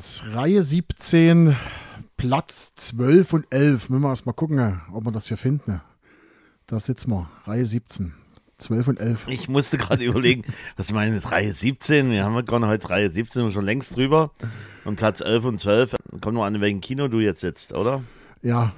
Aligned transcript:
Jens, 0.00 0.24
Reihe 0.32 0.62
17, 0.62 1.54
Platz 2.16 2.72
12 2.74 3.34
und 3.34 3.46
11. 3.50 3.90
Müssen 3.90 4.02
wir 4.02 4.08
erstmal 4.08 4.34
gucken, 4.34 4.80
ob 4.94 5.04
wir 5.04 5.12
das 5.12 5.28
hier 5.28 5.36
finden. 5.36 5.82
Da 6.66 6.80
sitzen 6.80 7.10
wir, 7.10 7.28
Reihe 7.44 7.66
17. 7.66 8.14
12 8.56 8.88
und 8.88 8.98
11. 8.98 9.28
Ich 9.28 9.50
musste 9.50 9.76
gerade 9.76 10.02
überlegen, 10.06 10.44
was 10.78 10.88
ich 10.88 10.94
meine, 10.94 11.22
Reihe 11.22 11.52
17, 11.52 12.12
wir 12.12 12.24
haben 12.24 12.46
gerade 12.46 12.66
heute 12.66 12.88
Reihe 12.88 13.12
17 13.12 13.42
und 13.42 13.52
schon 13.52 13.66
längst 13.66 13.94
drüber. 13.94 14.30
Und 14.86 14.96
Platz 14.96 15.20
11 15.20 15.44
und 15.44 15.60
12, 15.60 15.96
kommt 16.22 16.34
nur 16.34 16.46
an, 16.46 16.54
in 16.54 16.62
welchem 16.62 16.80
Kino 16.80 17.08
du 17.08 17.20
jetzt 17.20 17.40
sitzt, 17.40 17.74
oder? 17.74 18.02
Ja, 18.40 18.72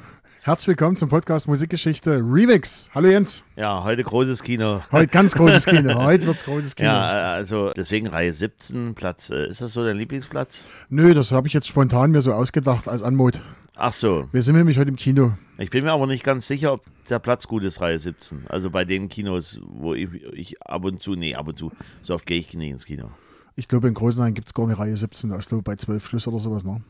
herzlich 0.44 0.68
willkommen 0.68 0.96
zum 0.96 1.08
Podcast 1.08 1.46
Musikgeschichte 1.46 2.16
Remix. 2.16 2.90
Hallo 2.94 3.08
Jens. 3.08 3.44
Ja, 3.56 3.84
heute 3.84 4.02
großes 4.02 4.42
Kino. 4.42 4.80
Heute 4.90 5.06
ganz 5.06 5.34
großes 5.34 5.66
Kino. 5.66 5.94
Heute 6.02 6.26
wird's 6.26 6.44
großes 6.44 6.74
Kino. 6.74 6.88
Ja, 6.88 7.32
also 7.34 7.72
deswegen 7.76 8.08
Reihe 8.08 8.32
17, 8.32 8.94
Platz, 8.94 9.30
äh, 9.30 9.46
ist 9.46 9.60
das 9.60 9.72
so 9.72 9.84
dein 9.84 9.96
Lieblingsplatz? 9.96 10.64
Nö, 10.88 11.14
das 11.14 11.30
habe 11.32 11.46
ich 11.46 11.52
jetzt 11.52 11.68
spontan 11.68 12.10
mir 12.10 12.22
so 12.22 12.32
ausgedacht 12.32 12.88
als 12.88 13.02
Anmut. 13.02 13.40
Ach 13.76 13.92
so, 13.92 14.28
Wir 14.32 14.42
sind 14.42 14.56
nämlich 14.56 14.78
heute 14.78 14.90
im 14.90 14.96
Kino. 14.96 15.32
ich 15.58 15.70
bin 15.70 15.84
mir 15.84 15.92
aber 15.92 16.06
nicht 16.06 16.24
ganz 16.24 16.46
sicher, 16.46 16.72
ob 16.72 16.82
der 17.08 17.18
Platz 17.20 17.46
gut 17.46 17.64
ist, 17.64 17.80
Reihe 17.80 17.98
17. 17.98 18.46
Also 18.48 18.70
bei 18.70 18.84
den 18.84 19.08
Kinos, 19.08 19.60
wo 19.64 19.94
ich, 19.94 20.08
ich 20.32 20.60
ab 20.62 20.84
und 20.84 21.00
zu, 21.00 21.14
nee, 21.14 21.34
ab 21.34 21.48
und 21.48 21.56
zu, 21.56 21.70
so 22.02 22.14
oft 22.14 22.26
gehe 22.26 22.38
ich 22.38 22.52
nicht 22.54 22.70
ins 22.70 22.84
Kino. 22.84 23.10
Ich 23.54 23.68
glaube, 23.68 23.88
in 23.88 23.94
Großenhain 23.94 24.34
gibt 24.34 24.48
es 24.48 24.54
gar 24.54 24.66
eine 24.66 24.78
Reihe 24.78 24.96
17. 24.96 25.30
Da 25.30 25.36
ist, 25.36 25.48
glaube 25.48 25.60
ich, 25.60 25.64
bei 25.64 25.76
12 25.76 26.06
Schluss 26.06 26.26
oder 26.26 26.38
sowas. 26.38 26.64
Ne? 26.64 26.80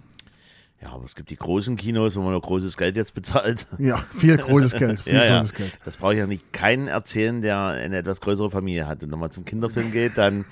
Ja, 0.82 0.92
aber 0.94 1.04
es 1.04 1.14
gibt 1.14 1.30
die 1.30 1.36
großen 1.36 1.76
Kinos, 1.76 2.16
wo 2.16 2.22
man 2.22 2.32
noch 2.32 2.42
großes 2.42 2.76
Geld 2.76 2.96
jetzt 2.96 3.14
bezahlt. 3.14 3.66
Ja, 3.78 3.98
viel 4.18 4.36
großes 4.36 4.72
Geld. 4.74 5.00
Viel 5.02 5.14
ja, 5.14 5.24
ja. 5.24 5.38
großes 5.38 5.54
Geld. 5.54 5.78
Das 5.84 5.96
brauche 5.96 6.14
ich 6.14 6.18
ja 6.18 6.26
nicht 6.26 6.52
keinen 6.52 6.88
erzählen, 6.88 7.40
der 7.40 7.58
eine 7.66 7.98
etwas 7.98 8.20
größere 8.20 8.50
Familie 8.50 8.86
hat 8.88 9.02
und 9.04 9.10
nochmal 9.10 9.30
zum 9.30 9.44
Kinderfilm 9.44 9.92
geht, 9.92 10.18
dann 10.18 10.44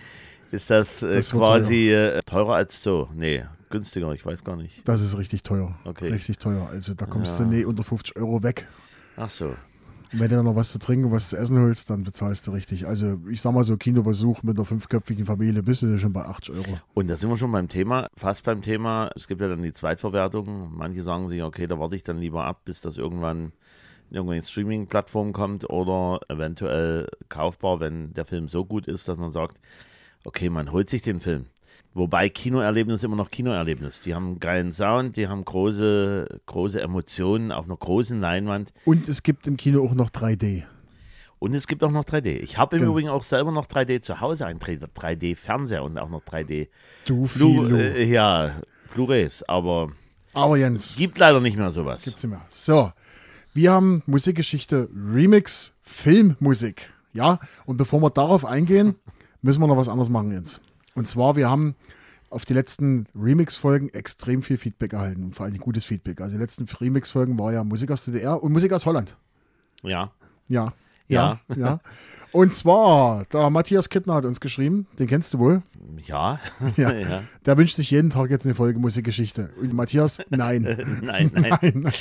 ist 0.53 0.71
das, 0.71 1.03
äh, 1.03 1.15
Das 1.17 1.33
quasi 1.33 1.91
äh, 1.93 2.21
teurer 2.25 2.55
als 2.55 2.81
so. 2.83 3.09
Nee, 3.15 3.45
günstiger, 3.71 4.13
ich 4.15 4.25
weiß 4.25 4.45
gar 4.45 4.57
nicht. 4.57 4.87
Das 4.87 5.01
ist 5.01 5.17
richtig 5.19 5.43
teuer. 5.43 5.77
Okay. 5.85 6.09
Richtig 6.09 6.39
teuer. 6.39 6.69
Also 6.71 6.95
da 6.95 7.07
kommst 7.07 7.39
Ja. 7.39 7.45
du 7.45 7.51
nie 7.51 7.65
unter 7.65 7.83
50 7.83 8.17
Euro 8.17 8.43
weg. 8.43 8.69
Ach 9.17 9.29
so. 9.29 9.55
Wenn 10.13 10.29
du 10.29 10.37
dann 10.37 10.45
noch 10.45 10.57
was 10.57 10.71
zu 10.71 10.79
trinken 10.79 11.07
und 11.07 11.13
was 11.13 11.29
zu 11.29 11.37
essen 11.37 11.59
holst, 11.59 11.89
dann 11.91 12.03
bezahlst 12.03 12.47
du 12.47 12.51
richtig. 12.51 12.87
Also 12.87 13.21
ich 13.31 13.41
sag 13.41 13.53
mal 13.53 13.63
so, 13.63 13.77
Kinobesuch 13.77 14.43
mit 14.43 14.57
einer 14.57 14.65
fünfköpfigen 14.65 15.25
Familie 15.25 15.63
bist 15.63 15.83
du 15.83 15.99
schon 15.99 16.13
bei 16.13 16.25
80 16.25 16.55
Euro. 16.55 16.81
Und 16.95 17.09
da 17.09 17.17
sind 17.17 17.31
wir 17.31 17.39
schon 17.39 17.53
beim 17.53 17.69
Thema, 17.69 18.09
fast 18.17 18.45
beim 18.45 18.63
Thema. 18.63 19.11
Es 19.15 19.29
gibt 19.29 19.41
ja 19.41 19.49
dann 19.49 19.63
die 19.63 19.73
Zweitverwertung. 19.73 20.71
Manche 20.75 21.03
sagen 21.03 21.29
sich, 21.29 21.43
okay, 21.43 21.67
da 21.67 21.79
warte 21.79 21.95
ich 21.95 22.03
dann 22.03 22.19
lieber 22.19 22.45
ab, 22.45 22.63
bis 22.65 22.81
das 22.81 22.97
irgendwann 22.97 23.53
in 24.11 24.17
irgendeine 24.17 24.43
Streaming-Plattform 24.43 25.33
kommt 25.33 25.71
oder 25.71 26.21
eventuell 26.29 27.07
kaufbar, 27.29 27.79
wenn 27.79 28.13
der 28.15 28.25
Film 28.25 28.49
so 28.49 28.65
gut 28.65 28.89
ist, 28.89 29.09
dass 29.09 29.17
man 29.17 29.31
sagt, 29.31 29.61
okay, 30.25 30.51
man 30.51 30.73
holt 30.73 30.91
sich 30.91 31.03
den 31.03 31.21
Film. 31.21 31.47
Wobei 31.93 32.29
Kinoerlebnis 32.29 33.03
immer 33.03 33.17
noch 33.17 33.31
Kinoerlebnis. 33.31 34.03
Die 34.03 34.15
haben 34.15 34.27
einen 34.27 34.41
geilen 34.41 34.73
Sound, 34.73 35.17
die 35.17 35.27
haben 35.27 35.45
große, 35.45 36.41
große 36.47 36.81
Emotionen 36.81 37.51
auf 37.51 37.65
einer 37.67 37.77
großen 37.77 38.21
Leinwand. 38.21 38.73
Und 38.85 39.09
es 39.09 39.23
gibt 39.25 39.47
im 39.49 39.57
Kino 39.57 39.85
auch 39.85 39.95
noch 39.95 40.11
3D. 40.11 40.63
Und 41.41 41.55
es 41.55 41.67
gibt 41.67 41.83
auch 41.83 41.91
noch 41.91 42.05
3D. 42.05 42.37
Ich 42.39 42.59
habe 42.59 42.77
im 42.77 42.83
Genau. 42.83 42.93
Übrigen 42.93 43.09
auch 43.09 43.25
selber 43.25 43.51
noch 43.51 43.67
3D 43.67 44.03
zu 44.03 44.21
Hause, 44.21 44.47
einen 44.47 44.61
3D-Fernseher 44.61 45.83
und 45.83 45.99
auch 45.99 46.11
noch 46.11 46.23
3D 46.23 46.69
Du 47.07 47.27
Blu 47.27 47.67
äh, 47.75 48.05
ja, 48.05 48.53
Blu-rays, 48.95 49.43
aber 49.49 49.91
Aber 50.33 50.57
Jens, 50.59 50.97
gibt 50.97 51.19
leider 51.19 51.41
nicht 51.41 51.57
mehr 51.57 51.71
sowas. 51.71 52.03
gibt's 52.05 52.23
nicht 52.23 52.31
mehr. 52.31 52.45
So, 52.51 52.93
wir 53.55 53.73
haben 53.73 54.03
Musikgeschichte 54.07 54.89
Remix 54.95 55.75
Filmmusik. 55.83 56.93
Ja, 57.13 57.41
und 57.67 57.79
bevor 57.79 58.01
wir 58.03 58.11
darauf 58.11 58.45
eingehen, 58.45 58.95
müssen 59.43 59.61
wir 59.61 59.67
noch 59.67 59.77
was 59.77 59.89
anderes 59.89 60.09
machen, 60.09 60.31
Jens. 60.31 60.61
Und 61.01 61.07
zwar, 61.07 61.35
wir 61.35 61.49
haben 61.49 61.77
auf 62.29 62.45
die 62.45 62.53
letzten 62.53 63.07
Remix-Folgen 63.19 63.89
extrem 63.89 64.43
viel 64.43 64.59
Feedback 64.59 64.93
erhalten 64.93 65.25
und 65.25 65.35
vor 65.35 65.47
allem 65.47 65.57
gutes 65.57 65.87
Feedback. 65.87 66.21
Also 66.21 66.37
die 66.37 66.41
letzten 66.43 66.65
Remix-Folgen 66.65 67.39
war 67.39 67.55
ja 67.55 67.65
Musik 67.65 67.91
aus 67.91 68.05
DDR 68.05 68.43
und 68.43 68.53
Musik 68.53 68.71
aus 68.75 68.85
Holland. 68.85 69.17
Ja. 69.83 70.13
Ja. 70.49 70.75
Ja, 71.09 71.41
ja. 71.57 71.81
Und 72.33 72.55
zwar, 72.55 73.25
der 73.33 73.51
Matthias 73.51 73.89
Kittner 73.89 74.15
hat 74.15 74.25
uns 74.25 74.41
geschrieben, 74.41 74.87
den 74.99 75.07
kennst 75.07 75.35
du 75.35 75.39
wohl. 75.39 75.63
Ja. 76.07 76.39
Ja. 76.77 76.93
ja. 76.93 77.23
Der 77.47 77.59
wünscht 77.59 77.77
sich 77.77 77.91
jeden 77.91 78.11
Tag 78.11 78.31
jetzt 78.31 78.45
eine 78.45 78.55
Folge 78.55 78.79
Musikgeschichte. 78.79 79.51
Und 79.61 79.75
Matthias, 79.75 80.19
nein. 80.31 80.63
Nein, 81.03 81.31
nein. 81.35 81.61
nein. 81.75 81.93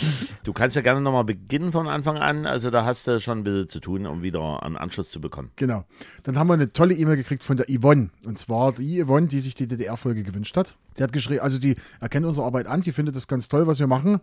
Du 0.43 0.53
kannst 0.53 0.75
ja 0.75 0.81
gerne 0.81 1.01
nochmal 1.01 1.23
beginnen 1.23 1.71
von 1.71 1.87
Anfang 1.87 2.17
an. 2.17 2.45
Also 2.45 2.69
da 2.69 2.85
hast 2.85 3.07
du 3.07 3.19
schon 3.19 3.39
ein 3.39 3.43
bisschen 3.43 3.67
zu 3.67 3.79
tun, 3.79 4.05
um 4.05 4.21
wieder 4.21 4.63
einen 4.63 4.77
Anschluss 4.77 5.09
zu 5.09 5.19
bekommen. 5.19 5.51
Genau. 5.55 5.85
Dann 6.23 6.37
haben 6.37 6.47
wir 6.47 6.53
eine 6.53 6.69
tolle 6.69 6.93
E-Mail 6.93 7.17
gekriegt 7.17 7.43
von 7.43 7.57
der 7.57 7.65
Yvonne. 7.67 8.09
Und 8.25 8.37
zwar 8.37 8.73
die 8.73 9.03
Yvonne, 9.03 9.27
die 9.27 9.39
sich 9.39 9.55
die 9.55 9.67
DDR-Folge 9.67 10.23
gewünscht 10.23 10.55
hat. 10.55 10.77
Die 10.97 11.03
hat 11.03 11.13
geschrieben, 11.13 11.41
also 11.41 11.59
die 11.59 11.75
erkennt 11.99 12.25
unsere 12.25 12.45
Arbeit 12.45 12.67
an, 12.67 12.81
die 12.81 12.91
findet 12.91 13.15
das 13.15 13.27
ganz 13.27 13.47
toll, 13.47 13.67
was 13.67 13.79
wir 13.79 13.87
machen 13.87 14.19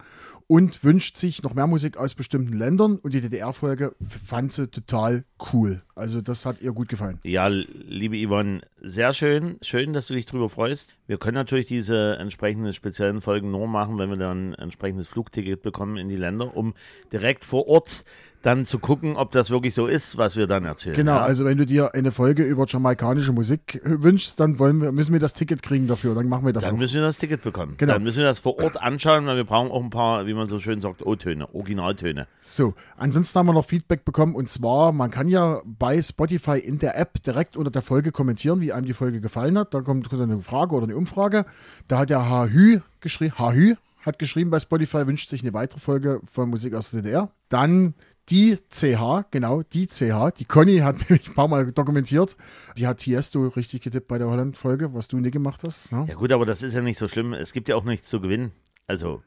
und 0.47 0.85
wünscht 0.85 1.17
sich 1.17 1.43
noch 1.43 1.55
mehr 1.55 1.67
Musik 1.67 1.97
aus 1.97 2.15
bestimmten 2.15 2.53
Ländern. 2.53 2.97
Und 2.97 3.15
die 3.15 3.21
DDR-Folge 3.21 3.95
fand 4.25 4.53
sie 4.53 4.69
total 4.69 5.25
cool. 5.53 5.83
Also 5.97 6.21
das 6.21 6.45
hat 6.45 6.61
ihr 6.61 6.73
gut 6.73 6.89
gefallen. 6.89 7.19
Ja, 7.25 7.47
liebe 7.47 8.17
Yvonne, 8.17 8.61
sehr 8.83 9.15
schön. 9.15 9.57
Schön, 9.63 9.95
dass 9.95 10.07
du 10.07 10.15
dich 10.15 10.27
drüber 10.27 10.51
freust. 10.51 10.95
Wir 11.07 11.19
können 11.19 11.37
natürlich 11.37 11.67
diese 11.67 12.17
entsprechenden 12.19 12.73
speziellen 12.73 13.21
Folgen 13.21 13.51
nur 13.51 13.69
machen, 13.69 13.99
wenn 13.99 14.11
wir 14.11 14.17
dann 14.17 14.51
ein 14.51 14.55
entsprechendes 14.55 15.07
Flugticket 15.07 15.63
bekommen 15.63 15.97
in 15.97 16.09
die 16.09 16.17
Länder, 16.17 16.57
um 16.57 16.75
direkt 17.13 17.45
vor 17.45 17.69
Ort 17.69 18.05
dann 18.47 18.65
zu 18.65 18.79
gucken, 18.79 19.17
ob 19.17 19.33
das 19.33 19.51
wirklich 19.51 19.75
so 19.75 19.87
ist, 19.87 20.19
was 20.19 20.37
wir 20.37 20.47
dann 20.47 20.65
erzählen. 20.65 20.95
Genau, 20.95 21.17
ja? 21.17 21.23
also 21.23 21.45
wenn 21.45 21.59
du 21.59 21.67
dir 21.67 21.95
eine 21.95 22.13
Folge 22.13 22.45
über 22.45 22.67
jamaikanische 22.69 23.33
Musik 23.33 23.81
wünschst, 23.83 24.39
dann 24.39 24.61
wollen 24.61 24.81
wir, 24.81 24.93
müssen 24.93 25.13
wir 25.13 25.19
das 25.19 25.33
Ticket 25.33 25.63
kriegen 25.63 25.89
dafür. 25.89 26.15
Dann 26.15 26.29
machen 26.29 26.47
wir 26.47 26.53
das 26.53 26.63
Dann 26.63 26.75
auch. 26.75 26.79
müssen 26.79 26.95
wir 26.95 27.03
das 27.03 27.19
Ticket 27.19 27.43
bekommen. 27.43 27.75
Genau. 27.77 27.95
Dann 27.95 28.05
müssen 28.05 28.19
wir 28.19 28.25
das 28.25 28.39
vor 28.39 28.63
Ort 28.63 28.81
anschauen, 28.81 29.27
weil 29.27 29.37
wir 29.37 29.45
brauchen 29.45 29.73
auch 29.73 29.83
ein 29.83 29.91
paar, 29.91 30.27
wie 30.27 30.35
man 30.35 30.47
so 30.47 30.61
schön 30.61 30.81
sagt, 30.81 31.05
O-Töne, 31.05 31.53
Originaltöne. 31.55 32.29
So, 32.43 32.75
ansonsten 32.97 33.37
haben 33.37 33.47
wir 33.47 33.53
noch 33.53 33.65
Feedback 33.65 34.05
bekommen 34.05 34.37
und 34.37 34.49
zwar, 34.49 34.93
man 34.93 35.11
kann 35.11 35.29
ja 35.29 35.61
bei 35.65 36.01
Spotify 36.01 36.59
in 36.59 36.79
der 36.79 36.97
App 36.97 37.21
direkt 37.25 37.57
unter 37.57 37.73
der 37.73 37.83
Folge 37.83 38.13
kommentieren, 38.13 38.61
wie 38.61 38.73
einem 38.73 38.87
die 38.87 38.93
Folge 38.93 39.21
gefallen 39.21 39.59
hat. 39.59 39.75
Da 39.75 39.81
kommt 39.81 40.13
eine 40.13 40.39
Frage 40.39 40.77
oder 40.77 40.85
eine 40.85 40.95
Umfrage. 40.97 41.45
Da 41.89 41.99
hat 41.99 42.11
der 42.11 42.29
Hahü 42.29 42.81
geschrieben, 43.01 43.39
Hahü 43.39 43.77
hat 44.03 44.19
geschrieben 44.19 44.51
bei 44.51 44.61
Spotify, 44.61 45.07
wünscht 45.07 45.29
sich 45.29 45.43
eine 45.43 45.53
weitere 45.53 45.81
Folge 45.81 46.21
von 46.31 46.49
Musik 46.49 46.75
aus 46.75 46.91
der 46.91 47.03
DDR. 47.03 47.31
Dann 47.49 47.95
die 48.29 48.59
CH, 48.71 49.27
genau, 49.31 49.63
die 49.63 49.87
CH. 49.87 50.33
Die 50.39 50.45
Conny 50.45 50.79
hat 50.79 51.11
mich 51.11 51.29
ein 51.29 51.35
paar 51.35 51.49
Mal 51.49 51.71
dokumentiert. 51.73 52.37
Die 52.77 52.87
hat 52.87 52.99
Tiesto 52.99 53.47
richtig 53.49 53.83
getippt 53.83 54.09
bei 54.09 54.19
der 54.19 54.29
Holland-Folge, 54.29 54.95
was 54.95 55.09
du 55.09 55.19
nie 55.19 55.31
gemacht 55.31 55.63
hast. 55.67 55.91
Ja? 55.91 56.05
Ja 56.05 56.15
gut, 56.15 56.33
aber 56.33 56.47
das 56.47 56.63
ist 56.63 56.75
ja 56.75 56.83
nicht 56.83 56.99
so 56.99 57.09
schlimm. 57.09 57.33
Es 57.33 57.53
gibt 57.53 57.69
ja 57.69 57.77
auch 57.77 57.85
nichts 57.85 58.09
zu 58.09 58.21
gewinnen. 58.21 58.53
Also 58.87 59.23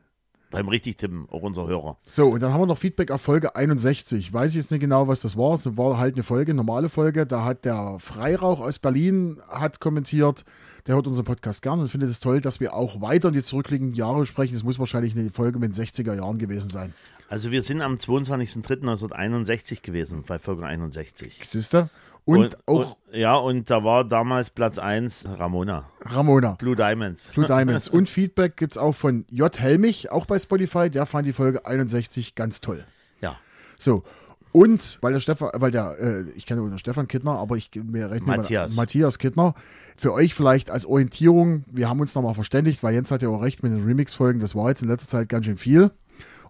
beim 0.51 0.67
richtig 0.67 0.97
tippen, 0.97 1.27
auch 1.29 1.41
unser 1.41 1.67
Hörer. 1.67 1.97
So, 2.01 2.29
und 2.29 2.41
dann 2.41 2.53
haben 2.53 2.61
wir 2.61 2.65
noch 2.65 2.77
Feedback 2.77 3.11
auf 3.11 3.21
Folge 3.21 3.55
61. 3.55 4.33
Weiß 4.33 4.49
ich 4.51 4.55
jetzt 4.55 4.71
nicht 4.71 4.79
genau, 4.79 5.07
was 5.07 5.19
das 5.19 5.37
war. 5.37 5.53
Es 5.53 5.77
war 5.77 5.97
halt 5.97 6.15
eine 6.15 6.23
Folge, 6.23 6.53
normale 6.53 6.89
Folge. 6.89 7.25
Da 7.25 7.45
hat 7.45 7.65
der 7.65 7.97
Freirauch 7.99 8.59
aus 8.59 8.79
Berlin 8.79 9.39
hat 9.47 9.79
kommentiert. 9.79 10.45
Der 10.87 10.95
hört 10.95 11.07
unseren 11.07 11.25
Podcast 11.25 11.61
gern 11.61 11.79
und 11.79 11.87
findet 11.87 12.09
es 12.09 12.19
toll, 12.19 12.41
dass 12.41 12.59
wir 12.59 12.73
auch 12.73 13.01
weiter 13.01 13.27
in 13.27 13.35
die 13.35 13.43
zurückliegenden 13.43 13.95
Jahre 13.95 14.25
sprechen. 14.25 14.55
Es 14.55 14.63
muss 14.63 14.79
wahrscheinlich 14.79 15.15
eine 15.15 15.29
Folge 15.29 15.59
mit 15.59 15.75
den 15.75 15.85
60er 15.85 16.15
Jahren 16.15 16.39
gewesen 16.39 16.69
sein. 16.69 16.93
Also 17.29 17.51
wir 17.51 17.61
sind 17.61 17.81
am 17.81 17.95
22.03.1961 17.95 19.83
gewesen, 19.83 20.23
bei 20.25 20.39
Folge 20.39 20.65
61. 20.65 21.41
Siehst 21.45 21.75
du? 21.75 21.89
Und, 22.25 22.57
auch 22.67 22.97
und, 23.07 23.15
ja, 23.15 23.35
und 23.35 23.69
da 23.69 23.83
war 23.83 24.03
damals 24.03 24.49
Platz 24.51 24.77
1 24.77 25.27
Ramona, 25.37 25.89
Ramona. 26.01 26.51
Blue 26.53 26.75
Diamonds. 26.75 27.31
Blue 27.33 27.47
Diamonds. 27.47 27.87
und 27.89 28.07
Feedback 28.07 28.55
gibt 28.57 28.73
es 28.73 28.77
auch 28.77 28.93
von 28.93 29.25
J. 29.29 29.59
Helmich, 29.59 30.11
auch 30.11 30.25
bei 30.25 30.37
Spotify. 30.37 30.89
Der 30.89 31.05
fand 31.05 31.27
die 31.27 31.33
Folge 31.33 31.65
61 31.65 32.35
ganz 32.35 32.61
toll. 32.61 32.85
Ja, 33.21 33.37
So. 33.77 34.03
Und 34.51 34.97
weil 35.01 35.13
der 35.13 35.19
Stefan, 35.19 35.51
weil 35.53 35.69
der, 35.69 35.95
äh, 35.99 36.31
ich 36.31 36.47
kenne 36.47 36.61
nur 36.61 36.77
Stefan 36.79 37.07
Kittner, 37.07 37.33
aber 37.33 37.55
ich 37.55 37.69
mir 37.75 38.09
rechne 38.09 38.35
Matthias. 38.35 38.75
Mal, 38.75 38.81
Matthias 38.81 39.19
Kittner. 39.19 39.53
Für 39.95 40.11
euch 40.13 40.33
vielleicht 40.33 40.71
als 40.71 40.87
Orientierung, 40.87 41.65
wir 41.71 41.87
haben 41.87 41.99
uns 41.99 42.15
nochmal 42.15 42.33
verständigt, 42.33 42.81
weil 42.81 42.95
Jens 42.95 43.11
hat 43.11 43.21
ja 43.21 43.29
auch 43.29 43.43
recht 43.43 43.61
mit 43.61 43.71
den 43.71 43.85
Remix-Folgen, 43.85 44.39
das 44.39 44.55
war 44.55 44.69
jetzt 44.69 44.81
in 44.81 44.89
letzter 44.89 45.07
Zeit 45.07 45.29
ganz 45.29 45.45
schön 45.45 45.57
viel. 45.57 45.91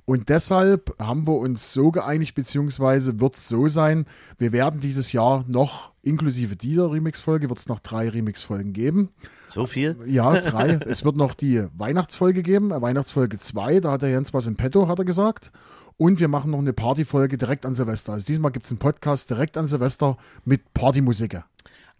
Und 0.09 0.29
deshalb 0.29 0.95
haben 0.97 1.27
wir 1.27 1.37
uns 1.37 1.71
so 1.71 1.91
geeinigt, 1.91 2.33
beziehungsweise 2.33 3.19
wird 3.19 3.35
es 3.35 3.47
so 3.47 3.67
sein, 3.67 4.07
wir 4.39 4.51
werden 4.51 4.79
dieses 4.79 5.11
Jahr 5.11 5.45
noch, 5.47 5.91
inklusive 6.09 6.55
dieser 6.55 6.91
Remix-Folge, 6.91 7.49
wird 7.49 7.59
es 7.59 7.67
noch 7.67 7.79
drei 7.79 8.09
Remix-Folgen 8.09 8.73
geben. 8.73 9.09
so 9.49 9.65
viel? 9.65 9.95
Ja, 10.05 10.39
drei. 10.41 10.79
es 10.85 11.05
wird 11.05 11.15
noch 11.15 11.33
die 11.33 11.63
Weihnachtsfolge 11.77 12.43
geben, 12.43 12.71
äh, 12.71 12.81
Weihnachtsfolge 12.81 13.37
2, 13.37 13.79
da 13.79 13.91
hat 13.93 14.01
der 14.01 14.09
Jens 14.09 14.33
was 14.33 14.47
im 14.47 14.55
Petto, 14.55 14.87
hat 14.87 14.99
er 14.99 15.05
gesagt. 15.05 15.51
Und 15.97 16.19
wir 16.19 16.27
machen 16.29 16.51
noch 16.51 16.59
eine 16.59 16.73
Partyfolge 16.73 17.37
direkt 17.37 17.65
an 17.65 17.75
Silvester. 17.75 18.13
Also 18.13 18.25
diesmal 18.25 18.51
gibt 18.51 18.65
es 18.65 18.71
einen 18.71 18.79
Podcast 18.79 19.29
direkt 19.29 19.57
an 19.57 19.67
Silvester 19.67 20.17
mit 20.45 20.73
Partymusik. 20.73 21.41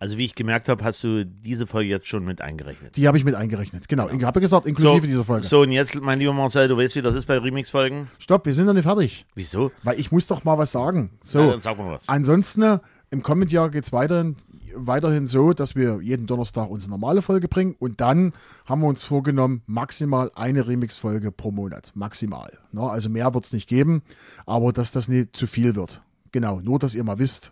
Also 0.02 0.18
wie 0.18 0.24
ich 0.24 0.34
gemerkt 0.34 0.70
habe, 0.70 0.82
hast 0.86 1.04
du 1.04 1.26
diese 1.26 1.68
Folge 1.68 1.90
jetzt 1.90 2.08
schon 2.08 2.24
mit 2.24 2.40
eingerechnet. 2.40 2.96
Die 2.96 3.06
habe 3.06 3.18
ich 3.18 3.26
mit 3.26 3.36
eingerechnet. 3.36 3.90
Genau, 3.90 4.08
ich 4.10 4.24
habe 4.24 4.40
ja 4.40 4.42
gesagt, 4.42 4.66
inklusive 4.66 5.06
dieser 5.06 5.26
Folge. 5.26 5.46
so, 5.46 5.62
und 5.62 5.74
jetzt, 5.74 6.00
mein 6.00 6.20
lieber 6.20 6.32
Marcel, 6.32 6.70
du 6.70 6.78
weißt, 6.78 6.96
wie 6.96 7.02
das 7.02 7.16
ist 7.16 7.26
bei 7.26 7.38
Remix-Folgen? 7.38 8.08
Stopp, 8.18 8.46
wir 8.46 8.54
sind 8.54 8.68
noch 8.68 8.74
nicht 8.74 8.84
fertig. 8.84 9.26
Wieso? 9.36 9.74
Weil 9.84 10.00
ich 10.00 10.10
muss 10.14 10.26
doch 10.26 10.46
mal 10.46 10.58
was 10.58 10.72
sagen. 10.72 11.10
So, 11.26 11.44
Na, 11.44 11.52
dann 11.52 11.62
sag 11.62 11.78
mal 11.78 11.92
was. 11.92 12.08
ansonsten, 12.08 12.62
äh, 12.62 12.80
im 13.12 13.24
kommenden 13.24 13.50
Jahr 13.54 13.70
geht 13.70 13.84
es 13.86 13.92
weiter. 13.92 14.34
weiterhin 14.76 15.26
so, 15.28 15.54
dass 15.54 15.76
wir 15.76 16.00
jeden 16.02 16.28
Donnerstag 16.28 16.70
unsere 16.70 16.92
normale 16.92 17.22
Folge 17.22 17.48
bringen 17.48 17.76
und 17.80 18.02
dann 18.02 18.34
haben 18.66 18.82
wir 18.82 18.88
uns 18.88 19.04
vorgenommen, 19.04 19.64
maximal 19.66 20.32
eine 20.36 20.68
Remix-Folge 20.68 21.32
pro 21.32 21.52
Monat. 21.52 21.92
Maximal. 21.96 22.58
Ne? 22.72 22.82
Also 22.82 23.10
mehr 23.10 23.34
wird 23.34 23.46
es 23.46 23.54
nicht 23.54 23.68
geben, 23.68 24.04
aber 24.46 24.72
dass 24.72 24.92
das 24.92 25.08
nicht 25.08 25.36
zu 25.36 25.48
viel 25.48 25.76
wird. 25.76 26.02
Genau, 26.32 26.60
nur 26.62 26.78
dass 26.78 26.94
ihr 26.94 27.04
mal 27.04 27.18
wisst, 27.18 27.52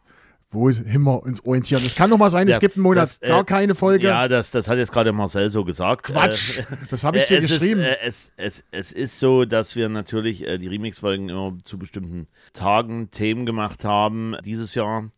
wohin 0.52 1.02
wir 1.02 1.24
uns 1.24 1.44
orientieren. 1.44 1.84
Es 1.84 1.96
kann 1.96 2.10
doch 2.12 2.18
mal 2.20 2.30
sein, 2.30 2.48
es 2.48 2.54
Ja, 2.54 2.60
gibt 2.60 2.76
einen 2.76 2.84
Monat 2.84 3.04
das, 3.04 3.18
äh, 3.22 3.28
gar 3.28 3.44
keine 3.44 3.74
Folge. 3.76 4.08
Ja, 4.08 4.28
das, 4.28 4.52
das 4.52 4.68
hat 4.68 4.78
jetzt 4.78 4.92
gerade 4.92 5.12
Marcel 5.12 5.50
so 5.50 5.66
gesagt. 5.66 6.04
Quatsch, 6.04 6.60
Äh, 6.60 6.64
das 6.92 7.04
habe 7.04 7.18
ich 7.18 7.26
dir 7.26 7.40
es 7.42 7.50
geschrieben. 7.50 7.82
Ist, 7.82 7.88
äh, 7.88 7.98
es, 8.06 8.32
es, 8.38 8.64
es 8.72 8.92
ist 8.92 9.20
so, 9.20 9.44
dass 9.46 9.76
wir 9.76 9.90
natürlich 9.90 10.48
äh, 10.48 10.58
die 10.60 10.68
Remix-Folgen 10.68 11.30
immer 11.30 11.58
zu 11.64 11.78
bestimmten 11.80 12.28
Tagen 12.54 13.10
Themen 13.12 13.46
gemacht 13.48 13.84
haben. 13.84 14.36
Dieses 14.46 14.76
Jahr. 14.76 15.10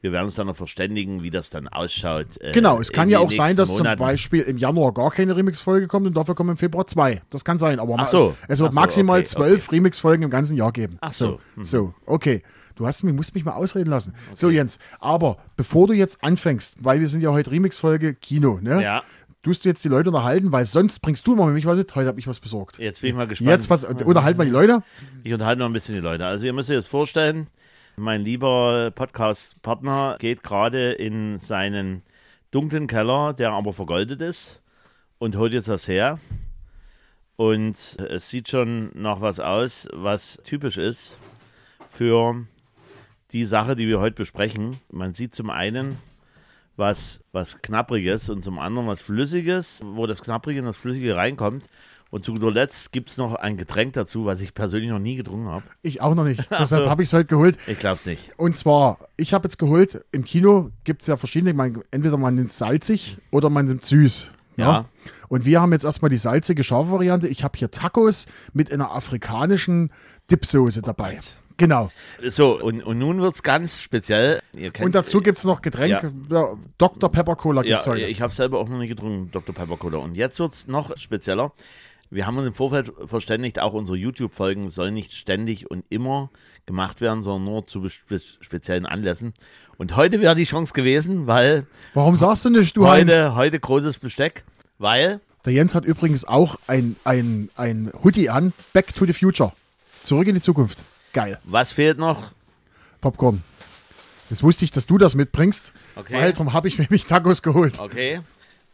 Wir 0.00 0.12
werden 0.12 0.26
uns 0.26 0.36
dann 0.36 0.46
noch 0.46 0.56
verständigen, 0.56 1.22
wie 1.22 1.30
das 1.30 1.50
dann 1.50 1.66
ausschaut. 1.66 2.26
äh, 2.40 2.52
Genau, 2.52 2.80
es 2.80 2.92
kann 2.92 3.08
ja 3.08 3.18
auch 3.18 3.32
sein, 3.32 3.56
dass 3.56 3.68
Monaten. 3.68 3.98
zum 3.98 4.06
Beispiel 4.06 4.42
im 4.42 4.56
Januar 4.56 4.94
gar 4.94 5.10
keine 5.10 5.34
Remix-Folge 5.36 5.88
kommt 5.88 6.06
und 6.06 6.16
dafür 6.16 6.36
kommen 6.36 6.50
im 6.50 6.56
Februar 6.56 6.86
zwei. 6.86 7.22
Das 7.30 7.44
kann 7.44 7.58
sein, 7.58 7.80
aber 7.80 8.06
so. 8.06 8.28
es, 8.28 8.36
es 8.48 8.60
wird 8.60 8.72
so, 8.72 8.80
maximal 8.80 9.18
okay, 9.18 9.28
zwölf 9.28 9.72
Remix-Folgen 9.72 10.22
im 10.22 10.30
ganzen 10.30 10.56
Jahr 10.56 10.70
geben. 10.72 10.98
Ach 11.00 11.12
so. 11.12 11.40
Mhm. 11.56 11.64
So, 11.64 11.94
okay. 12.06 12.42
Du 12.76 12.86
hast 12.86 13.02
mich, 13.02 13.12
musst 13.12 13.34
mich 13.34 13.44
mal 13.44 13.54
ausreden 13.54 13.90
lassen. 13.90 14.14
So, 14.34 14.50
Jens, 14.50 14.78
aber 15.00 15.38
bevor 15.56 15.88
du 15.88 15.94
jetzt 15.94 16.22
anfängst, 16.22 16.76
weil 16.78 17.00
wir 17.00 17.08
sind 17.08 17.22
ja 17.22 17.32
heute 17.32 17.50
Remix-Folge 17.50 18.14
Kino, 18.14 18.60
ne? 18.62 18.80
Ja, 18.80 19.02
Tust 19.42 19.64
du 19.64 19.68
jetzt 19.68 19.84
die 19.84 19.88
Leute 19.88 20.10
unterhalten, 20.10 20.50
weil 20.50 20.66
sonst 20.66 20.98
bringst 21.00 21.24
du 21.26 21.36
mal 21.36 21.46
mit 21.46 21.54
mich 21.54 21.64
was 21.64 21.76
mit. 21.76 21.94
Heute 21.94 22.08
habe 22.08 22.18
ich 22.18 22.26
was 22.26 22.40
besorgt. 22.40 22.78
jetzt 22.78 23.00
bin 23.00 23.10
ich 23.10 23.16
mal 23.16 23.26
gespannt. 23.28 23.50
Jetzt 23.50 23.70
was, 23.70 23.84
unterhalten 23.84 24.38
wir 24.38 24.44
die 24.44 24.50
Leute. 24.50 24.82
Ich 25.22 25.32
unterhalte 25.32 25.60
noch 25.60 25.66
ein 25.66 25.72
bisschen 25.72 25.94
die 25.94 26.00
Leute. 26.00 26.26
Also 26.26 26.44
ihr 26.44 26.52
müsst 26.52 26.68
euch 26.70 26.76
jetzt 26.76 26.88
vorstellen, 26.88 27.46
mein 27.98 28.22
lieber 28.22 28.90
Podcast-Partner 28.94 30.16
geht 30.18 30.42
gerade 30.42 30.92
in 30.92 31.38
seinen 31.38 32.02
dunklen 32.50 32.86
Keller, 32.86 33.34
der 33.34 33.50
aber 33.52 33.72
vergoldet 33.72 34.22
ist, 34.22 34.62
und 35.18 35.36
holt 35.36 35.52
jetzt 35.52 35.68
was 35.68 35.88
her. 35.88 36.18
Und 37.36 37.74
es 37.76 38.30
sieht 38.30 38.48
schon 38.48 38.90
nach 38.94 39.20
was 39.20 39.40
aus, 39.40 39.88
was 39.92 40.40
typisch 40.44 40.78
ist 40.78 41.18
für 41.90 42.46
die 43.32 43.44
Sache, 43.44 43.76
die 43.76 43.88
wir 43.88 44.00
heute 44.00 44.16
besprechen. 44.16 44.80
Man 44.90 45.14
sieht 45.14 45.34
zum 45.34 45.50
einen 45.50 45.98
was, 46.76 47.20
was 47.32 47.60
Knappriges 47.60 48.30
und 48.30 48.42
zum 48.42 48.58
anderen 48.58 48.86
was 48.86 49.00
Flüssiges, 49.00 49.82
wo 49.84 50.06
das 50.06 50.22
Knapprige 50.22 50.60
und 50.60 50.66
das 50.66 50.76
Flüssige 50.76 51.16
reinkommt. 51.16 51.66
Und 52.10 52.24
zu 52.24 52.32
guter 52.32 52.50
Letzt 52.50 52.90
gibt 52.92 53.10
es 53.10 53.18
noch 53.18 53.34
ein 53.34 53.56
Getränk 53.58 53.92
dazu, 53.92 54.24
was 54.24 54.40
ich 54.40 54.54
persönlich 54.54 54.90
noch 54.90 54.98
nie 54.98 55.16
getrunken 55.16 55.48
habe. 55.48 55.64
Ich 55.82 56.00
auch 56.00 56.14
noch 56.14 56.24
nicht. 56.24 56.40
Deshalb 56.50 56.84
so. 56.84 56.90
habe 56.90 57.02
ich 57.02 57.10
es 57.10 57.12
heute 57.12 57.26
geholt. 57.26 57.58
Ich 57.66 57.78
glaube 57.78 57.96
es 57.98 58.06
nicht. 58.06 58.32
Und 58.38 58.56
zwar, 58.56 58.98
ich 59.16 59.34
habe 59.34 59.46
jetzt 59.46 59.58
geholt, 59.58 60.04
im 60.10 60.24
Kino 60.24 60.70
gibt 60.84 61.02
es 61.02 61.08
ja 61.08 61.18
verschiedene, 61.18 61.52
man, 61.52 61.82
entweder 61.90 62.16
man 62.16 62.34
nimmt 62.34 62.52
salzig 62.52 63.18
oder 63.30 63.50
man 63.50 63.66
nimmt 63.66 63.84
süß. 63.84 64.30
Ja. 64.56 64.86
Und 65.28 65.44
wir 65.44 65.60
haben 65.60 65.72
jetzt 65.72 65.84
erstmal 65.84 66.10
die 66.10 66.16
salzige, 66.16 66.64
scharfe 66.64 66.90
Variante. 66.90 67.28
Ich 67.28 67.44
habe 67.44 67.56
hier 67.56 67.70
Tacos 67.70 68.26
mit 68.52 68.72
einer 68.72 68.92
afrikanischen 68.94 69.92
Dipsoße 70.30 70.82
dabei. 70.82 71.14
Gott. 71.14 71.34
Genau. 71.58 71.90
So, 72.24 72.60
und, 72.60 72.84
und 72.84 72.98
nun 72.98 73.20
wird 73.20 73.34
es 73.34 73.42
ganz 73.42 73.82
speziell. 73.82 74.40
Und 74.80 74.94
dazu 74.94 75.20
gibt 75.20 75.38
es 75.38 75.44
noch 75.44 75.60
Getränk, 75.60 76.12
ja. 76.30 76.54
Dr. 76.78 77.10
Pepper 77.10 77.34
Cola 77.34 77.62
gibt 77.62 77.70
Ja, 77.70 77.78
es 77.80 77.86
heute. 77.88 78.02
ich 78.02 78.20
habe 78.20 78.32
selber 78.32 78.60
auch 78.60 78.68
noch 78.68 78.78
nicht 78.78 78.90
getrunken, 78.90 79.30
Dr. 79.32 79.52
Pepper 79.54 79.76
Cola. 79.76 79.98
Und 79.98 80.16
jetzt 80.16 80.38
wird 80.38 80.54
es 80.54 80.68
noch 80.68 80.96
spezieller. 80.96 81.52
Wir 82.10 82.26
haben 82.26 82.38
uns 82.38 82.46
im 82.46 82.54
Vorfeld 82.54 82.90
verständigt, 83.04 83.58
auch 83.58 83.74
unsere 83.74 83.96
YouTube-Folgen 83.98 84.70
sollen 84.70 84.94
nicht 84.94 85.12
ständig 85.12 85.70
und 85.70 85.84
immer 85.90 86.30
gemacht 86.66 87.00
werden, 87.00 87.22
sondern 87.22 87.44
nur 87.44 87.66
zu 87.66 87.86
spe 87.88 88.20
speziellen 88.40 88.86
Anlässen. 88.86 89.34
Und 89.76 89.94
heute 89.96 90.20
wäre 90.20 90.34
die 90.34 90.44
Chance 90.44 90.72
gewesen, 90.72 91.26
weil 91.26 91.66
Warum 91.94 92.16
sagst 92.16 92.44
du 92.44 92.50
nicht, 92.50 92.76
du 92.76 92.88
Heinz? 92.88 93.10
heute, 93.10 93.34
heute 93.34 93.60
großes 93.60 93.98
Besteck, 93.98 94.44
weil 94.78 95.20
Der 95.44 95.52
Jens 95.52 95.74
hat 95.74 95.84
übrigens 95.84 96.24
auch 96.24 96.58
ein, 96.66 96.96
ein, 97.04 97.50
ein 97.56 97.92
Hoodie 98.02 98.28
an, 98.30 98.52
Back 98.72 98.94
to 98.94 99.04
the 99.06 99.12
Future. 99.12 99.52
Zurück 100.02 100.26
in 100.28 100.34
die 100.34 100.40
Zukunft. 100.42 100.78
Geil. 101.12 101.38
was 101.44 101.72
fehlt 101.72 101.98
noch? 101.98 102.32
Popcorn. 103.00 103.42
Jetzt 104.30 104.42
wusste 104.42 104.64
ich, 104.64 104.70
dass 104.70 104.86
du 104.86 104.98
das 104.98 105.14
mitbringst, 105.14 105.72
Okay. 105.96 106.14
weil 106.14 106.32
darum 106.32 106.52
habe 106.52 106.68
ich 106.68 106.78
mir 106.78 106.84
nämlich 106.84 107.04
Tacos 107.06 107.42
geholt. 107.42 107.80
Okay. 107.80 108.20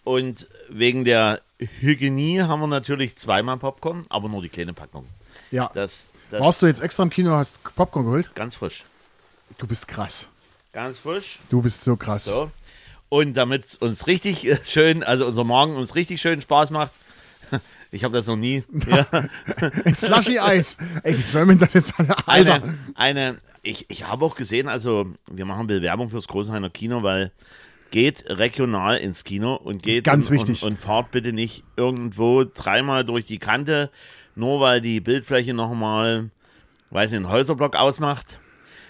Und 0.02 0.48
wegen 0.68 1.04
der 1.04 1.40
Hygienie 1.80 2.42
haben 2.42 2.60
wir 2.60 2.66
natürlich 2.66 3.16
zweimal 3.16 3.56
Popcorn, 3.58 4.06
aber 4.08 4.28
nur 4.28 4.42
die 4.42 4.48
kleine 4.48 4.72
Packung. 4.72 5.06
Ja. 5.50 5.70
Das, 5.74 6.08
das 6.30 6.40
Warst 6.40 6.62
du 6.62 6.66
jetzt 6.66 6.80
extra 6.80 7.02
im 7.02 7.10
Kino, 7.10 7.32
hast 7.32 7.62
Popcorn 7.74 8.04
geholt? 8.04 8.34
ganz 8.34 8.56
frisch. 8.56 8.84
Du 9.58 9.66
bist 9.66 9.86
krass. 9.88 10.28
Ganz 10.72 10.98
frisch. 10.98 11.38
Du 11.50 11.62
bist 11.62 11.84
so 11.84 11.96
krass. 11.96 12.24
So. 12.24 12.50
Und 13.08 13.34
damit 13.34 13.64
es 13.64 13.74
uns 13.76 14.06
richtig 14.08 14.46
äh, 14.46 14.58
schön, 14.64 15.04
also 15.04 15.26
unser 15.26 15.44
Morgen 15.44 15.76
uns 15.76 15.94
richtig 15.94 16.20
schön 16.20 16.40
Spaß 16.40 16.70
macht. 16.70 16.92
Ich 17.92 18.02
habe 18.02 18.12
das 18.16 18.26
noch 18.26 18.34
nie. 18.34 18.64
Ja, 18.88 19.06
Ein 19.84 19.94
Slushy-Eis. 19.94 20.78
Ey, 21.04 21.16
wie 21.16 21.22
soll 21.22 21.46
man 21.46 21.60
das 21.60 21.74
jetzt 21.74 21.94
alle? 21.96 22.16
Alter. 22.26 22.54
eine, 22.54 22.78
eine, 22.96 23.36
ich, 23.62 23.88
ich 23.88 24.08
habe 24.08 24.24
auch 24.24 24.34
gesehen, 24.34 24.68
also 24.68 25.06
wir 25.30 25.44
machen 25.44 25.68
Bewerbung 25.68 26.08
fürs 26.08 26.26
Großenhainer 26.26 26.70
Kino, 26.70 27.04
weil 27.04 27.30
geht 27.94 28.24
regional 28.28 28.96
ins 28.96 29.22
Kino 29.22 29.54
und 29.54 29.84
geht 29.84 30.02
Ganz 30.02 30.28
und, 30.28 30.34
wichtig. 30.36 30.64
Und, 30.64 30.70
und 30.70 30.76
fahrt 30.78 31.12
bitte 31.12 31.32
nicht 31.32 31.62
irgendwo 31.76 32.42
dreimal 32.42 33.04
durch 33.04 33.24
die 33.24 33.38
Kante, 33.38 33.88
nur 34.34 34.60
weil 34.60 34.80
die 34.80 34.98
Bildfläche 34.98 35.54
nochmal, 35.54 36.30
weiß 36.90 37.12
nicht, 37.12 37.18
einen 37.18 37.30
Häuserblock 37.30 37.76
ausmacht. 37.76 38.40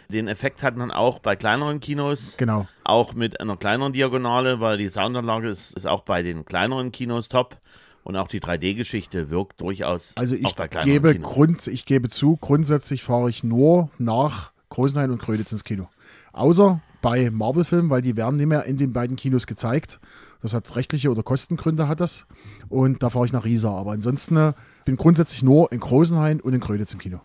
Den 0.09 0.27
Effekt 0.27 0.63
hat 0.63 0.79
man 0.79 0.91
auch 0.91 1.19
bei 1.19 1.37
kleineren 1.37 1.81
Kinos. 1.81 2.39
Genau. 2.39 2.67
auch 2.83 3.13
mit 3.13 3.41
einer 3.43 3.59
kleineren 3.59 3.93
Diagonale, 3.93 4.61
weil 4.61 4.79
die 4.79 4.89
Soundanlage 4.89 5.51
ist, 5.51 5.77
ist 5.77 5.87
auch 5.87 6.01
bei 6.01 6.23
den 6.23 6.47
kleineren 6.47 6.91
Kinos 6.91 7.29
top 7.29 7.59
und 8.05 8.17
auch 8.17 8.29
die 8.29 8.41
3D-Geschichte 8.41 9.29
wirkt 9.29 9.61
durchaus 9.61 10.15
Also 10.17 10.35
auch 10.37 10.49
ich 10.49 10.55
bei 10.55 10.67
kleineren 10.67 10.95
gebe, 10.95 11.13
Kinos. 11.13 11.31
Grund, 11.31 11.67
ich 11.67 11.85
gebe 11.85 12.09
zu, 12.09 12.39
grundsätzlich 12.39 13.05
fahre 13.05 13.29
ich 13.29 13.45
nur 13.45 13.91
nach 13.99 14.53
Großenhain 14.71 15.11
und 15.11 15.21
Gröditz 15.21 15.53
ins 15.53 15.63
Kino. 15.63 15.91
Außer 16.33 16.81
bei 17.05 17.31
Marvel-Filmen, 17.31 17.91
weil 17.91 18.01
die 18.01 18.17
werden 18.17 18.37
nicht 18.37 18.47
mehr 18.47 18.65
in 18.65 18.79
den 18.79 18.95
beiden 18.95 19.17
Kinos 19.17 19.47
gezeigt. 19.47 20.01
Das 20.41 20.55
hat 20.55 20.75
rechtliche 20.75 21.11
oder 21.11 21.23
Kostengründe 21.23 21.87
hat 21.87 22.01
das. 22.01 22.27
Und 22.71 23.03
da 23.03 23.11
fahre 23.11 23.27
ich 23.27 23.33
nach 23.33 23.45
Riesa. 23.45 23.71
Aber 23.77 23.93
ansonsten 23.93 24.37
äh, 24.37 24.53
bin 24.87 24.97
grundsätzlich 24.97 25.43
nur 25.43 25.71
in 25.71 25.81
Großenhain 25.81 26.41
und 26.41 26.55
in 26.55 26.61
Gröditz 26.61 26.95
im 26.95 27.01
Kino. 27.01 27.21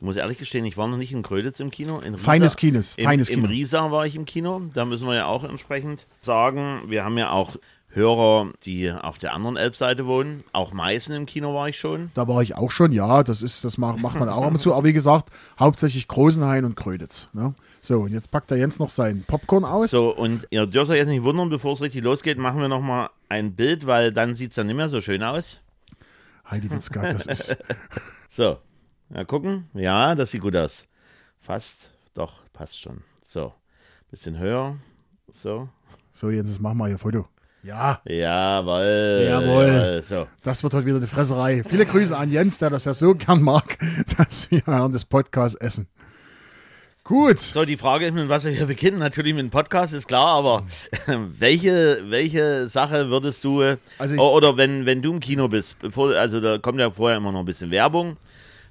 Ich 0.00 0.04
muss 0.04 0.16
ehrlich 0.16 0.38
gestehen, 0.38 0.64
ich 0.64 0.76
war 0.76 0.88
noch 0.88 0.96
nicht 0.96 1.12
in 1.12 1.22
Gröditz 1.22 1.60
im 1.60 1.70
Kino. 1.70 2.00
In 2.00 2.14
Riesa, 2.14 2.24
Feines 2.24 2.56
Kinos, 2.56 2.94
Im, 2.96 3.04
feines 3.04 3.28
Im 3.28 3.36
Kino. 3.42 3.48
Riesa 3.48 3.90
war 3.92 4.04
ich 4.04 4.16
im 4.16 4.24
Kino. 4.24 4.62
Da 4.74 4.84
müssen 4.84 5.06
wir 5.06 5.14
ja 5.14 5.26
auch 5.26 5.44
entsprechend 5.44 6.08
sagen, 6.22 6.82
wir 6.88 7.04
haben 7.04 7.16
ja 7.16 7.30
auch 7.30 7.56
Hörer, 7.92 8.50
die 8.64 8.90
auf 8.90 9.18
der 9.18 9.32
anderen 9.32 9.56
Elbseite 9.56 10.06
wohnen. 10.06 10.42
Auch 10.52 10.72
Meißen 10.72 11.14
im 11.14 11.26
Kino 11.26 11.54
war 11.54 11.68
ich 11.68 11.78
schon. 11.78 12.10
Da 12.14 12.26
war 12.26 12.42
ich 12.42 12.56
auch 12.56 12.70
schon, 12.70 12.90
ja, 12.92 13.22
das 13.22 13.42
ist, 13.42 13.64
das 13.64 13.78
macht, 13.78 14.00
macht 14.00 14.18
man 14.18 14.28
auch 14.28 14.42
ab 14.42 14.54
und 14.54 14.60
zu. 14.60 14.74
Aber 14.74 14.84
wie 14.84 14.92
gesagt, 14.92 15.30
hauptsächlich 15.58 16.08
Großenhain 16.08 16.64
und 16.64 16.76
Gröditz. 16.76 17.28
Ne? 17.32 17.54
So, 17.82 18.00
und 18.00 18.12
jetzt 18.12 18.30
packt 18.30 18.50
der 18.50 18.58
Jens 18.58 18.78
noch 18.78 18.90
sein 18.90 19.24
Popcorn 19.26 19.64
aus. 19.64 19.90
So, 19.90 20.14
und 20.14 20.46
ihr 20.50 20.66
dürft 20.66 20.90
euch 20.90 20.98
jetzt 20.98 21.08
nicht 21.08 21.22
wundern, 21.22 21.48
bevor 21.48 21.72
es 21.72 21.80
richtig 21.80 22.04
losgeht, 22.04 22.38
machen 22.38 22.60
wir 22.60 22.68
nochmal 22.68 23.08
ein 23.28 23.54
Bild, 23.54 23.86
weil 23.86 24.12
dann 24.12 24.36
sieht 24.36 24.50
es 24.50 24.56
dann 24.56 24.66
nicht 24.66 24.76
mehr 24.76 24.88
so 24.88 25.00
schön 25.00 25.22
aus. 25.22 25.62
Heidi 26.50 26.70
Witzka, 26.70 27.00
das 27.12 27.26
ist. 27.26 27.56
So, 28.32 28.58
mal 29.08 29.24
gucken. 29.26 29.68
Ja, 29.74 30.14
das 30.14 30.30
sieht 30.30 30.40
gut 30.42 30.54
aus. 30.54 30.84
Fast, 31.40 31.90
doch, 32.14 32.42
passt 32.52 32.80
schon. 32.80 33.02
So, 33.26 33.52
bisschen 34.08 34.38
höher. 34.38 34.76
So, 35.32 35.68
So, 36.12 36.30
Jens, 36.30 36.48
jetzt 36.48 36.60
machen 36.60 36.78
wir 36.78 36.86
hier 36.86 36.98
Foto. 36.98 37.26
Ja, 37.64 38.00
jawohl. 38.04 39.26
Jawohl. 39.28 40.02
So, 40.06 40.26
das 40.44 40.62
wird 40.62 40.74
heute 40.74 40.86
wieder 40.86 40.96
eine 40.98 41.08
Fresserei. 41.08 41.64
Viele 41.68 41.86
Grüße 41.86 42.16
an 42.16 42.30
Jens, 42.30 42.58
der 42.58 42.70
das 42.70 42.84
ja 42.84 42.94
so 42.94 43.14
gern 43.14 43.42
mag, 43.42 43.78
dass 44.16 44.50
wir 44.50 44.62
während 44.64 44.94
des 44.94 45.04
Podcasts 45.04 45.56
essen. 45.56 45.88
Gut. 47.10 47.40
so, 47.40 47.64
die 47.64 47.76
Frage 47.76 48.06
ist, 48.06 48.14
mit 48.14 48.28
was 48.28 48.44
wir 48.44 48.52
hier 48.52 48.66
beginnen. 48.66 48.98
Natürlich 49.00 49.34
mit 49.34 49.42
dem 49.42 49.50
Podcast, 49.50 49.92
ist 49.92 50.06
klar, 50.06 50.26
aber 50.26 50.64
welche, 51.38 52.04
welche 52.08 52.68
Sache 52.68 53.10
würdest 53.10 53.42
du, 53.42 53.62
Also 53.98 54.14
ich- 54.14 54.20
oder 54.20 54.56
wenn, 54.56 54.86
wenn 54.86 55.02
du 55.02 55.12
im 55.12 55.18
Kino 55.18 55.48
bist, 55.48 55.76
bevor, 55.80 56.14
also 56.14 56.40
da 56.40 56.58
kommt 56.58 56.78
ja 56.78 56.88
vorher 56.90 57.16
immer 57.18 57.32
noch 57.32 57.40
ein 57.40 57.44
bisschen 57.46 57.72
Werbung. 57.72 58.16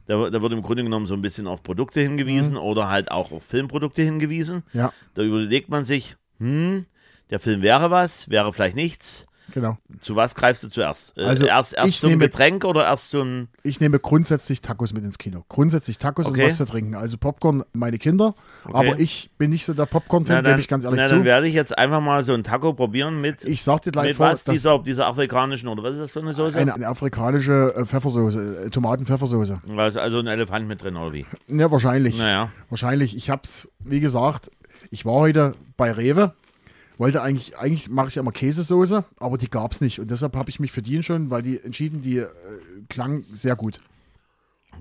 Da, 0.07 0.29
da 0.29 0.41
wird 0.41 0.53
im 0.53 0.61
Grunde 0.63 0.83
genommen 0.83 1.05
so 1.05 1.13
ein 1.15 1.21
bisschen 1.21 1.47
auf 1.47 1.61
Produkte 1.63 1.99
hingewiesen 2.01 2.55
oder 2.55 2.87
halt 2.89 3.11
auch 3.11 3.31
auf 3.33 3.43
Filmprodukte 3.43 4.01
hingewiesen. 4.03 4.63
Ja, 4.73 4.93
Da 5.15 5.21
überlegt 5.21 5.67
man 5.69 5.83
sich, 5.83 6.15
hm, 6.39 6.83
der 7.29 7.39
Film 7.41 7.61
wäre 7.61 7.91
was, 7.91 8.29
wäre 8.29 8.51
vielleicht 8.53 8.75
nichts. 8.77 9.27
Genau. 9.53 9.77
Zu 9.99 10.15
was 10.15 10.35
greifst 10.35 10.63
du 10.63 10.69
zuerst? 10.69 11.17
Äh, 11.17 11.23
Also, 11.25 11.45
erst 11.45 11.73
erst 11.73 11.89
ich 11.89 11.99
zum 11.99 12.09
nehme- 12.11 12.25
Getränk 12.25 12.65
oder 12.65 12.85
erst 12.85 13.09
zum. 13.09 13.47
Ich 13.63 13.79
nehme 13.79 13.99
grundsätzlich 13.99 14.61
Tacos 14.61 14.93
mit 14.93 15.03
ins 15.03 15.17
Kino. 15.17 15.43
Grundsätzlich 15.49 15.97
Tacos 15.97 16.25
Okay. 16.27 16.41
und 16.41 16.45
was 16.47 16.57
zu 16.57 16.65
trinken. 16.65 16.95
Also 16.95 17.17
Popcorn 17.17 17.63
meine 17.73 17.97
Kinder, 17.97 18.35
aber 18.65 18.99
ich 18.99 19.29
bin 19.37 19.51
nicht 19.51 19.65
so 19.65 19.73
der 19.73 19.85
Popcorn-Fan, 19.85 20.43
gebe 20.43 20.59
ich 20.59 20.67
ganz 20.67 20.83
ehrlich 20.85 20.99
na, 21.01 21.07
zu. 21.07 21.15
dann 21.15 21.23
werde 21.25 21.47
ich 21.47 21.53
jetzt 21.53 21.77
einfach 21.77 22.01
mal 22.01 22.23
so 22.23 22.33
ein 22.33 22.43
Taco 22.43 22.73
probieren 22.73 23.21
mit, 23.21 23.43
Ich 23.45 23.63
sag 23.63 23.81
dir 23.81 23.91
gleich 23.91 24.07
mit 24.07 24.17
vor, 24.17 24.27
was? 24.27 24.43
dass 24.43 24.53
Dieser, 24.53 24.79
dieser 24.79 25.07
afrikanischen 25.07 25.67
oder 25.67 25.83
was 25.83 25.93
ist 25.93 25.99
das 26.01 26.11
für 26.13 26.19
eine 26.21 26.33
Soße? 26.33 26.57
eine, 26.57 26.73
eine 26.73 26.87
afrikanische 26.87 27.73
äh, 27.75 27.85
Pfeffersoße, 27.85 28.65
äh, 28.65 28.69
Tomaten-Pfeffersoße. 28.69 29.59
also, 29.77 29.99
also 29.99 30.19
ein 30.19 30.27
Elefant 30.27 30.67
mit 30.67 30.81
drin 30.83 30.95
oder 30.95 31.13
wie? 31.13 31.25
Ja, 31.47 31.71
wahrscheinlich. 31.71 32.17
Naja. 32.17 32.49
Wahrscheinlich. 32.69 33.15
Ich 33.15 33.29
hab's, 33.29 33.69
wie 33.79 33.99
gesagt, 33.99 34.51
ich 34.91 35.05
war 35.05 35.13
heute 35.13 35.53
bei 35.77 35.91
Rewe, 35.91 36.33
wollte 36.99 37.21
eigentlich, 37.21 37.57
eigentlich 37.57 37.89
mache 37.89 38.09
ich 38.09 38.17
immer 38.17 38.31
Käsesoße, 38.31 39.03
aber 39.17 39.37
die 39.37 39.49
gab 39.49 39.71
es 39.71 39.81
nicht. 39.81 39.99
Und 39.99 40.11
deshalb 40.11 40.35
habe 40.35 40.49
ich 40.49 40.59
mich 40.59 40.71
für 40.71 40.81
die 40.81 41.01
schon, 41.03 41.29
weil 41.29 41.41
die 41.41 41.59
entschieden, 41.59 42.01
die 42.01 42.17
äh, 42.17 42.27
klang 42.89 43.23
sehr 43.31 43.55
gut. 43.55 43.79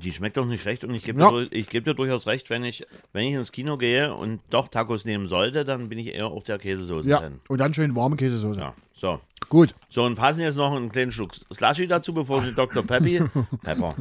Die 0.03 0.13
schmeckt 0.13 0.37
doch 0.37 0.45
nicht 0.47 0.61
schlecht 0.63 0.85
und 0.85 0.95
ich 0.95 1.03
gebe 1.03 1.21
Ja. 1.21 1.31
dir, 1.31 1.49
ich 1.51 1.67
geb 1.69 1.85
dir 1.85 1.95
durchaus 1.95 2.27
recht, 2.27 2.51
wenn 2.51 2.63
ich, 2.63 2.87
wenn 3.13 3.27
ich 3.27 3.35
ins 3.35 3.51
Kino 3.51 3.77
gehe 3.79 4.15
und 4.15 4.41
doch 4.51 4.69
Tacos 4.69 5.05
nehmen 5.05 5.29
sollte, 5.29 5.65
dann 5.65 5.89
bin 5.89 5.99
ich 5.99 6.09
eher 6.15 6.27
auch 6.27 6.45
der 6.45 6.59
Käsesoße. 6.59 7.09
Ja, 7.09 7.31
und 7.49 7.59
dann 7.59 7.75
schön 7.75 7.97
warme 7.97 8.17
Käsesoße. 8.17 8.61
ja. 8.61 8.75
So. 8.95 9.21
Gut. 9.49 9.75
So, 9.89 10.05
und 10.05 10.17
passen 10.17 10.41
jetzt 10.41 10.57
noch 10.57 10.75
einen 10.75 10.91
kleinen 10.93 11.11
Schluck 11.13 11.33
Slushy 11.53 11.87
dazu, 11.89 12.13
bevor 12.13 12.45
wir 12.45 12.53
Dr. 12.53 12.83
Peppy. 12.83 13.23
Pepper. 13.63 13.95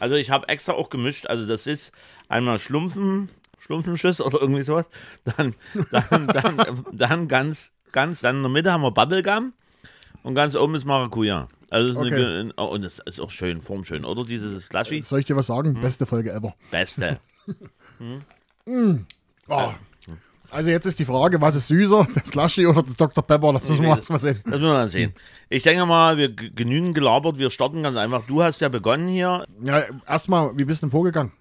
Also 0.00 0.14
ich 0.16 0.30
habe 0.30 0.48
extra 0.48 0.72
auch 0.74 0.90
gemischt. 0.90 1.26
Also 1.26 1.46
das 1.46 1.66
ist 1.66 1.92
einmal 2.28 2.58
Schlumpfen, 2.58 3.28
Schlumpfenschiss 3.68 4.20
oder 4.22 4.40
irgendwie 4.40 4.62
sowas. 4.62 4.86
Dann, 5.36 5.54
dann, 5.92 6.26
dann, 6.26 6.86
dann 6.90 7.28
ganz, 7.28 7.70
ganz, 7.92 8.20
dann 8.22 8.36
in 8.36 8.42
der 8.42 8.50
Mitte 8.50 8.72
haben 8.72 8.80
wir 8.82 8.90
Bubblegum 8.92 9.52
und 10.22 10.34
ganz 10.34 10.56
oben 10.56 10.74
ist 10.74 10.86
Maracuja. 10.86 11.48
Also 11.70 11.90
ist 11.90 11.96
Okay. 11.98 12.14
eine, 12.14 12.52
oh, 12.56 12.64
und 12.64 12.82
das 12.82 12.98
ist 13.04 13.20
auch 13.20 13.30
schön, 13.30 13.60
formschön, 13.60 14.06
oder? 14.06 14.24
Dieses 14.24 14.66
Slushy. 14.68 15.02
Soll 15.02 15.20
ich 15.20 15.26
dir 15.26 15.36
was 15.36 15.48
sagen? 15.48 15.74
Hm? 15.74 15.82
Beste 15.82 16.06
Folge 16.06 16.32
ever. 16.32 16.54
Beste. 16.70 17.20
Oh. 19.48 19.72
Also 20.50 20.70
jetzt 20.70 20.86
ist 20.86 20.98
die 20.98 21.04
Frage, 21.04 21.42
was 21.42 21.56
ist 21.56 21.66
süßer, 21.68 22.08
das 22.14 22.28
Slushy 22.28 22.66
oder 22.66 22.82
der 22.82 22.94
Dr. 22.94 23.22
Pepper? 23.22 23.52
Das 23.52 23.68
müssen 23.68 23.82
wir 23.82 23.90
das- 23.90 23.98
erst 23.98 24.10
mal 24.10 24.18
sehen. 24.18 24.40
Das 24.44 24.52
müssen 24.52 24.62
wir 24.62 24.72
dann 24.78 24.88
sehen. 24.88 25.12
Ich 25.50 25.62
denke 25.62 25.84
mal, 25.84 26.16
wir 26.16 26.32
g- 26.32 26.48
genügend 26.48 26.94
gelabert. 26.94 27.36
Wir 27.38 27.50
starten 27.50 27.82
ganz 27.82 27.98
einfach. 27.98 28.22
Du 28.26 28.42
hast 28.42 28.58
ja 28.60 28.70
begonnen 28.70 29.08
hier. 29.08 29.44
Ja, 29.62 29.82
erstmal, 30.06 30.56
wie 30.56 30.64
bist 30.64 30.80
du 30.82 30.86
denn 30.86 30.90
vorgegangen? 30.92 31.32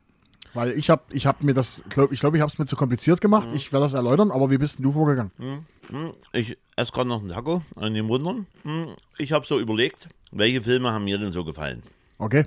Weil 0.58 0.72
ich 0.72 0.90
habe 0.90 1.04
ich 1.12 1.28
hab 1.28 1.44
mir 1.44 1.54
das, 1.54 1.84
glaub, 1.90 2.12
ich 2.12 2.20
glaube, 2.20 2.36
ich 2.38 2.42
habe 2.42 2.52
es 2.52 2.58
mir 2.58 2.66
zu 2.66 2.76
kompliziert 2.76 3.22
gemacht. 3.22 3.48
Ich 3.54 3.72
werde 3.72 3.86
das 3.86 3.94
erläutern, 3.94 4.32
aber 4.32 4.50
wie 4.50 4.58
bist 4.58 4.80
denn 4.80 4.84
du 4.84 4.92
vorgegangen? 4.92 5.30
Hm, 5.38 6.12
Ich 6.34 6.58
esse 6.76 6.92
gerade 6.92 7.08
noch 7.08 7.20
einen 7.20 7.30
Taco 7.30 7.62
an 7.76 7.94
den 7.94 8.08
Wundern. 8.08 8.48
Hm, 8.64 8.96
Ich 9.20 9.34
habe 9.34 9.46
so 9.46 9.60
überlegt, 9.60 10.10
welche 10.32 10.64
Filme 10.64 10.92
haben 10.92 11.04
mir 11.04 11.20
denn 11.20 11.32
so 11.32 11.46
gefallen? 11.46 11.84
Okay. 12.18 12.44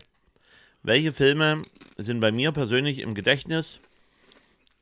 Welche 0.83 1.13
Filme 1.13 1.63
sind 1.99 2.19
bei 2.19 2.33
mir 2.33 2.51
persönlich 2.51 2.99
im 2.99 3.15
Gedächtnis? 3.15 3.79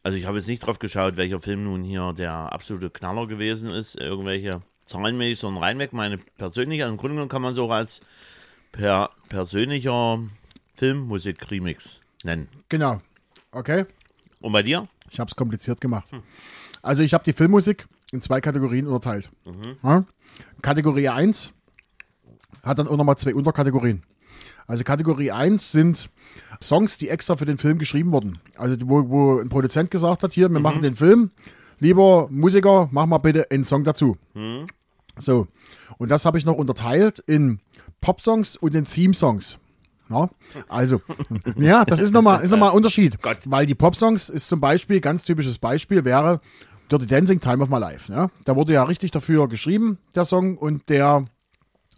Also 0.02 0.16
ich 0.16 0.24
habe 0.24 0.38
jetzt 0.38 0.46
nicht 0.48 0.60
drauf 0.60 0.78
geschaut, 0.78 1.16
welcher 1.18 1.42
Film 1.42 1.64
nun 1.64 1.82
hier 1.82 2.14
der 2.14 2.32
absolute 2.32 2.88
Knaller 2.88 3.26
gewesen 3.26 3.68
ist, 3.68 3.94
irgendwelche 3.96 4.62
zahlenmäßig, 4.86 5.40
sondern 5.40 5.62
reinweg 5.64 5.92
meine 5.92 6.16
persönliche, 6.16 6.84
also 6.84 6.94
im 6.94 6.98
Grunde 6.98 7.16
genommen 7.16 7.28
kann 7.28 7.42
man 7.42 7.52
so 7.52 7.66
auch 7.66 7.72
als 7.72 8.00
per 8.72 9.10
persönlicher 9.28 10.18
Filmmusik-Remix 10.76 12.00
nennen. 12.24 12.48
Genau. 12.68 13.00
Okay. 13.52 13.86
Und 14.40 14.52
bei 14.52 14.62
dir? 14.62 14.88
Ich 15.10 15.18
habe 15.20 15.28
es 15.28 15.36
kompliziert 15.36 15.80
gemacht. 15.80 16.10
Also 16.82 17.02
ich 17.02 17.14
habe 17.14 17.24
die 17.24 17.32
Filmmusik 17.32 17.88
in 18.12 18.22
zwei 18.22 18.40
Kategorien 18.40 18.86
unterteilt. 18.86 19.30
Ja? 19.82 20.04
Kategorie 20.62 21.08
1 21.08 21.52
hat 22.62 22.78
dann 22.78 22.88
auch 22.88 22.96
nochmal 22.96 23.16
zwei 23.16 23.34
Unterkategorien. 23.34 24.02
Also 24.66 24.84
Kategorie 24.84 25.30
1 25.30 25.72
sind 25.72 26.10
Songs, 26.62 26.98
die 26.98 27.08
extra 27.08 27.36
für 27.36 27.46
den 27.46 27.58
Film 27.58 27.78
geschrieben 27.78 28.12
wurden. 28.12 28.38
Also 28.56 28.76
wo, 28.82 29.08
wo 29.08 29.38
ein 29.38 29.48
Produzent 29.48 29.90
gesagt 29.90 30.22
hat, 30.22 30.34
hier, 30.34 30.50
wir 30.50 30.60
machen 30.60 30.82
den 30.82 30.94
Film, 30.94 31.30
lieber 31.80 32.28
Musiker, 32.30 32.88
mach 32.92 33.06
mal 33.06 33.18
bitte 33.18 33.50
einen 33.50 33.64
Song 33.64 33.82
dazu. 33.84 34.18
So, 35.16 35.48
und 35.96 36.10
das 36.10 36.24
habe 36.24 36.38
ich 36.38 36.44
noch 36.44 36.54
unterteilt 36.54 37.18
in 37.26 37.60
Pop-Songs 38.00 38.56
und 38.56 38.74
in 38.74 38.84
Theme-Songs. 38.84 39.58
Ja, 40.10 40.30
also, 40.68 41.00
ja, 41.56 41.84
das 41.84 42.00
ist 42.00 42.12
nochmal 42.12 42.42
ist 42.42 42.50
noch 42.50 42.58
mal 42.58 42.70
ein 42.70 42.76
Unterschied. 42.76 43.20
Gott. 43.22 43.38
Weil 43.46 43.66
die 43.66 43.74
Pop-Songs 43.74 44.28
ist 44.28 44.48
zum 44.48 44.60
Beispiel, 44.60 45.00
ganz 45.00 45.24
typisches 45.24 45.58
Beispiel 45.58 46.04
wäre 46.04 46.40
Dirty 46.90 47.06
Dancing 47.06 47.40
Time 47.40 47.62
of 47.62 47.68
My 47.68 47.78
Life. 47.78 48.12
Ja? 48.12 48.30
Da 48.44 48.56
wurde 48.56 48.72
ja 48.72 48.82
richtig 48.84 49.10
dafür 49.10 49.48
geschrieben, 49.48 49.98
der 50.14 50.24
Song, 50.24 50.56
und 50.56 50.88
der 50.88 51.26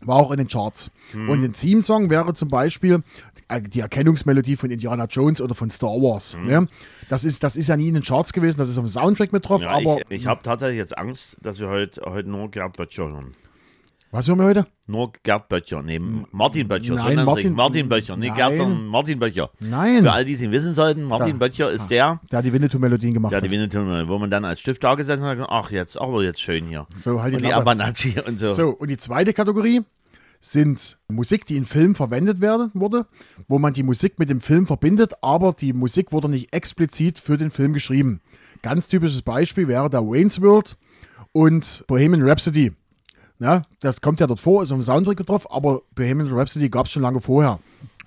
war 0.03 0.17
auch 0.17 0.31
in 0.31 0.39
den 0.39 0.49
Charts. 0.49 0.91
Und 1.13 1.45
ein 1.45 1.53
Theme-Song 1.53 2.09
wäre 2.09 2.33
zum 2.35 2.49
Beispiel 2.49 3.03
äh, 3.49 3.61
die 3.61 3.81
Erkennungsmelodie 3.81 4.57
von 4.57 4.71
Indiana 4.71 5.05
Jones 5.05 5.41
oder 5.41 5.55
von 5.55 5.71
Star 5.71 5.91
Wars. 5.91 6.39
Ne? 6.43 6.69
Das, 7.09 7.25
ist, 7.25 7.43
das 7.43 7.57
ist 7.57 7.69
ja 7.69 7.77
nie 7.77 7.89
in 7.89 7.95
den 7.95 8.03
Charts 8.03 8.33
gewesen, 8.33 8.59
das 8.59 8.69
ist 8.69 8.79
auf 8.79 8.85
dem 8.85 8.89
Soundtrack 8.89 9.33
mit 9.33 9.49
drauf, 9.49 9.61
Ja, 9.61 9.71
aber 9.71 9.99
ich 10.09 10.21
ich 10.21 10.27
habe 10.27 10.43
tatsächlich 10.43 10.79
jetzt 10.79 10.97
Angst, 10.97 11.37
dass 11.43 11.59
wir 11.59 11.69
heute, 11.69 12.01
heute 12.07 12.29
nur 12.29 12.51
Gerd 12.51 12.77
Böttcher 12.77 13.09
hören. 13.09 13.35
Was 14.11 14.27
hören 14.29 14.39
wir 14.39 14.45
heute? 14.47 14.67
Nur 14.87 15.13
Gerd 15.23 15.49
Böttcher, 15.49 15.83
nee, 15.83 15.99
Martin 16.01 16.67
Böttcher. 16.67 16.95
Nein, 16.95 17.19
so 17.19 17.25
Martin-. 17.25 17.53
Martin 17.55 17.89
Böttcher, 17.89 18.17
nee, 18.17 18.27
Gerd, 18.31 18.39
Nein. 18.51 18.57
sondern 18.57 18.87
Martin 18.87 19.19
Böttcher. 19.21 19.51
Nein. 19.61 20.03
Für 20.03 20.13
all 20.13 20.25
die, 20.25 20.37
die 20.37 20.47
es 20.47 20.51
wissen 20.51 20.75
sollten, 20.75 21.05
Martin 21.05 21.39
Da. 21.39 21.47
Böttcher 21.47 21.71
ist 21.71 21.89
der, 21.91 22.21
Der 22.31 22.39
hat 22.39 22.45
die 22.45 22.53
Winnetou-Melodien 22.53 23.13
gemacht. 23.13 23.31
der 23.33 23.39
hat. 23.39 23.45
die 23.47 23.51
Winnetou, 23.51 23.81
wo 24.09 24.19
man 24.19 24.31
dann 24.31 24.45
als 24.45 24.61
Stift 24.61 24.83
da 24.83 24.95
gesessen 24.97 25.23
hat, 25.23 25.39
ach 25.49 25.71
jetzt, 25.71 26.01
aber 26.01 26.23
jetzt 26.25 26.41
schön 26.41 26.67
hier. 26.67 26.87
So, 26.97 27.23
halt 27.23 27.33
die 27.33 27.37
und 27.37 27.43
die 27.43 27.49
Klappe. 27.49 27.63
Abanacci 27.63 28.17
und 28.27 28.39
so. 28.41 28.53
So, 28.53 28.71
und 28.71 28.89
die 28.89 28.97
zweite 28.99 29.33
Kategorie 29.33 29.83
sind 30.41 30.99
Musik, 31.09 31.45
die 31.47 31.57
in 31.57 31.65
Filmen 31.67 31.95
verwendet 31.95 32.41
werden, 32.41 32.71
wurde, 32.75 33.07
wo 33.47 33.59
man 33.59 33.75
die 33.75 33.83
Musik 33.83 34.19
mit 34.19 34.31
dem 34.31 34.41
Film 34.41 34.67
verbindet, 34.67 35.13
aber 35.23 35.53
die 35.53 35.73
Musik 35.73 36.13
wurde 36.13 36.29
nicht 36.31 36.53
explizit 36.55 37.19
für 37.19 37.37
den 37.37 37.51
Film 37.51 37.75
geschrieben. 37.75 38.21
Ganz 38.63 38.89
typisches 38.89 39.23
Beispiel 39.23 39.69
wäre 39.69 39.89
der 39.91 40.01
Wayne's 40.03 40.41
World 40.41 40.77
und 41.33 41.85
Bohemian 41.87 42.27
Rhapsody. 42.29 42.73
Ja, 43.41 43.63
das 43.81 44.01
kommt 44.01 44.21
ja 44.21 44.27
dort 44.27 44.39
vor, 44.41 44.63
ist 44.63 44.71
dem 44.71 44.83
Soundtrack 44.83 45.25
drauf, 45.27 45.51
aber 45.53 45.83
Bohemian 45.95 46.33
Rhapsody 46.33 46.69
gab 46.69 46.87
es 46.87 46.93
schon 46.93 47.03
lange 47.03 47.21
vorher. 47.21 47.59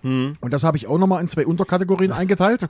Und 0.03 0.37
das 0.51 0.65
habe 0.65 0.75
ich 0.75 0.87
auch 0.87 0.97
nochmal 0.97 1.21
in 1.21 1.29
zwei 1.29 1.45
Unterkategorien 1.45 2.11
eingeteilt. 2.13 2.67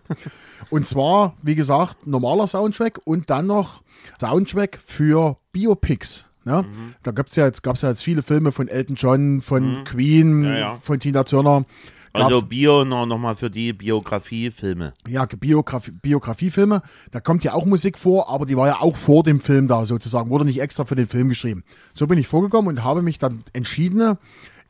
Und 0.69 0.87
zwar, 0.87 1.33
wie 1.41 1.55
gesagt, 1.55 2.05
normaler 2.05 2.45
Soundtrack 2.47 2.99
und 3.05 3.29
dann 3.31 3.47
noch 3.47 3.81
Soundtrack 4.19 4.79
für 4.85 5.37
Biopics. 5.51 6.29
Ne? 6.45 6.63
Da 7.01 7.11
gab 7.11 7.29
es 7.29 7.35
ja, 7.35 7.45
jetzt- 7.45 7.63
gab's 7.63 7.81
ja 7.81 7.89
jetzt 7.89 8.03
viele 8.03 8.21
Filme 8.21 8.51
von 8.51 8.67
Elton 8.67 8.95
John, 8.95 9.41
von 9.41 9.83
Queen, 9.83 10.43
Ja, 10.43 10.57
ja. 10.57 10.79
von 10.83 10.99
Tina 10.99 11.23
Turner. 11.23 11.65
Also 12.13 12.43
Bio 12.43 12.85
noch, 12.85 13.05
noch 13.05 13.17
mal 13.17 13.35
für 13.35 13.49
die 13.49 13.73
Biografiefilme. 13.73 14.93
ja, 15.07 15.25
Biografie, 15.25 15.91
Biografiefilme. 15.91 16.81
Da 17.11 17.19
kommt 17.19 17.43
ja 17.43 17.53
auch 17.53 17.65
Musik 17.65 17.97
vor, 17.97 18.29
aber 18.29 18.45
die 18.45 18.55
war 18.55 18.67
ja 18.67 18.81
auch 18.81 18.95
vor 18.95 19.23
dem 19.23 19.39
Film 19.41 19.67
da 19.67 19.85
sozusagen, 19.85 20.29
wurde 20.29 20.45
nicht 20.45 20.61
extra 20.61 20.85
für 20.85 20.95
den 20.95 21.07
Film 21.07 21.29
geschrieben. 21.29 21.63
So 21.93 22.05
bin 22.05 22.19
ich 22.19 22.27
vorgekommen 22.27 22.69
und 22.69 22.83
habe 22.83 23.01
mich 23.01 23.17
dann 23.17 23.43
entschieden, 23.53 24.17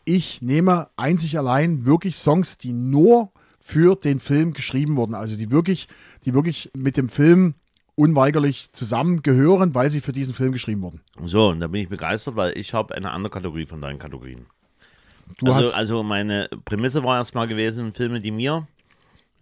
ich 0.05 0.41
nehme 0.41 0.87
einzig 0.95 1.37
allein 1.37 1.85
wirklich 1.85 2.15
Songs, 2.15 2.57
die 2.57 2.73
nur 2.73 3.31
für 3.59 3.95
den 3.95 4.19
Film 4.19 4.53
geschrieben 4.53 4.95
wurden. 4.95 5.15
Also 5.15 5.35
die 5.35 5.51
wirklich, 5.51 5.87
die 6.25 6.33
wirklich 6.33 6.71
mit 6.75 6.97
dem 6.97 7.09
Film 7.09 7.55
unweigerlich 7.95 8.71
zusammengehören, 8.73 9.75
weil 9.75 9.89
sie 9.89 10.01
für 10.01 10.11
diesen 10.11 10.33
Film 10.33 10.51
geschrieben 10.51 10.81
wurden. 10.81 11.01
So, 11.23 11.49
und 11.49 11.59
da 11.59 11.67
bin 11.67 11.81
ich 11.81 11.89
begeistert, 11.89 12.35
weil 12.35 12.57
ich 12.57 12.73
habe 12.73 12.95
eine 12.95 13.11
andere 13.11 13.31
Kategorie 13.31 13.65
von 13.65 13.81
deinen 13.81 13.99
Kategorien. 13.99 14.47
Du 15.39 15.51
also, 15.51 15.67
hast, 15.67 15.75
also 15.75 16.03
meine 16.03 16.49
Prämisse 16.65 17.03
war 17.03 17.17
erstmal 17.17 17.47
gewesen, 17.47 17.93
Filme, 17.93 18.21
die 18.21 18.31
mir 18.31 18.67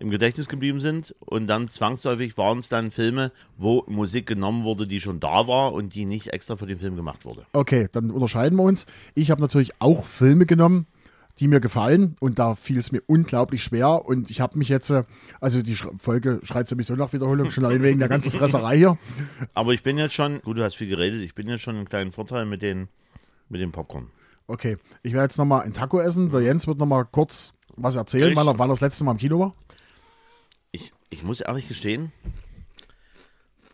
im 0.01 0.09
Gedächtnis 0.09 0.49
geblieben 0.49 0.79
sind. 0.79 1.15
Und 1.19 1.47
dann 1.47 1.67
zwangsläufig 1.67 2.37
waren 2.37 2.59
es 2.59 2.69
dann 2.69 2.91
Filme, 2.91 3.31
wo 3.57 3.83
Musik 3.87 4.25
genommen 4.25 4.63
wurde, 4.63 4.87
die 4.87 4.99
schon 4.99 5.19
da 5.19 5.47
war 5.47 5.73
und 5.73 5.93
die 5.93 6.05
nicht 6.05 6.33
extra 6.33 6.55
für 6.55 6.65
den 6.65 6.79
Film 6.79 6.95
gemacht 6.95 7.23
wurde. 7.23 7.45
okay, 7.53 7.87
dann 7.91 8.09
unterscheiden 8.09 8.57
wir 8.57 8.63
uns. 8.63 8.87
Ich 9.13 9.31
habe 9.31 9.41
natürlich 9.41 9.71
auch 9.79 10.03
Filme 10.03 10.45
genommen, 10.45 10.87
die 11.39 11.47
mir 11.47 11.59
gefallen 11.59 12.15
und 12.19 12.39
da 12.39 12.55
fiel 12.55 12.77
es 12.77 12.91
mir 12.91 13.01
unglaublich 13.07 13.63
schwer 13.63 14.05
und 14.05 14.29
ich 14.29 14.41
habe 14.41 14.57
mich 14.57 14.69
jetzt, 14.69 14.89
äh, 14.89 15.03
also 15.39 15.61
die 15.61 15.75
Folge 15.75 16.41
schreit 16.43 16.67
sowieso 16.67 16.95
nach 16.95 17.13
Wiederholung, 17.13 17.51
schon 17.51 17.63
allein 17.63 17.83
wegen 17.83 17.99
der 17.99 18.09
ganzen 18.09 18.31
Fresserei 18.37 18.77
hier. 18.77 18.97
Aber 19.53 19.73
ich 19.73 19.81
bin 19.81 19.97
jetzt 19.97 20.13
schon, 20.13 20.41
gut, 20.41 20.57
du 20.57 20.63
hast 20.63 20.75
viel 20.75 20.89
geredet, 20.89 21.21
ich 21.21 21.33
bin 21.33 21.47
jetzt 21.47 21.61
schon 21.61 21.75
einen 21.75 21.87
kleinen 21.87 22.11
Vorteil 22.11 22.45
mit 22.45 22.61
den, 22.61 22.89
mit 23.49 23.61
dem 23.61 23.71
Popcorn. 23.71 24.07
Okay, 24.51 24.77
ich 25.01 25.13
werde 25.13 25.23
jetzt 25.23 25.37
nochmal 25.37 25.61
ein 25.61 25.71
Taco 25.71 26.01
essen. 26.01 26.29
Der 26.29 26.41
Jens 26.41 26.67
wird 26.67 26.77
nochmal 26.77 27.05
kurz 27.05 27.53
was 27.77 27.95
erzählen, 27.95 28.35
weil 28.35 28.45
er, 28.45 28.59
weil 28.59 28.67
er 28.67 28.73
das 28.73 28.81
letzte 28.81 29.05
Mal 29.05 29.11
im 29.11 29.17
Kino 29.17 29.39
war. 29.39 29.53
Ich, 30.73 30.91
ich 31.09 31.23
muss 31.23 31.39
ehrlich 31.39 31.69
gestehen, 31.69 32.11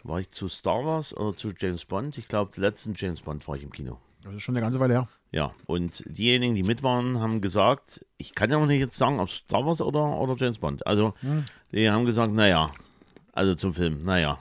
war 0.04 0.20
ich 0.20 0.30
zu 0.30 0.48
Star 0.48 0.86
Wars 0.86 1.18
oder 1.18 1.36
zu 1.36 1.52
James 1.58 1.86
Bond? 1.86 2.20
Ich 2.20 2.28
glaube, 2.28 2.52
den 2.54 2.62
letzten 2.62 2.94
James 2.96 3.22
Bond 3.22 3.48
war 3.48 3.56
ich 3.56 3.64
im 3.64 3.72
Kino. 3.72 3.98
Das 4.22 4.36
ist 4.36 4.44
schon 4.44 4.56
eine 4.56 4.64
ganze 4.64 4.80
Weile 4.80 4.94
her. 4.94 5.08
Ja, 5.32 5.52
und 5.66 6.04
diejenigen, 6.06 6.54
die 6.54 6.62
mit 6.62 6.84
waren, 6.84 7.20
haben 7.20 7.42
gesagt, 7.42 8.06
ich 8.20 8.36
kann 8.36 8.52
ja 8.52 8.60
noch 8.60 8.68
nicht 8.68 8.80
jetzt 8.80 8.98
sagen, 8.98 9.20
ob 9.20 9.32
Star 9.32 9.66
Wars 9.66 9.82
oder, 9.82 10.06
oder 10.20 10.36
James 10.38 10.60
Bond. 10.60 10.86
Also, 10.86 11.16
die 11.72 11.90
haben 11.90 12.06
gesagt, 12.06 12.34
naja, 12.34 12.72
also 13.34 13.56
zum 13.56 13.74
Film, 13.74 14.04
naja. 14.06 14.38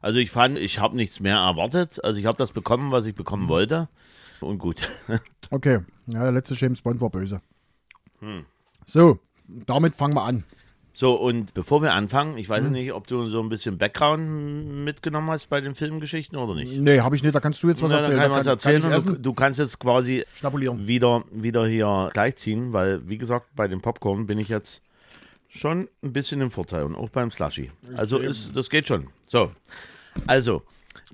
Also 0.00 0.18
ich 0.18 0.32
fand, 0.32 0.58
ich 0.58 0.80
habe 0.80 0.96
nichts 0.96 1.20
mehr 1.20 1.36
erwartet. 1.36 2.02
Also 2.02 2.18
ich 2.18 2.26
habe 2.26 2.36
das 2.36 2.50
bekommen, 2.50 2.90
was 2.90 3.06
ich 3.06 3.14
bekommen 3.14 3.46
wollte. 3.46 3.88
Und 4.40 4.58
gut. 4.58 4.90
Okay, 5.52 5.80
ja, 6.06 6.22
der 6.22 6.32
letzte 6.32 6.54
James 6.54 6.80
Bond 6.80 7.00
war 7.02 7.10
böse. 7.10 7.42
Hm. 8.20 8.46
So, 8.86 9.18
damit 9.66 9.94
fangen 9.94 10.14
wir 10.14 10.22
an. 10.22 10.44
So, 10.94 11.14
und 11.14 11.52
bevor 11.52 11.82
wir 11.82 11.92
anfangen, 11.92 12.38
ich 12.38 12.48
weiß 12.48 12.64
nicht, 12.64 12.92
ob 12.94 13.06
du 13.06 13.28
so 13.28 13.40
ein 13.42 13.50
bisschen 13.50 13.76
Background 13.76 14.84
mitgenommen 14.84 15.30
hast 15.30 15.50
bei 15.50 15.60
den 15.60 15.74
Filmgeschichten 15.74 16.38
oder 16.38 16.54
nicht. 16.54 16.72
Nee, 16.72 17.00
habe 17.00 17.16
ich 17.16 17.22
nicht. 17.22 17.34
Da 17.34 17.40
kannst 17.40 17.62
du 17.62 17.68
jetzt 17.68 17.82
was 17.82 17.90
Na, 17.90 17.98
erzählen. 17.98 18.18
kann 18.18 18.30
ich 18.30 18.32
Da 18.32 18.38
was 18.38 18.46
erzählen 18.46 18.82
kann 18.82 19.04
du, 19.04 19.18
du 19.18 19.32
kannst 19.34 19.58
jetzt 19.58 19.78
quasi 19.78 20.24
schnabulieren. 20.34 20.86
wieder, 20.86 21.24
wieder 21.30 21.66
hier 21.66 22.08
gleichziehen, 22.12 22.72
weil, 22.72 23.06
wie 23.08 23.18
gesagt, 23.18 23.46
bei 23.54 23.68
dem 23.68 23.82
Popcorn 23.82 24.26
bin 24.26 24.38
ich 24.38 24.48
jetzt 24.48 24.80
schon 25.48 25.88
ein 26.02 26.14
bisschen 26.14 26.40
im 26.40 26.50
Vorteil 26.50 26.84
und 26.84 26.94
auch 26.94 27.10
beim 27.10 27.30
Slushy. 27.30 27.70
Also 27.96 28.18
ist, 28.18 28.56
das 28.56 28.70
geht 28.70 28.88
schon. 28.88 29.08
So, 29.26 29.50
also, 30.26 30.62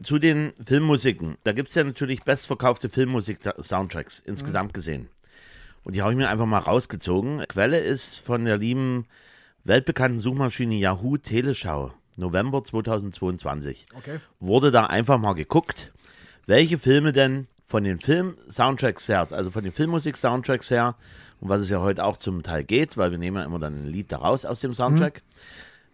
Zu 0.02 0.18
den 0.18 0.52
Filmmusiken. 0.64 1.36
Da 1.44 1.52
gibt 1.52 1.70
es 1.70 1.74
ja 1.74 1.84
natürlich 1.84 2.22
bestverkaufte 2.22 2.88
Filmmusik-Soundtracks 2.88 4.20
insgesamt 4.20 4.74
gesehen. 4.74 5.08
Und 5.84 5.96
die 5.96 6.02
habe 6.02 6.12
ich 6.12 6.18
mir 6.18 6.28
einfach 6.28 6.46
mal 6.46 6.58
rausgezogen. 6.58 7.44
Quelle 7.48 7.80
ist 7.80 8.16
von 8.16 8.44
der 8.44 8.58
lieben 8.58 9.06
weltbekannten 9.64 10.20
Suchmaschine 10.20 10.76
Yahoo 10.76 11.16
Teleschau, 11.16 11.92
November 12.16 12.62
2022. 12.62 13.86
Okay. 13.96 14.18
Wurde 14.40 14.70
da 14.70 14.86
einfach 14.86 15.18
mal 15.18 15.34
geguckt, 15.34 15.92
welche 16.46 16.78
Filme 16.78 17.12
denn 17.12 17.46
von 17.64 17.84
den 17.84 17.98
Film-Soundtracks 17.98 19.08
her, 19.08 19.28
also 19.30 19.50
von 19.50 19.62
den 19.62 19.72
Filmmusik-Soundtracks 19.72 20.70
her, 20.70 20.96
um 21.40 21.50
was 21.50 21.60
es 21.60 21.68
ja 21.68 21.80
heute 21.80 22.02
auch 22.04 22.16
zum 22.16 22.42
Teil 22.42 22.64
geht, 22.64 22.96
weil 22.96 23.10
wir 23.10 23.18
nehmen 23.18 23.36
ja 23.36 23.44
immer 23.44 23.58
dann 23.58 23.84
ein 23.84 23.86
Lied 23.86 24.10
daraus 24.10 24.46
aus 24.46 24.60
dem 24.60 24.74
Soundtrack, 24.74 25.22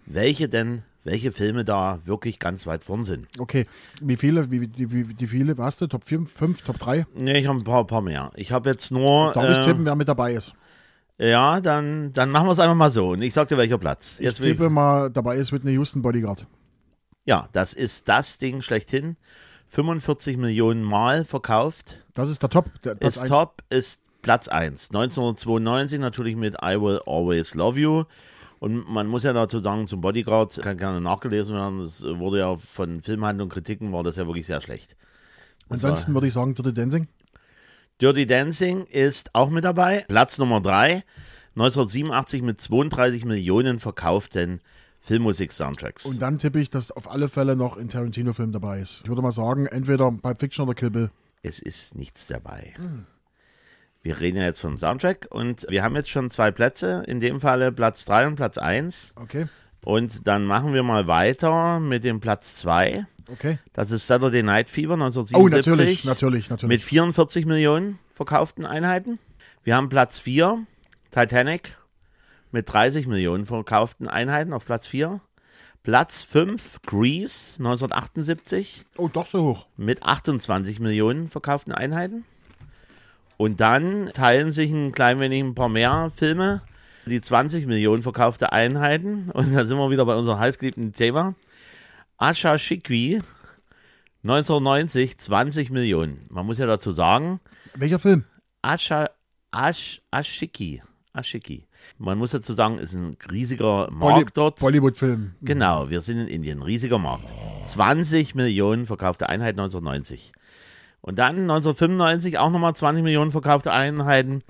welche 0.07 0.49
denn, 0.49 0.83
welche 1.05 1.33
Filme 1.33 1.65
da 1.65 1.99
wirklich 2.05 2.39
ganz 2.39 2.67
weit 2.67 2.85
vorn 2.85 3.05
sind. 3.05 3.29
Okay. 3.39 3.67
Wie 4.01 4.17
viele, 4.17 4.51
wie, 4.51 4.63
wie, 4.63 4.91
wie, 4.91 5.21
wie 5.21 5.27
viele, 5.27 5.57
was 5.59 5.77
du? 5.77 5.87
Top 5.87 6.05
4, 6.05 6.27
5, 6.27 6.63
Top 6.63 6.79
3? 6.79 7.07
Nee, 7.15 7.39
ich 7.39 7.47
habe 7.47 7.59
ein 7.59 7.65
paar, 7.65 7.87
paar 7.87 8.03
mehr. 8.03 8.31
Ich 8.35 8.51
habe 8.53 8.71
jetzt 8.71 8.91
nur. 8.91 9.33
Darf 9.35 9.51
ich 9.51 9.59
äh, 9.59 9.63
tippen, 9.63 9.85
wer 9.85 9.95
mit 9.95 10.09
dabei 10.09 10.33
ist? 10.33 10.55
Ja, 11.19 11.61
dann, 11.61 12.13
dann 12.13 12.31
machen 12.31 12.49
wir 12.49 12.53
es 12.53 12.59
einfach 12.59 12.75
mal 12.75 12.91
so. 12.91 13.11
Und 13.11 13.23
ich 13.23 13.35
sag 13.35 13.49
dir, 13.49 13.57
welcher 13.57 13.79
Platz. 13.79 14.17
Ich 14.19 14.25
Jetzt 14.25 14.43
will 14.43 14.53
tippe 14.53 14.71
mal, 14.71 15.11
dabei 15.11 15.37
ist 15.37 15.53
Whitney 15.53 15.73
Houston 15.75 16.03
Bodyguard. 16.03 16.47
ja, 17.25 17.49
das 17.53 17.73
ist 17.73 18.09
das 18.09 18.39
Ding 18.39 18.63
schlechthin. 18.63 19.17
45 19.69 20.37
Millionen 20.37 20.83
Mal 20.83 21.25
verkauft. 21.25 22.05
Das 22.15 22.31
ist 22.31 22.43
der 22.43 22.51
Top. 22.51 22.67
Der 22.85 22.95
Platz 22.95 23.17
ist 23.17 23.23
eins. 23.23 23.31
top, 23.31 23.63
ist 23.71 24.03
Platz 24.23 24.49
1. 24.49 24.91
1992 24.91 26.01
natürlich 26.01 26.37
mit 26.37 26.55
I 26.63 26.81
Will 26.81 27.01
Always 27.07 27.55
Love 27.55 27.79
You. 27.79 28.05
Und 28.59 28.89
man 28.89 29.07
muss 29.07 29.25
ja 29.25 29.33
dazu 29.33 29.59
sagen, 29.59 29.87
zum 29.87 30.01
Bodyguard 30.01 30.61
kann 30.63 30.79
gerne 30.79 31.01
nachgelesen 31.01 31.57
werden. 31.57 31.81
Das 31.81 32.03
wurde 32.03 32.39
ja 32.39 32.57
von 32.57 33.03
Filmhandlung 33.03 33.49
Kritiken, 33.49 33.93
war 33.93 34.03
das 34.03 34.17
ja 34.17 34.27
wirklich 34.27 34.47
sehr 34.47 34.61
schlecht. 34.61 34.97
Ansonsten 35.69 36.15
würde 36.15 36.29
ich 36.29 36.33
sagen, 36.33 36.55
Dirty 36.55 36.73
Dancing. 36.73 37.07
Dirty 38.01 38.27
Dancing 38.27 38.85
ist 38.85 39.35
auch 39.35 39.51
mit 39.51 39.65
dabei. 39.65 40.05
Platz 40.09 40.39
Nummer 40.39 40.61
3. 40.61 41.05
1987 41.57 42.43
mit 42.43 42.61
32 42.61 43.25
Millionen 43.25 43.79
verkauften 43.79 44.61
Filmmusik-Soundtracks. 45.03 46.05
Und 46.07 46.21
dann 46.21 46.39
tippe 46.39 46.59
ich, 46.59 46.71
dass 46.71 46.91
auf 46.91 47.11
alle 47.11 47.29
Fälle 47.29 47.55
noch 47.55 47.77
ein 47.77 47.89
Tarantino-Film 47.89 48.53
dabei 48.53 48.81
ist. 48.81 49.03
Ich 49.05 49.09
würde 49.09 49.23
mal 49.23 49.31
sagen, 49.31 49.67
entweder 49.67 50.11
Pulp 50.11 50.41
Fiction 50.41 50.65
oder 50.65 50.75
Kill 50.75 50.91
Bill. 50.91 51.11
Es 51.43 51.61
ist 51.61 51.95
nichts 51.95 52.27
dabei. 52.27 52.75
Wir 54.05 54.21
reden 54.21 54.37
ja 54.37 54.45
jetzt 54.45 54.61
vom 54.61 54.77
Soundtrack 54.77 55.29
und 55.31 55.67
wir 55.71 55.83
haben 55.83 55.97
jetzt 55.97 56.11
schon 56.11 56.29
zwei 56.31 56.51
Plätze. 56.51 57.03
In 57.07 57.21
dem 57.21 57.41
Falle 57.41 57.73
Platz 57.73 58.05
3 58.05 58.27
und 58.29 58.37
Platz 58.37 58.59
1. 58.59 59.15
Okay, 59.17 59.47
Und 59.83 60.27
dann 60.29 60.45
machen 60.45 60.75
wir 60.75 60.83
mal 60.83 61.07
weiter 61.07 61.81
mit 61.81 62.05
dem 62.05 62.21
Platz 62.21 62.57
2. 62.59 63.07
okay. 63.33 63.59
Das 63.73 63.91
ist 63.91 64.07
Saturday 64.07 64.43
Night 64.43 64.69
Fever 64.69 64.93
Oh, 64.93 65.05
1977. 65.07 65.51
natürlich, 65.57 66.05
natürlich, 66.05 66.51
natürlich. 66.51 66.69
Mit 66.69 66.83
44 66.83 67.47
Millionen 67.47 67.99
verkauften 68.13 68.67
Einheiten. 68.67 69.19
Wir 69.63 69.75
haben 69.75 69.89
Platz 69.89 70.21
4, 70.21 70.59
Titanic, 71.11 71.79
mit 72.53 72.71
30 72.71 73.07
Millionen 73.07 73.47
verkauften 73.47 74.07
Einheiten 74.07 74.53
auf 74.53 74.67
Platz 74.67 74.87
4. 74.87 75.21
Platz 75.83 76.25
5, 76.25 76.83
Grease, 76.87 77.57
1978, 77.59 78.85
oh, 78.99 79.09
doch 79.09 79.27
so 79.27 79.43
hoch. 79.45 79.67
mit 79.79 80.03
28 80.03 80.79
Millionen 80.81 81.29
verkauften 81.29 81.73
Einheiten. 81.73 82.25
Und 83.37 83.61
dann 83.61 84.11
teilen 84.13 84.53
sich 84.53 84.71
ein 84.71 84.93
klein 84.93 85.21
wenig 85.21 85.43
ein 85.43 85.55
paar 85.55 85.69
mehr 85.69 86.11
Filme, 86.15 86.63
die 87.07 87.21
20 87.21 87.67
Millionen 87.67 88.03
verkaufte 88.03 88.53
Einheiten. 88.53 89.31
Und 89.35 89.55
da 89.55 89.65
sind 89.65 89.79
wir 89.79 89.91
wieder 89.91 90.07
bei 90.07 90.15
unserem 90.15 90.39
heißgeliebten 90.39 90.93
Thema. 90.93 91.35
Asha 92.17 92.59
Shikwi, 92.59 93.23
1990, 94.23 95.19
20 95.19 95.71
Millionen. 95.71 96.27
Man 96.31 96.47
muss 96.47 96.59
ja 96.59 96.67
dazu 96.67 96.93
sagen, 96.93 97.41
Welcher 97.75 97.99
Film? 97.99 98.25
Asha, 98.63 99.11
Ash, 99.55 100.01
Ashiki, 100.11 100.83
Ashiki. 101.13 101.67
Man 101.99 102.19
muss 102.19 102.31
dazu 102.31 102.55
sagen, 102.55 102.79
ist 102.79 102.95
ein 102.95 103.17
riesiger 103.31 103.89
Markt 103.91 104.37
dort. 104.37 104.59
Bollywood-Film. 104.61 105.35
Genau, 105.43 105.91
wir 105.91 106.01
sind 106.01 106.19
in 106.19 106.29
Indien, 106.29 106.63
riesiger 106.63 106.99
Markt. 106.99 107.31
20 107.67 108.35
Millionen 108.35 108.87
verkaufte 108.87 109.29
Einheiten 109.29 109.61
1990. 109.61 110.33
Und 111.05 111.19
dann 111.19 111.37
1995 111.41 112.39
auch 112.39 112.51
nochmal 112.51 112.75
20 112.75 113.05
Millionen 113.05 113.31
verkaufte 113.31 113.71
Einheiten. 113.71 114.43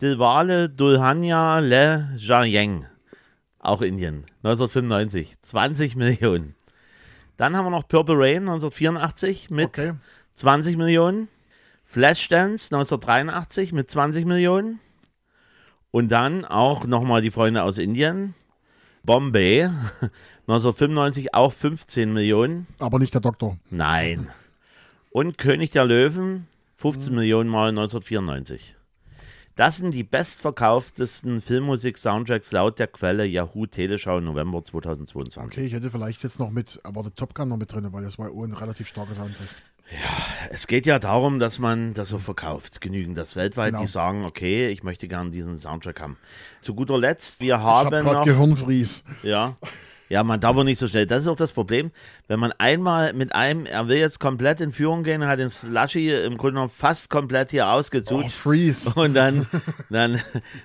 Dilwale 0.00 0.68
Dulhania 0.68 1.58
Le 1.58 2.10
Jayeng, 2.16 2.86
auch 3.58 3.82
Indien, 3.82 4.24
1995, 4.44 5.34
20 5.42 5.96
Millionen. 5.96 6.54
Dann 7.36 7.56
haben 7.56 7.66
wir 7.66 7.70
noch 7.70 7.88
Purple 7.88 8.14
Rain 8.16 8.48
1984 8.48 9.50
mit 9.50 9.66
Okay. 9.66 9.94
20 10.34 10.76
Millionen. 10.76 11.26
Flashdance 11.82 12.72
1983 12.72 13.72
mit 13.72 13.90
20 13.90 14.26
Millionen. 14.26 14.78
Und 15.90 16.12
dann 16.12 16.44
auch 16.44 16.86
nochmal 16.86 17.20
die 17.20 17.32
Freunde 17.32 17.64
aus 17.64 17.78
Indien. 17.78 18.34
Bombay 19.02 19.64
1995 20.46 21.34
auch 21.34 21.52
15 21.52 22.12
Millionen. 22.12 22.68
Aber 22.78 23.00
nicht 23.00 23.12
der 23.12 23.20
Doktor. 23.22 23.58
Nein. 23.70 24.30
Und 25.16 25.38
König 25.38 25.70
der 25.70 25.86
Löwen 25.86 26.46
15 26.76 27.14
Millionen 27.14 27.48
mal 27.48 27.70
1994. 27.70 28.76
Das 29.54 29.78
sind 29.78 29.92
die 29.92 30.02
bestverkauftesten 30.04 31.40
Filmmusik-Soundtracks 31.40 32.52
laut 32.52 32.78
der 32.78 32.88
Quelle 32.88 33.24
Yahoo 33.24 33.64
Teleschau 33.64 34.20
November 34.20 34.62
2022. 34.62 35.42
Okay, 35.42 35.64
ich 35.64 35.72
hätte 35.72 35.90
vielleicht 35.90 36.22
jetzt 36.22 36.38
noch 36.38 36.50
mit, 36.50 36.80
aber 36.82 37.02
der 37.02 37.14
Top 37.14 37.34
Gun 37.34 37.48
noch 37.48 37.56
mit 37.56 37.72
drin, 37.72 37.88
weil 37.92 38.04
das 38.04 38.18
war 38.18 38.26
ein 38.26 38.52
relativ 38.52 38.88
starker 38.88 39.14
Soundtrack. 39.14 39.48
Es 40.50 40.66
geht 40.66 40.84
ja 40.84 40.98
darum, 40.98 41.38
dass 41.38 41.58
man 41.58 41.94
das 41.94 42.10
so 42.10 42.18
verkauft, 42.18 42.82
genügend, 42.82 43.16
dass 43.16 43.36
weltweit 43.36 43.68
Genau. 43.72 43.80
die 43.84 43.86
sagen, 43.88 44.26
okay, 44.26 44.68
ich 44.68 44.82
möchte 44.82 45.08
gern 45.08 45.30
diesen 45.32 45.56
Soundtrack 45.56 45.98
haben. 45.98 46.18
Zu 46.60 46.74
guter 46.74 46.98
Letzt, 46.98 47.40
wir 47.40 47.54
Ich 47.54 47.60
habe 47.62 47.96
haben 47.96 48.04
gerade 48.04 48.18
noch, 48.18 48.24
Gehirnfries. 48.26 49.02
ja, 49.22 49.56
ja, 50.08 50.22
man 50.22 50.40
darf 50.40 50.56
auch 50.56 50.64
nicht 50.64 50.78
so 50.78 50.86
schnell. 50.88 51.06
Das 51.06 51.22
ist 51.22 51.28
auch 51.28 51.36
das 51.36 51.52
Problem, 51.52 51.90
wenn 52.28 52.38
man 52.38 52.52
einmal 52.58 53.12
mit 53.12 53.34
einem, 53.34 53.66
er 53.66 53.88
will 53.88 53.98
jetzt 53.98 54.20
komplett 54.20 54.60
in 54.60 54.72
Führung 54.72 55.02
gehen, 55.02 55.24
hat 55.24 55.38
den 55.38 55.50
Slushy 55.50 56.12
im 56.12 56.36
Grunde 56.36 56.54
genommen 56.54 56.70
fast 56.70 57.10
komplett 57.10 57.50
hier 57.50 57.64
Oh, 57.66 57.70
ausgezutscht. 57.70 58.32
Freeze. 58.32 58.92
Und 58.96 59.14
dann, 59.14 59.46
dann, 59.90 60.20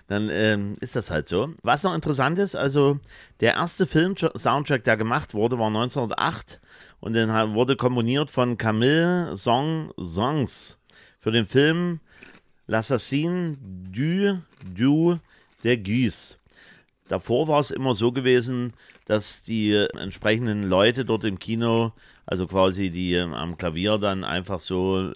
dann 0.07 0.29
ähm, 0.29 0.75
ist 0.79 0.95
das 0.95 1.09
halt 1.09 1.27
so. 1.27 1.49
Was 1.63 1.83
noch 1.83 1.95
interessant 1.95 2.37
ist, 2.39 2.55
also 2.55 2.99
der 3.39 3.55
erste 3.55 3.87
Film-Soundtrack, 3.87 4.83
der 4.83 4.97
gemacht 4.97 5.33
wurde, 5.33 5.57
war 5.57 5.67
1908 5.67 6.59
und 6.99 7.13
dann 7.13 7.53
wurde 7.55 7.75
komponiert 7.75 8.29
von 8.29 8.57
Camille 8.57 9.35
Song 9.35 9.91
Songs 9.99 10.77
für 11.19 11.31
den 11.31 11.45
Film 11.45 11.99
L'Assassin 12.67 13.57
du 13.91 14.39
du 14.63 15.19
der 15.63 15.77
Guise. 15.77 16.35
Davor 17.07 17.47
war 17.47 17.59
es 17.59 17.71
immer 17.71 17.93
so 17.93 18.11
gewesen, 18.11 18.73
dass 19.11 19.43
die 19.43 19.73
entsprechenden 19.73 20.63
Leute 20.63 21.03
dort 21.03 21.23
im 21.25 21.37
Kino, 21.37 21.91
also 22.25 22.47
quasi 22.47 22.91
die 22.91 23.13
ähm, 23.13 23.33
am 23.33 23.57
Klavier 23.57 23.97
dann 23.97 24.23
einfach 24.23 24.59
so, 24.59 25.11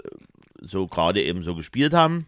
so 0.62 0.88
gerade 0.88 1.22
eben 1.24 1.44
so 1.44 1.56
gespielt 1.56 1.94
haben 1.94 2.28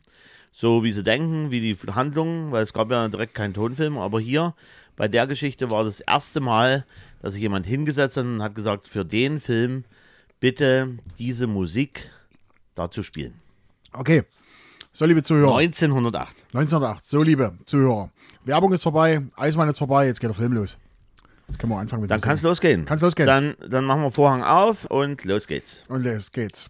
so 0.57 0.83
wie 0.83 0.91
sie 0.91 1.03
denken, 1.03 1.51
wie 1.51 1.61
die 1.61 1.77
Handlung, 1.93 2.51
weil 2.51 2.63
es 2.63 2.73
gab 2.73 2.89
ja 2.89 3.07
direkt 3.09 3.35
keinen 3.35 3.53
Tonfilm, 3.53 3.99
aber 3.99 4.19
hier 4.19 4.55
bei 4.95 5.07
der 5.07 5.27
Geschichte 5.27 5.69
war 5.69 5.83
das 5.83 5.99
erste 5.99 6.39
Mal, 6.39 6.83
dass 7.21 7.33
sich 7.33 7.43
jemand 7.43 7.67
hingesetzt 7.67 8.17
hat 8.17 8.25
und 8.25 8.41
hat 8.41 8.55
gesagt, 8.55 8.87
für 8.87 9.05
den 9.05 9.39
Film 9.39 9.83
bitte 10.39 10.97
diese 11.19 11.45
Musik 11.45 12.09
dazu 12.73 13.03
spielen. 13.03 13.35
Okay. 13.93 14.23
So, 14.91 15.05
liebe 15.05 15.21
Zuhörer. 15.21 15.57
1908. 15.57 16.43
1908. 16.55 17.05
So, 17.05 17.21
liebe 17.21 17.53
Zuhörer. 17.67 18.09
Werbung 18.43 18.73
ist 18.73 18.81
vorbei, 18.81 19.21
Eismann 19.35 19.69
ist 19.69 19.77
vorbei, 19.77 20.07
jetzt 20.07 20.19
geht 20.19 20.29
der 20.29 20.35
Film 20.35 20.53
los. 20.53 20.79
Jetzt 21.47 21.59
können 21.59 21.71
wir 21.71 21.79
anfangen 21.79 22.01
mit 22.01 22.11
Dann 22.11 22.21
kann 22.21 22.35
es 22.35 22.41
losgehen. 22.41 22.85
Kann's 22.85 23.01
losgehen. 23.01 23.27
Dann, 23.27 23.55
dann 23.67 23.85
machen 23.85 24.01
wir 24.01 24.11
Vorhang 24.11 24.43
auf 24.43 24.85
und 24.85 25.23
los 25.25 25.47
geht's. 25.47 25.83
Und 25.87 26.03
los 26.03 26.31
geht's. 26.31 26.69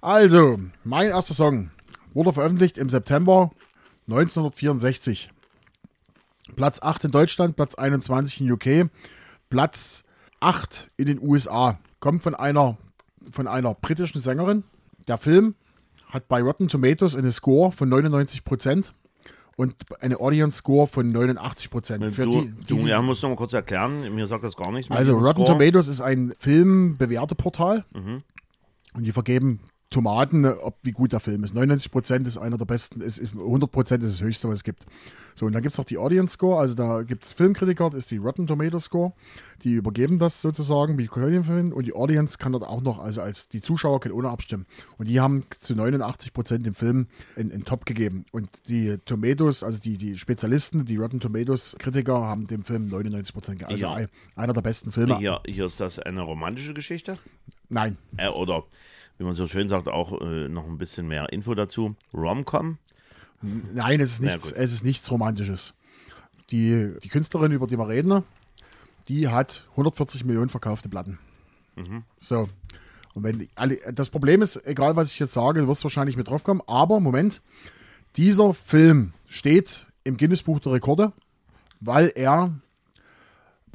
Also, 0.00 0.58
mein 0.84 1.08
erster 1.08 1.34
Song 1.34 1.70
wurde 2.14 2.32
veröffentlicht 2.32 2.78
im 2.78 2.88
September 2.88 3.50
1964. 4.08 5.30
Platz 6.56 6.80
8 6.80 7.04
in 7.04 7.10
Deutschland, 7.10 7.56
Platz 7.56 7.74
21 7.74 8.40
in 8.40 8.50
UK, 8.50 8.90
Platz 9.50 10.04
8 10.40 10.90
in 10.96 11.06
den 11.06 11.20
USA. 11.20 11.78
Kommt 12.00 12.22
von 12.22 12.34
einer, 12.34 12.76
von 13.32 13.46
einer 13.46 13.74
britischen 13.74 14.20
Sängerin. 14.20 14.64
Der 15.06 15.18
Film 15.18 15.54
hat 16.10 16.28
bei 16.28 16.42
Rotten 16.42 16.68
Tomatoes 16.68 17.16
eine 17.16 17.32
Score 17.32 17.72
von 17.72 17.92
99% 17.92 18.90
und 19.58 19.74
eine 20.00 20.18
Audience 20.20 20.58
Score 20.58 20.86
von 20.86 21.12
89%. 21.14 22.10
Für 22.12 22.24
Du, 22.24 22.30
die, 22.42 22.46
die, 22.52 22.64
du 22.64 22.76
ja, 22.86 23.02
musst 23.02 23.22
noch 23.22 23.30
mal 23.30 23.36
kurz 23.36 23.52
erklären, 23.52 24.14
mir 24.14 24.26
sagt 24.28 24.44
das 24.44 24.54
gar 24.56 24.70
nichts. 24.72 24.90
also 24.90 25.18
Rotten 25.18 25.44
Score. 25.44 25.58
Tomatoes 25.58 25.88
ist 25.88 26.00
ein 26.00 26.32
Filmbewerteportal 26.38 27.84
Mhm. 27.92 28.22
und 28.94 29.04
die 29.04 29.12
vergeben 29.12 29.60
Tomaten, 29.90 30.44
ob 30.44 30.76
wie 30.82 30.92
gut 30.92 31.12
der 31.12 31.20
Film 31.20 31.44
ist. 31.44 31.54
99 31.54 31.90
Prozent 31.90 32.28
ist 32.28 32.36
einer 32.36 32.58
der 32.58 32.66
besten, 32.66 33.00
ist, 33.00 33.20
100 33.20 33.70
Prozent 33.72 34.02
ist 34.04 34.20
das 34.20 34.26
höchste, 34.26 34.46
was 34.48 34.56
es 34.58 34.64
gibt. 34.64 34.84
So, 35.34 35.46
und 35.46 35.52
dann 35.52 35.62
gibt 35.62 35.72
es 35.74 35.78
noch 35.78 35.84
die 35.86 35.96
Audience 35.98 36.34
Score, 36.34 36.60
also 36.60 36.74
da 36.74 37.02
gibt 37.02 37.24
es 37.24 37.32
Filmkritiker, 37.32 37.90
das 37.90 38.00
ist 38.00 38.10
die 38.10 38.16
Rotten 38.18 38.46
Tomato 38.46 38.78
Score, 38.80 39.12
die 39.62 39.74
übergeben 39.74 40.18
das 40.18 40.42
sozusagen, 40.42 40.98
wie 40.98 41.06
Komödienfilm, 41.06 41.72
und 41.72 41.86
die 41.86 41.94
Audience 41.94 42.36
kann 42.38 42.52
dort 42.52 42.64
auch 42.64 42.82
noch, 42.82 42.98
also 42.98 43.22
als 43.22 43.48
die 43.48 43.60
Zuschauer 43.60 44.00
können 44.00 44.14
ohne 44.14 44.28
abstimmen. 44.30 44.66
Und 44.98 45.08
die 45.08 45.20
haben 45.20 45.44
zu 45.60 45.74
89 45.74 46.32
Prozent 46.34 46.66
dem 46.66 46.74
Film 46.74 47.06
einen 47.36 47.64
Top 47.64 47.86
gegeben. 47.86 48.24
Und 48.32 48.50
die 48.68 48.98
Tomatoes, 49.06 49.62
also 49.62 49.78
die, 49.78 49.96
die 49.96 50.18
Spezialisten, 50.18 50.84
die 50.84 50.96
Rotten 50.96 51.20
Tomatoes 51.20 51.76
Kritiker, 51.78 52.20
haben 52.24 52.46
dem 52.46 52.64
Film 52.64 52.88
99 52.88 53.32
Prozent 53.32 53.58
gegeben. 53.60 53.72
Also 53.72 53.86
Ja. 53.86 53.94
ein, 53.94 54.08
einer 54.36 54.52
der 54.52 54.62
besten 54.62 54.90
Filme. 54.92 55.16
Hier, 55.18 55.40
hier 55.46 55.66
ist 55.66 55.78
das 55.80 55.98
eine 55.98 56.22
romantische 56.22 56.74
Geschichte. 56.74 57.16
Nein, 57.70 57.96
Äh, 58.16 58.28
oder, 58.28 58.64
wie 59.18 59.24
man 59.24 59.34
so 59.34 59.46
schön 59.46 59.68
sagt, 59.68 59.88
auch 59.88 60.20
äh, 60.20 60.48
noch 60.48 60.66
ein 60.66 60.78
bisschen 60.78 61.06
mehr 61.08 61.32
Info 61.32 61.54
dazu. 61.54 61.96
Rom-Com. 62.14 62.78
Nein, 63.42 64.00
es 64.00 64.12
ist 64.12 64.22
nichts, 64.22 64.52
es 64.52 64.72
ist 64.72 64.84
nichts 64.84 65.10
Romantisches. 65.10 65.74
Die, 66.50 66.94
die 67.02 67.08
Künstlerin, 67.08 67.52
über 67.52 67.66
die 67.66 67.78
wir 67.78 67.88
reden, 67.88 68.24
die 69.08 69.28
hat 69.28 69.64
140 69.72 70.24
Millionen 70.24 70.48
verkaufte 70.48 70.88
Platten. 70.88 71.18
Mhm. 71.76 72.04
So. 72.20 72.48
Und 73.14 73.24
wenn 73.24 73.48
alle, 73.54 73.78
das 73.92 74.10
Problem 74.10 74.42
ist, 74.42 74.64
egal 74.66 74.96
was 74.96 75.10
ich 75.10 75.18
jetzt 75.18 75.34
sage, 75.34 75.60
du 75.60 75.68
wirst 75.68 75.84
wahrscheinlich 75.84 76.16
mit 76.16 76.28
drauf 76.28 76.44
kommen, 76.44 76.62
aber 76.66 77.00
Moment, 77.00 77.42
dieser 78.16 78.54
Film 78.54 79.12
steht 79.26 79.86
im 80.04 80.16
Guinness 80.16 80.42
Buch 80.42 80.60
der 80.60 80.72
Rekorde, 80.72 81.12
weil 81.80 82.12
er 82.14 82.52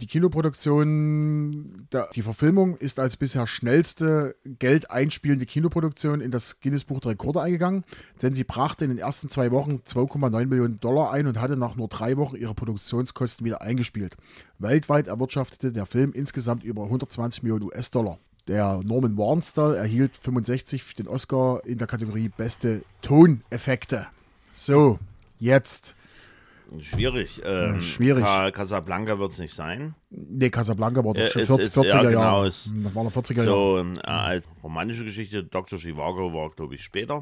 die 0.04 0.08
Kinoproduktion, 0.08 1.88
die 2.13 2.22
Verfilmung 2.24 2.76
ist 2.76 3.00
als 3.00 3.16
bisher 3.16 3.48
schnellste 3.48 4.36
Geld 4.44 4.92
einspielende 4.92 5.46
Kinoproduktion 5.46 6.20
in 6.20 6.30
das 6.30 6.60
Guinness 6.60 6.84
Buch 6.84 7.00
der 7.00 7.12
Rekorde 7.12 7.42
eingegangen, 7.42 7.86
denn 8.22 8.34
sie 8.34 8.44
brachte 8.44 8.84
in 8.84 8.92
den 8.92 9.00
ersten 9.00 9.30
zwei 9.30 9.50
Wochen 9.52 9.82
2,9 9.88 10.46
Millionen 10.48 10.82
Dollar 10.82 11.13
ein 11.13 11.26
und 11.26 11.39
hatte 11.39 11.56
nach 11.56 11.78
nur 11.78 11.88
drei 11.88 12.18
Wochen 12.18 12.36
ihre 12.36 12.54
Produktionskosten 12.54 13.46
wieder 13.46 13.62
eingespielt. 13.62 14.18
Weltweit 14.60 15.08
erwirtschaftete 15.08 15.72
der 15.72 15.86
Film 15.86 16.12
insgesamt 16.12 16.66
über 16.66 16.84
120 16.84 17.44
Millionen 17.44 17.63
US-Dollar. 17.63 18.20
Der 18.50 18.82
Norman 18.84 19.18
Warnstall 19.18 19.74
erhielt 19.74 20.18
65 20.18 20.84
für 20.84 20.96
den 20.96 21.08
Oscar 21.08 21.62
in 21.66 21.78
der 21.78 21.88
Kategorie 21.88 22.28
Beste 22.28 22.84
Toneffekte. 23.02 24.08
So, 24.54 25.00
jetzt. 25.39 25.96
Schwierig. 26.80 27.42
Ähm, 27.46 27.82
schwierig. 27.82 28.24
Ca- 28.24 28.52
Casablanca 28.52 29.20
wird 29.20 29.32
es 29.34 29.40
nicht 29.40 29.54
sein. 29.54 29.96
Nee, 30.10 30.50
Casablanca 30.50 31.04
war 31.06 31.14
doch 31.14 31.22
Äh, 31.22 31.28
schon 31.32 31.42
es 31.42 31.48
40, 31.48 31.66
ist- 31.68 31.74
40er 31.78 31.88
ja, 32.04 32.10
genau, 32.10 32.20
Jahre. 32.22 32.48
es- 32.48 32.72
Das 32.84 32.96
waren 32.96 33.04
noch 33.06 33.12
40er 33.12 33.44
Jahre. 33.44 33.48
So, 33.50 33.78
ähm, 33.80 33.94
äh, 34.04 34.08
als 34.10 34.50
romantische 34.64 35.04
Geschichte, 35.06 35.44
Dr. 35.44 35.78
Chivago 35.80 36.34
war, 36.34 36.50
glaube 36.52 36.76
ich, 36.76 36.84
später. 36.84 37.22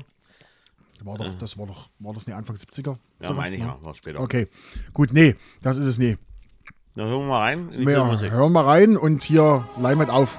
War, 1.03 1.17
doch, 1.17 1.35
das 1.39 1.57
war 1.57 1.65
doch, 1.65 1.89
war 1.99 2.13
das 2.13 2.27
nicht 2.27 2.35
Anfang 2.35 2.55
70er? 2.57 2.97
Ja, 3.21 3.29
So, 3.29 3.33
meine 3.33 3.55
ich 3.55 3.61
ja, 3.61 3.75
war 3.81 3.95
später. 3.95 4.19
Okay, 4.19 4.47
gut, 4.93 5.11
nee, 5.13 5.35
das 5.63 5.77
ist 5.77 5.87
es 5.87 5.97
nie. 5.97 6.15
Na, 6.95 7.05
hören 7.05 7.21
wir 7.21 7.27
mal 7.27 7.39
rein 7.39 7.69
Wir 7.71 8.31
hören 8.31 8.51
mal 8.51 8.63
rein 8.65 8.97
und 8.97 9.23
hier 9.23 9.67
Leinwand 9.81 10.11
auf. 10.11 10.37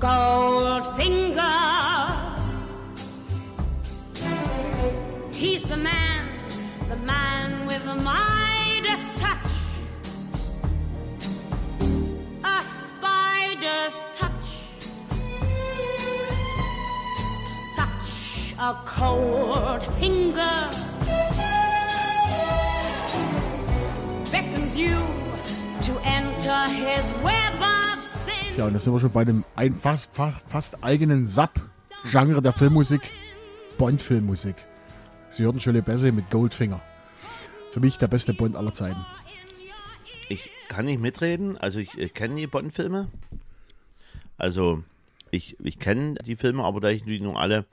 Goldfinger. 0.00 1.23
A 18.64 18.74
cold 18.86 19.84
finger. 20.00 20.70
Beckons 24.32 24.74
you 24.74 24.96
to 25.82 25.92
enter 26.02 26.60
his 26.72 27.12
web 27.22 27.60
of 27.60 28.02
sin. 28.02 28.54
Tja, 28.54 28.64
und 28.64 28.72
da 28.72 28.78
sind 28.78 28.94
wir 28.94 29.00
schon 29.00 29.12
bei 29.12 29.20
einem 29.20 29.44
ein 29.54 29.74
fast, 29.74 30.14
fast, 30.14 30.38
fast 30.48 30.82
eigenen 30.82 31.28
Sub-Genre 31.28 32.40
der 32.40 32.54
Filmmusik, 32.54 33.02
Bond-Filmmusik. 33.76 34.56
Sie 35.28 35.42
hörten 35.42 35.60
Shirley 35.60 35.82
Bassey 35.82 36.10
mit 36.10 36.30
Goldfinger. 36.30 36.80
Für 37.70 37.80
mich 37.80 37.98
der 37.98 38.08
beste 38.08 38.32
Bond 38.32 38.56
aller 38.56 38.72
Zeiten. 38.72 39.04
Ich 40.30 40.50
kann 40.68 40.86
nicht 40.86 41.00
mitreden, 41.00 41.58
also 41.58 41.80
ich, 41.80 41.98
ich 41.98 42.14
kenne 42.14 42.36
die 42.36 42.46
Bond-Filme. 42.46 43.08
Also 44.38 44.82
ich, 45.30 45.54
ich 45.60 45.78
kenne 45.78 46.14
die 46.14 46.36
Filme, 46.36 46.64
aber 46.64 46.80
da 46.80 46.88
ich 46.88 47.02
die 47.02 47.20
nun 47.20 47.36
alle 47.36 47.66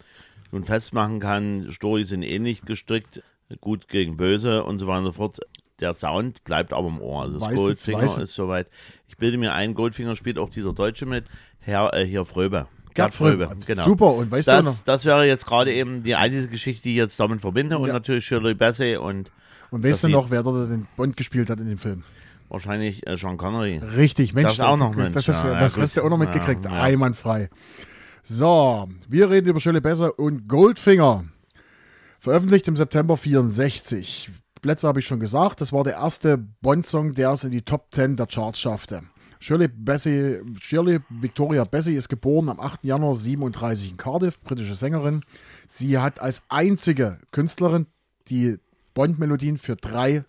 nun 0.52 0.64
festmachen 0.64 1.20
kann, 1.20 1.70
Story 1.72 2.04
sind 2.04 2.24
ähnlich 2.24 2.62
gestrickt, 2.64 3.22
gut 3.60 3.88
gegen 3.88 4.18
böse 4.18 4.64
und 4.64 4.80
so 4.80 4.88
weiter 4.88 5.00
und 5.00 5.06
so 5.06 5.12
fort. 5.14 5.40
Der 5.80 5.94
Sound 5.94 6.44
bleibt 6.44 6.74
aber 6.74 6.88
im 6.90 7.02
Ohr. 7.02 7.24
Also 7.24 7.40
das 7.40 7.48
Weißt 7.48 7.58
Goldfinger 7.58 7.98
weißt 8.00 8.20
ist 8.20 8.36
soweit. 8.36 8.68
Ich 9.08 9.18
bilde 9.18 9.38
mir 9.38 9.54
ein, 9.54 9.74
Goldfinger 9.74 10.16
spielt 10.16 10.38
auch 10.38 10.50
dieser 10.50 10.74
Deutsche 10.74 11.06
mit, 11.06 11.26
Herr 11.62 11.94
äh, 11.94 12.06
hier 12.06 12.24
Fröbe. 12.26 12.68
Gerd 12.94 13.14
Fröbe. 13.14 13.56
genau. 13.66 13.86
Super, 13.86 14.14
und 14.14 14.30
weißt 14.32 14.48
du 14.48 14.52
noch? 14.52 14.64
Das, 14.64 14.84
das 14.84 15.06
wäre 15.06 15.26
jetzt 15.26 15.46
gerade 15.46 15.74
eben 15.74 16.04
die 16.04 16.16
einzige 16.16 16.50
Geschichte, 16.50 16.84
die 16.84 16.92
ich 16.92 16.98
jetzt 16.98 17.20
damit 17.20 17.42
verbinde 17.42 17.78
und 17.80 17.88
Ja. 17.88 17.94
natürlich 17.94 18.26
Shirley 18.26 18.54
Bassey 18.54 18.98
und 18.98 19.32
Und 19.72 19.84
weißt 19.84 20.04
du 20.04 20.08
das 20.08 20.14
noch, 20.14 20.30
wer 20.30 20.44
dort 20.44 20.70
den 20.70 20.88
Bond 20.98 21.16
gespielt 21.18 21.50
hat 21.50 21.60
in 21.60 21.68
dem 21.68 21.78
Film? 21.78 22.04
wahrscheinlich 22.52 23.08
äh, 23.08 23.16
Sean 23.16 23.38
Connery. 23.38 23.78
Richtig, 23.96 24.34
Mensch. 24.34 24.58
Das 24.58 24.60
auch 24.60 24.76
noch, 24.78 24.90
das, 24.90 24.98
Mensch. 24.98 25.26
das, 25.26 25.44
Ja, 25.44 25.54
ja, 25.54 25.60
das 25.62 25.76
gut. 25.76 25.84
hast 25.84 25.98
du 25.98 26.02
auch 26.04 26.10
noch 26.10 26.18
mitgekriegt. 26.18 26.66
Ja, 26.66 26.72
ja. 26.76 26.82
Einwandfrei. 26.82 27.50
So, 28.24 28.88
wir 29.08 29.32
reden 29.32 29.50
über 29.50 29.60
Shirley 29.60 29.82
Besser 29.82 30.18
und 30.20 30.48
Goldfinger. 30.48 31.26
Veröffentlicht 32.20 32.68
im 32.68 32.78
September 32.78 33.18
64. 33.18 34.30
Plätze 34.62 34.88
habe 34.88 35.00
ich 35.00 35.08
schon 35.08 35.20
gesagt. 35.20 35.60
Das 35.60 35.74
war 35.74 35.84
der 35.84 35.94
erste 35.94 36.38
Bond-Song, 36.38 37.16
der 37.16 37.32
es 37.32 37.44
in 37.44 37.50
die 37.50 37.64
Top 37.64 37.88
10 37.92 38.18
der 38.18 38.28
Charts 38.28 38.60
schaffte. 38.60 39.02
Shirley, 39.40 39.68
Bassey, 39.68 40.40
Shirley 40.60 41.00
Victoria 41.10 41.64
Bassey 41.64 41.96
ist 41.96 42.10
geboren 42.10 42.50
am 42.50 42.60
8. 42.60 42.84
Januar 42.84 43.16
37 43.16 43.90
in 43.90 43.98
Cardiff, 43.98 44.40
britische 44.42 44.76
Sängerin. 44.76 45.24
Sie 45.68 45.98
hat 45.98 46.22
als 46.22 46.44
einzige 46.48 47.18
Künstlerin 47.32 47.88
die 48.30 48.60
Bond-Melodien 48.94 49.58
für 49.58 49.76
drei 49.76 50.26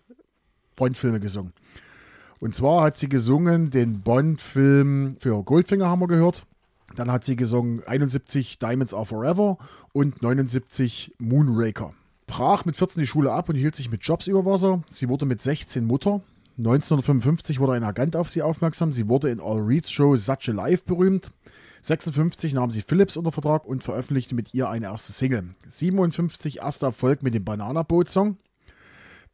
Bond-Filme 0.75 1.19
gesungen. 1.19 1.53
Und 2.39 2.55
zwar 2.55 2.85
hat 2.85 2.97
sie 2.97 3.07
gesungen 3.07 3.69
den 3.69 4.01
Bond-Film 4.01 5.15
für 5.19 5.43
Goldfinger, 5.43 5.87
haben 5.87 6.01
wir 6.01 6.07
gehört. 6.07 6.47
Dann 6.95 7.11
hat 7.11 7.23
sie 7.23 7.35
gesungen 7.35 7.83
71 7.85 8.59
Diamonds 8.59 8.93
Are 8.93 9.05
Forever 9.05 9.57
und 9.91 10.21
79 10.21 11.13
Moonraker. 11.17 11.93
Brach 12.27 12.65
mit 12.65 12.77
14 12.77 13.01
die 13.01 13.07
Schule 13.07 13.31
ab 13.31 13.49
und 13.49 13.55
hielt 13.55 13.75
sich 13.75 13.91
mit 13.91 14.03
Jobs 14.03 14.27
über 14.27 14.45
Wasser. 14.45 14.83
Sie 14.91 15.09
wurde 15.09 15.25
mit 15.25 15.41
16 15.41 15.85
Mutter. 15.85 16.21
1955 16.57 17.59
wurde 17.59 17.73
ein 17.73 17.83
Agent 17.83 18.15
auf 18.15 18.29
sie 18.29 18.43
aufmerksam. 18.43 18.93
Sie 18.93 19.07
wurde 19.09 19.29
in 19.29 19.39
All 19.39 19.59
Reed's 19.59 19.91
Show 19.91 20.15
Such 20.15 20.47
a 20.47 20.51
Life 20.51 20.83
berühmt. 20.85 21.31
56 21.81 22.53
nahm 22.53 22.71
sie 22.71 22.81
Philips 22.81 23.17
unter 23.17 23.31
Vertrag 23.31 23.65
und 23.65 23.83
veröffentlichte 23.83 24.35
mit 24.35 24.53
ihr 24.53 24.69
eine 24.69 24.85
erste 24.85 25.11
Single. 25.11 25.55
57 25.67 26.59
erster 26.59 26.87
Erfolg 26.87 27.23
mit 27.23 27.33
dem 27.33 27.43
Banana 27.43 27.83
Boat 27.83 28.09
Song. 28.09 28.37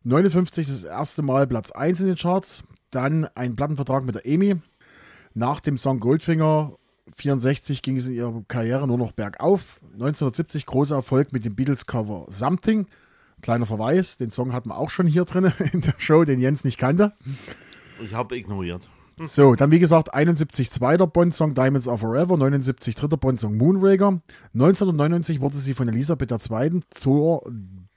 59 0.03 0.67
das 0.67 0.83
erste 0.83 1.21
Mal 1.21 1.45
Platz 1.45 1.71
1 1.71 1.99
in 1.99 2.07
den 2.07 2.15
Charts. 2.15 2.63
Dann 2.89 3.27
ein 3.35 3.55
Plattenvertrag 3.55 4.03
mit 4.03 4.15
der 4.15 4.25
EMI. 4.25 4.55
Nach 5.35 5.59
dem 5.59 5.77
Song 5.77 5.99
Goldfinger 5.99 6.73
64 7.17 7.81
ging 7.81 7.97
es 7.97 8.07
in 8.07 8.13
ihrer 8.13 8.43
Karriere 8.47 8.87
nur 8.87 8.97
noch 8.97 9.11
bergauf. 9.11 9.79
1970 9.93 10.65
großer 10.65 10.95
Erfolg 10.95 11.33
mit 11.33 11.45
dem 11.45 11.55
Beatles-Cover 11.55 12.27
Something. 12.29 12.87
Kleiner 13.41 13.65
Verweis, 13.65 14.17
den 14.17 14.31
Song 14.31 14.53
hatten 14.53 14.69
wir 14.69 14.77
auch 14.77 14.89
schon 14.89 15.07
hier 15.07 15.25
drin 15.25 15.51
in 15.73 15.81
der 15.81 15.95
Show, 15.97 16.23
den 16.23 16.39
Jens 16.39 16.63
nicht 16.63 16.77
kannte. 16.77 17.13
Ich 18.03 18.13
habe 18.13 18.37
ignoriert. 18.37 18.89
So, 19.21 19.55
dann 19.55 19.71
wie 19.71 19.79
gesagt 19.79 20.13
71 20.13 20.71
zweiter 20.71 21.05
Bond-Song 21.05 21.53
Diamonds 21.53 21.89
Are 21.89 21.97
Forever, 21.97 22.37
79 22.37 22.95
dritter 22.95 23.17
Bond-Song 23.17 23.57
Moonraker. 23.57 24.21
1999 24.53 25.41
wurde 25.41 25.57
sie 25.57 25.73
von 25.73 25.89
Elisabeth 25.89 26.31
II. 26.31 26.79
zur 26.89 27.43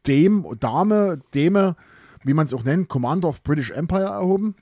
Dem, 0.07 0.45
Dame, 0.59 1.21
Deme, 1.33 1.77
wie 2.25 2.35
man 2.35 2.47
es 2.47 2.55
auch 2.55 2.65
nennt, 2.65 2.89
Commander 2.89 3.29
of 3.29 3.45
British 3.45 3.71
Empire 3.71 4.07
erhoben. 4.07 4.57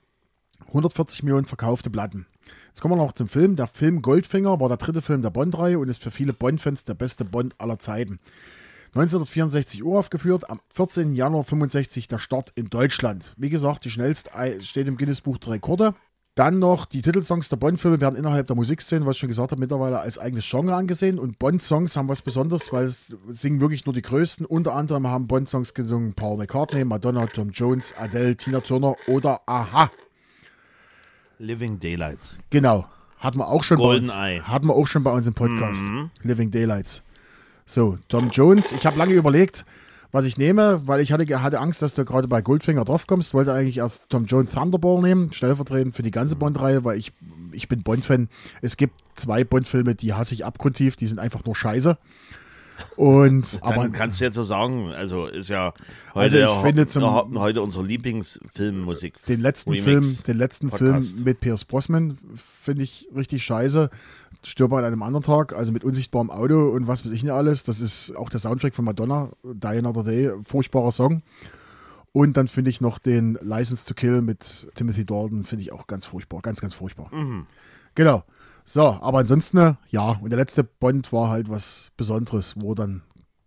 140 0.67 1.23
Millionen 1.23 1.45
verkaufte 1.45 1.89
Platten. 1.89 2.27
Jetzt 2.71 2.79
kommen 2.79 2.93
wir 2.93 3.03
noch 3.03 3.11
zum 3.11 3.27
Film. 3.27 3.57
Der 3.57 3.67
Film 3.67 4.01
Goldfinger 4.01 4.61
war 4.61 4.69
der 4.69 4.77
dritte 4.77 5.01
Film 5.01 5.21
der 5.21 5.29
Bond-Reihe 5.29 5.77
und 5.77 5.89
ist 5.89 6.01
für 6.01 6.09
viele 6.09 6.31
Bond-Fans 6.31 6.85
der 6.85 6.93
beste 6.93 7.25
Bond 7.25 7.53
aller 7.57 7.79
Zeiten. 7.79 8.19
1964 8.93 9.83
uraufgeführt, 9.83 10.49
am 10.49 10.61
14. 10.73 11.13
Januar 11.13 11.43
65 11.43 12.07
der 12.07 12.19
Start 12.19 12.53
in 12.55 12.69
Deutschland. 12.69 13.33
Wie 13.37 13.49
gesagt, 13.49 13.83
die 13.83 13.91
schnellste 13.91 14.31
steht 14.63 14.87
im 14.87 14.95
Guinness 14.95 15.19
Buch 15.19 15.37
der 15.37 15.51
Rekorde. 15.51 15.95
Dann 16.35 16.59
noch 16.59 16.85
die 16.85 17.01
Titelsongs 17.01 17.49
der 17.49 17.57
Bond-Filme 17.57 17.99
werden 17.99 18.15
innerhalb 18.15 18.47
der 18.47 18.55
Musikszene, 18.55 19.05
was 19.05 19.17
ich 19.17 19.19
schon 19.19 19.27
gesagt 19.27 19.51
habe, 19.51 19.59
mittlerweile 19.59 19.99
als 19.99 20.17
eigenes 20.17 20.49
Genre 20.49 20.73
angesehen. 20.75 21.19
Und 21.19 21.39
Bond-Songs 21.39 21.97
haben 21.97 22.07
was 22.07 22.21
Besonderes, 22.21 22.71
weil 22.71 22.85
es 22.85 23.13
singen 23.27 23.59
wirklich 23.59 23.85
nur 23.85 23.93
die 23.93 24.01
Größten. 24.01 24.45
Unter 24.45 24.73
anderem 24.73 25.07
haben 25.07 25.27
Bond-Songs 25.27 25.73
gesungen 25.73 26.13
Paul 26.13 26.37
McCartney, 26.37 26.85
Madonna, 26.85 27.27
Tom 27.27 27.49
Jones, 27.49 27.93
Adele, 27.97 28.37
Tina 28.37 28.61
Turner 28.61 28.95
oder 29.07 29.41
Aha. 29.45 29.91
Living 31.41 31.79
Daylights. 31.79 32.37
Genau. 32.51 32.85
Hatten 33.17 33.39
wir 33.39 33.47
auch 33.47 33.63
schon 33.63 33.77
bei 33.77 33.83
uns. 33.83 34.09
GoldenEye. 34.09 34.43
Hatten 34.43 34.67
wir 34.67 34.75
auch 34.75 34.87
schon 34.87 35.03
bei 35.03 35.11
uns 35.11 35.25
im 35.27 35.33
Podcast. 35.33 35.83
Living 36.23 36.51
Daylights. 36.51 37.03
So, 37.65 37.97
Tom 38.09 38.29
Jones. 38.29 38.71
Ich 38.71 38.85
habe 38.85 38.97
lange 38.97 39.13
überlegt, 39.13 39.65
was 40.11 40.25
ich 40.25 40.37
nehme, 40.37 40.81
weil 40.85 40.99
ich 41.01 41.11
hatte, 41.11 41.41
hatte 41.41 41.59
Angst, 41.59 41.81
dass 41.81 41.95
du 41.95 42.05
gerade 42.05 42.27
bei 42.27 42.41
Goldfinger 42.41 42.85
draufkommst. 42.85 43.33
Wollte 43.33 43.53
eigentlich 43.53 43.77
erst 43.77 44.09
Tom 44.09 44.25
Jones 44.25 44.51
Thunderball 44.51 45.01
nehmen, 45.01 45.33
stellvertretend 45.33 45.95
für 45.95 46.03
die 46.03 46.11
ganze 46.11 46.35
Bond-Reihe, 46.35 46.83
weil 46.83 46.97
ich, 46.97 47.11
ich 47.51 47.67
bin 47.67 47.81
Bond-Fan. 47.81 48.29
Es 48.61 48.77
gibt 48.77 48.95
zwei 49.15 49.43
Bond-Filme, 49.43 49.95
die 49.95 50.13
hasse 50.13 50.35
ich 50.35 50.45
abgrundtief, 50.45 50.95
die 50.95 51.07
sind 51.07 51.19
einfach 51.19 51.43
nur 51.43 51.55
scheiße. 51.55 51.97
Und, 52.95 53.61
Dann 53.63 53.73
aber 53.73 53.89
kannst 53.89 54.19
du 54.21 54.25
jetzt 54.25 54.35
so 54.35 54.43
sagen, 54.43 54.91
also 54.91 55.25
ist 55.27 55.49
ja 55.49 55.73
Also 56.13 56.37
heute, 56.37 56.49
ich 56.55 56.61
finde 56.65 56.87
zum- 56.87 57.39
heute 57.39 57.61
unsere 57.61 57.85
Lieblingsfilmmusik. 57.85 59.25
den 59.25 59.39
letzten 59.41 59.69
Remix, 59.71 59.85
Film, 59.85 60.17
den 60.27 60.37
letzten 60.37 60.69
Podcast. 60.69 61.11
Film 61.11 61.23
mit 61.23 61.39
Pierce 61.39 61.65
Brosnan 61.65 62.17
finde 62.35 62.83
ich 62.83 63.07
richtig 63.15 63.43
scheiße. 63.43 63.89
Stirb 64.43 64.73
an 64.73 64.83
einem 64.83 65.03
anderen 65.03 65.23
Tag, 65.23 65.53
also 65.53 65.71
mit 65.71 65.83
unsichtbarem 65.83 66.31
Auto 66.31 66.69
und 66.71 66.87
was 66.87 67.05
weiß 67.05 67.11
ich 67.11 67.21
nicht 67.23 67.31
alles. 67.31 67.63
Das 67.63 67.79
ist 67.79 68.15
auch 68.15 68.29
der 68.29 68.39
Soundtrack 68.39 68.73
von 68.73 68.85
Madonna, 68.85 69.29
Die 69.43 69.67
Another 69.67 70.03
Day, 70.03 70.31
furchtbarer 70.43 70.91
Song. 70.91 71.21
Und 72.13 72.35
dann 72.37 72.47
finde 72.47 72.69
ich 72.71 72.81
noch 72.81 72.97
den 72.99 73.37
License 73.41 73.85
to 73.85 73.93
Kill 73.93 74.21
mit 74.21 74.67
Timothy 74.75 75.05
Dalton, 75.05 75.43
finde 75.45 75.63
ich 75.63 75.71
auch 75.71 75.87
ganz 75.87 76.05
furchtbar, 76.05 76.41
ganz, 76.41 76.59
ganz 76.59 76.73
furchtbar. 76.73 77.13
Mhm. 77.13 77.45
Genau. 77.95 78.23
So, 78.63 78.81
aber 78.83 79.19
ansonsten, 79.19 79.57
äh, 79.57 79.73
ja, 79.89 80.11
und 80.21 80.29
der 80.29 80.37
letzte 80.39 80.63
Bond 80.63 81.11
war 81.11 81.29
halt 81.29 81.49
was 81.49 81.91
Besonderes, 81.97 82.53
wo 82.57 82.73
dann 82.75 83.01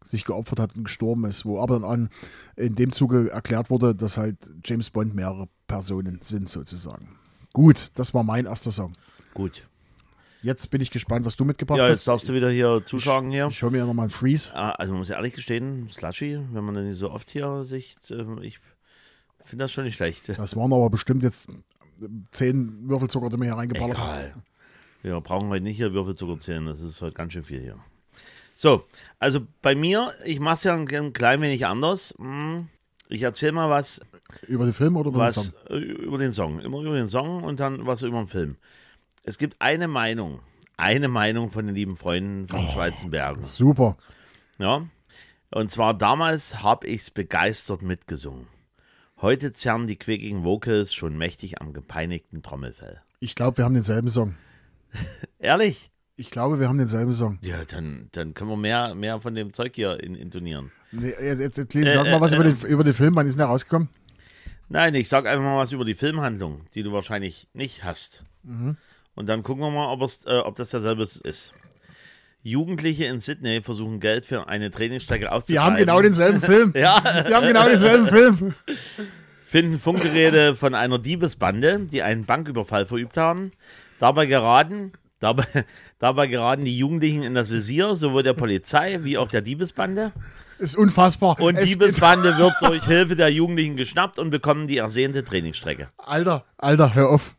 sich 0.06 0.24
geopfert 0.24 0.60
hat 0.60 0.76
und 0.76 0.84
gestorben 0.84 1.24
ist, 1.24 1.44
wo 1.46 1.60
aber 1.60 1.80
dann 1.80 1.90
an, 1.90 2.08
in 2.56 2.74
dem 2.74 2.92
Zuge 2.92 3.30
erklärt 3.30 3.70
wurde, 3.70 3.94
dass 3.94 4.16
halt 4.16 4.36
James 4.64 4.90
Bond 4.90 5.14
mehrere 5.14 5.48
Personen 5.66 6.20
sind, 6.22 6.48
sozusagen. 6.48 7.16
Gut, 7.52 7.90
das 7.94 8.12
war 8.12 8.22
mein 8.22 8.46
erster 8.46 8.70
Song. 8.70 8.92
Gut. 9.32 9.66
Jetzt 10.42 10.70
bin 10.70 10.82
ich 10.82 10.90
gespannt, 10.90 11.24
was 11.24 11.36
du 11.36 11.44
mitgebracht 11.46 11.78
Ja, 11.78 11.86
jetzt 11.88 12.00
hast. 12.00 12.08
darfst 12.08 12.28
du 12.28 12.34
wieder 12.34 12.50
hier 12.50 12.82
zuschlagen 12.84 13.30
hier. 13.30 13.46
Ich 13.50 13.62
höre 13.62 13.70
mir 13.70 13.86
nochmal 13.86 14.04
einen 14.04 14.10
Freeze. 14.10 14.52
Ah, 14.54 14.72
Also 14.72 14.92
man 14.92 15.00
muss 15.00 15.08
ehrlich 15.10 15.32
gestehen, 15.34 15.88
Slushy, 15.90 16.38
wenn 16.52 16.64
man 16.64 16.74
dann 16.74 16.86
nicht 16.86 16.98
so 16.98 17.10
oft 17.10 17.30
hier 17.30 17.64
sich, 17.64 17.96
äh, 18.10 18.24
ich 18.42 18.58
finde 19.40 19.64
das 19.64 19.72
schon 19.72 19.84
nicht 19.84 19.96
schlecht. 19.96 20.28
Das 20.28 20.54
waren 20.54 20.72
aber 20.72 20.90
bestimmt 20.90 21.22
jetzt 21.22 21.48
zehn 22.32 22.88
Würfelzucker, 22.88 23.28
die 23.30 23.36
mir 23.36 23.46
hier 23.46 23.54
reingeballert 23.56 23.98
haben. 23.98 24.18
Egal. 24.20 24.34
Wir 25.02 25.20
brauchen 25.20 25.48
heute 25.50 25.62
nicht 25.62 25.76
hier 25.76 25.92
Würfelzucker 25.92 26.38
zählen, 26.38 26.64
das 26.66 26.80
ist 26.80 27.02
heute 27.02 27.14
ganz 27.14 27.32
schön 27.34 27.44
viel 27.44 27.60
hier. 27.60 27.76
So, 28.56 28.84
also 29.18 29.40
bei 29.62 29.74
mir, 29.74 30.12
ich 30.24 30.40
mache 30.40 30.54
es 30.54 30.62
ja 30.64 30.74
ein, 30.74 30.88
ein 30.88 31.12
klein 31.12 31.40
wenig 31.40 31.66
anders. 31.66 32.14
Hm, 32.18 32.68
Ich 33.08 33.22
erzähle 33.22 33.52
mal 33.52 33.68
was, 33.68 34.00
Über 34.46 34.64
den 34.64 34.72
Film 34.72 34.96
oder 34.96 35.08
über 35.10 35.18
den 35.18 35.26
was 35.26 35.34
Song? 35.34 35.52
äh, 35.70 35.76
über 35.78 36.18
den 36.18 36.32
Song. 36.32 36.60
Immer 36.60 36.80
über 36.80 36.94
den 36.96 37.08
Song 37.08 37.42
und 37.44 37.60
dann 37.60 37.84
was 37.86 38.02
über 38.02 38.18
den 38.18 38.28
Film. 38.28 38.56
Es 39.24 39.38
gibt 39.38 39.60
eine 39.60 39.88
Meinung, 39.88 40.40
eine 40.76 41.08
Meinung 41.08 41.50
von 41.50 41.66
den 41.66 41.74
lieben 41.74 41.96
Freunden 41.96 42.46
von 42.46 42.60
Schweizenbergen. 42.60 43.42
Super. 43.42 43.96
Ja. 44.58 44.86
Und 45.50 45.70
zwar 45.70 45.92
damals 45.94 46.62
habe 46.62 46.86
ich 46.86 47.02
es 47.02 47.10
begeistert 47.10 47.82
mitgesungen. 47.82 48.46
Heute 49.24 49.52
zerren 49.52 49.86
die 49.86 49.96
quickigen 49.96 50.44
Vocals 50.44 50.92
schon 50.92 51.16
mächtig 51.16 51.58
am 51.62 51.72
gepeinigten 51.72 52.42
Trommelfell. 52.42 53.00
Ich 53.20 53.34
glaube, 53.34 53.56
wir 53.56 53.64
haben 53.64 53.72
denselben 53.72 54.10
Song. 54.10 54.34
Ehrlich? 55.38 55.90
Ich 56.16 56.30
glaube, 56.30 56.60
wir 56.60 56.68
haben 56.68 56.76
denselben 56.76 57.14
Song. 57.14 57.38
Ja, 57.40 57.64
dann, 57.64 58.10
dann 58.12 58.34
können 58.34 58.50
wir 58.50 58.58
mehr, 58.58 58.94
mehr 58.94 59.20
von 59.20 59.34
dem 59.34 59.54
Zeug 59.54 59.76
hier 59.76 59.98
in, 60.04 60.14
intonieren. 60.14 60.72
Nee, 60.92 61.14
jetzt, 61.18 61.40
jetzt, 61.40 61.56
jetzt 61.56 61.72
lese, 61.72 61.88
Äh, 61.88 61.94
sag 61.94 62.04
mal 62.04 62.20
was 62.20 62.32
äh, 62.32 62.36
über, 62.36 62.44
den, 62.44 62.60
über 62.66 62.84
den 62.84 62.92
Film. 62.92 63.14
Wann 63.14 63.26
ist 63.26 63.32
denn 63.32 63.38
der 63.38 63.46
rausgekommen? 63.46 63.88
Nein, 64.68 64.94
ich 64.94 65.08
sag 65.08 65.24
einfach 65.24 65.42
mal 65.42 65.56
was 65.56 65.72
über 65.72 65.86
die 65.86 65.94
Filmhandlung, 65.94 66.66
die 66.74 66.82
du 66.82 66.92
wahrscheinlich 66.92 67.48
nicht 67.54 67.82
hast. 67.82 68.24
Und 69.14 69.26
dann 69.26 69.42
gucken 69.42 69.64
wir 69.64 69.70
mal, 69.70 69.90
ob, 69.90 70.02
es, 70.02 70.26
äh, 70.26 70.36
ob 70.36 70.56
das 70.56 70.68
derselbe 70.68 71.02
ist. 71.02 71.54
Jugendliche 72.44 73.06
in 73.06 73.20
Sydney 73.20 73.62
versuchen 73.62 74.00
Geld 74.00 74.26
für 74.26 74.48
eine 74.48 74.70
Trainingsstrecke 74.70 75.24
Wir 75.24 75.32
auszutreiben. 75.32 75.64
haben 75.72 75.76
genau 75.78 76.02
denselben 76.02 76.40
Film. 76.40 76.72
Ja, 76.76 77.02
Wir 77.26 77.36
haben 77.36 77.46
genau 77.48 77.66
denselben 77.66 78.06
Film. 78.06 78.54
finden 79.46 79.78
Funkgeräte 79.78 80.54
von 80.54 80.74
einer 80.74 80.98
Diebesbande, 80.98 81.80
die 81.90 82.02
einen 82.02 82.26
Banküberfall 82.26 82.84
verübt 82.84 83.16
haben. 83.16 83.52
Dabei 83.98 84.26
geraten, 84.26 84.92
dabei, 85.20 85.46
dabei 85.98 86.26
geraten 86.26 86.66
die 86.66 86.76
Jugendlichen 86.76 87.22
in 87.22 87.34
das 87.34 87.50
Visier, 87.50 87.94
sowohl 87.94 88.22
der 88.22 88.34
Polizei 88.34 88.98
wie 89.02 89.16
auch 89.16 89.28
der 89.28 89.40
Diebesbande. 89.40 90.12
Ist 90.58 90.76
unfassbar. 90.76 91.40
Und 91.40 91.56
Es 91.56 91.70
Diebesbande 91.70 92.36
wird 92.36 92.52
durch 92.60 92.84
Hilfe 92.86 93.16
der 93.16 93.30
Jugendlichen 93.30 93.76
geschnappt 93.76 94.18
und 94.18 94.28
bekommen 94.28 94.68
die 94.68 94.76
ersehnte 94.76 95.24
Trainingsstrecke. 95.24 95.88
Alter, 95.96 96.44
Alter, 96.58 96.94
hör 96.94 97.08
auf. 97.08 97.36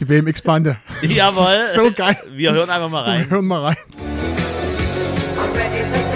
Die 0.00 0.04
BMX-Bande. 0.04 0.78
Jawohl. 1.02 1.46
So 1.74 1.92
geil. 1.92 2.16
Wir 2.32 2.52
hören 2.52 2.70
einfach 2.70 2.90
mal 2.90 3.04
rein. 3.04 3.30
Hören 3.30 3.46
mal 3.46 3.62
rein. 3.64 4.17
Ready 5.58 5.90
to 5.90 6.07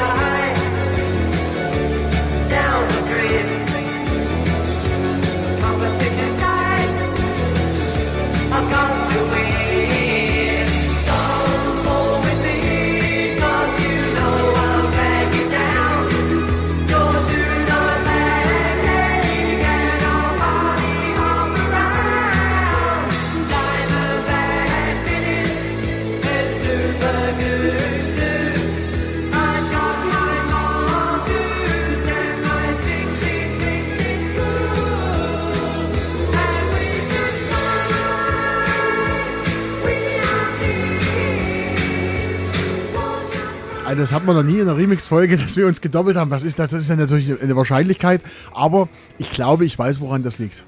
das 43.95 44.13
hat 44.13 44.25
man 44.25 44.37
noch 44.37 44.43
nie 44.43 44.57
in 44.57 44.63
einer 44.63 44.77
Remix-Folge, 44.77 45.37
dass 45.39 45.57
wir 45.57 45.67
uns 45.67 45.81
gedoppelt 45.81 46.17
haben. 46.17 46.31
Was 46.31 46.45
ist 46.45 46.59
das? 46.59 46.71
Das 46.71 46.83
ist 46.83 46.89
ja 46.89 46.97
natürlich 46.97 47.41
eine 47.41 47.57
Wahrscheinlichkeit. 47.57 48.21
Aber 48.53 48.89
ich 49.19 49.31
glaube, 49.31 49.65
ich 49.65 49.79
weiß, 49.79 50.01
woran 50.01 50.23
das 50.23 50.39
liegt. 50.39 50.65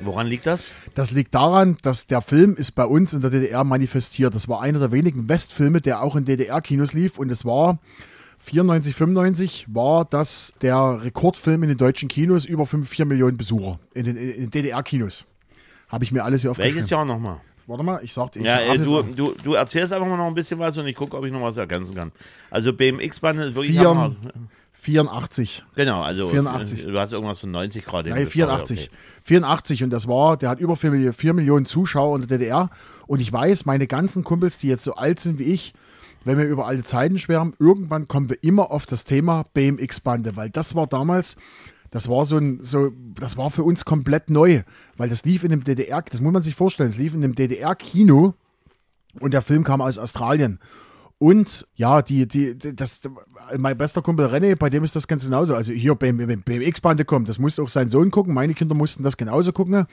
Woran 0.00 0.26
liegt 0.26 0.46
das? 0.46 0.72
Das 0.94 1.10
liegt 1.10 1.34
daran, 1.34 1.78
dass 1.82 2.06
der 2.06 2.20
Film 2.20 2.54
ist 2.54 2.72
bei 2.72 2.84
uns 2.84 3.14
in 3.14 3.22
der 3.22 3.30
DDR 3.30 3.64
manifestiert. 3.64 4.34
Das 4.34 4.48
war 4.48 4.60
einer 4.60 4.78
der 4.78 4.92
wenigen 4.92 5.28
Westfilme, 5.28 5.80
der 5.80 6.02
auch 6.02 6.16
in 6.16 6.24
DDR-Kinos 6.24 6.92
lief. 6.92 7.18
Und 7.18 7.30
es 7.30 7.44
war 7.44 7.78
94, 8.40 8.94
95 8.94 9.66
war 9.68 10.04
das 10.04 10.52
der 10.60 11.02
Rekordfilm 11.02 11.62
in 11.62 11.70
den 11.70 11.78
deutschen 11.78 12.08
Kinos. 12.08 12.44
Über 12.44 12.66
5, 12.66 12.88
4 12.88 13.06
Millionen 13.06 13.36
Besucher 13.36 13.78
in 13.94 14.04
den, 14.04 14.16
den 14.16 14.50
DDR-Kinos. 14.50 15.24
Habe 15.88 16.04
ich 16.04 16.12
mir 16.12 16.24
alles 16.24 16.42
hier 16.42 16.50
aufgeschrieben. 16.50 16.76
Welches 16.76 16.90
Jahr 16.90 17.04
nochmal? 17.04 17.40
Warte 17.66 17.82
mal, 17.82 18.00
ich 18.02 18.12
sagte, 18.12 18.38
ich 18.38 18.44
Ja, 18.44 18.56
hab 18.56 18.76
äh, 18.76 18.78
du, 18.78 19.02
du, 19.02 19.34
du 19.42 19.54
erzählst 19.54 19.92
einfach 19.92 20.06
mal 20.06 20.16
noch 20.16 20.26
ein 20.28 20.34
bisschen 20.34 20.58
was 20.58 20.78
und 20.78 20.86
ich 20.86 20.94
gucke, 20.94 21.16
ob 21.16 21.24
ich 21.24 21.32
noch 21.32 21.42
was 21.42 21.56
ergänzen 21.56 21.94
kann. 21.96 22.12
Also 22.50 22.72
BMX-Bande 22.72 23.44
ist 23.46 23.54
wirklich 23.56 23.76
Vier- 23.78 23.88
hammer. 23.88 24.14
84. 24.72 25.64
Genau, 25.74 26.02
also 26.02 26.28
84. 26.28 26.84
du 26.84 26.98
hast 26.98 27.12
irgendwas 27.12 27.40
von 27.40 27.50
90 27.50 27.84
Grad. 27.84 28.06
Nein, 28.06 28.26
84. 28.26 28.90
84 29.24 29.82
und 29.82 29.90
das 29.90 30.06
war, 30.06 30.36
der 30.36 30.48
hat 30.50 30.60
über 30.60 30.76
4 30.76 30.90
Millionen, 30.92 31.12
4 31.12 31.32
Millionen 31.32 31.66
Zuschauer 31.66 32.16
in 32.16 32.26
der 32.28 32.38
DDR 32.38 32.70
und 33.08 33.20
ich 33.20 33.32
weiß, 33.32 33.64
meine 33.64 33.86
ganzen 33.88 34.22
Kumpels, 34.22 34.58
die 34.58 34.68
jetzt 34.68 34.84
so 34.84 34.94
alt 34.94 35.18
sind 35.18 35.38
wie 35.40 35.44
ich, 35.52 35.74
wenn 36.24 36.38
wir 36.38 36.44
über 36.44 36.66
alte 36.66 36.84
Zeiten 36.84 37.18
schwärmen, 37.18 37.54
irgendwann 37.58 38.06
kommen 38.06 38.28
wir 38.28 38.42
immer 38.44 38.70
auf 38.70 38.86
das 38.86 39.04
Thema 39.04 39.44
BMX-Bande, 39.54 40.36
weil 40.36 40.50
das 40.50 40.74
war 40.76 40.86
damals, 40.86 41.36
das 41.96 42.10
war 42.10 42.26
so 42.26 42.36
ein, 42.36 42.58
so, 42.60 42.92
das 43.14 43.38
war 43.38 43.50
für 43.50 43.64
uns 43.64 43.86
komplett 43.86 44.28
neu, 44.28 44.64
weil 44.98 45.08
das 45.08 45.24
lief 45.24 45.44
in 45.44 45.50
dem 45.50 45.64
DDR, 45.64 46.02
das 46.02 46.20
muss 46.20 46.30
man 46.30 46.42
sich 46.42 46.54
vorstellen, 46.54 46.90
es 46.90 46.98
lief 46.98 47.14
in 47.14 47.22
dem 47.22 47.34
DDR-Kino 47.34 48.34
und 49.18 49.32
der 49.32 49.40
Film 49.40 49.64
kam 49.64 49.80
aus 49.80 49.96
Australien. 49.96 50.58
Und 51.16 51.66
ja, 51.74 52.02
die, 52.02 52.28
die, 52.28 52.58
das, 52.58 53.00
mein 53.56 53.78
bester 53.78 54.02
Kumpel 54.02 54.26
René, 54.26 54.56
bei 54.56 54.68
dem 54.68 54.84
ist 54.84 54.94
das 54.94 55.08
ganz 55.08 55.24
genauso. 55.24 55.54
Also 55.54 55.72
hier 55.72 55.94
BMX-Bande 55.94 57.06
kommt, 57.06 57.30
das 57.30 57.38
muss 57.38 57.58
auch 57.58 57.70
sein 57.70 57.88
Sohn 57.88 58.10
gucken. 58.10 58.34
Meine 58.34 58.52
Kinder 58.52 58.74
mussten 58.74 59.02
das 59.02 59.16
genauso 59.16 59.52
gucken. 59.52 59.86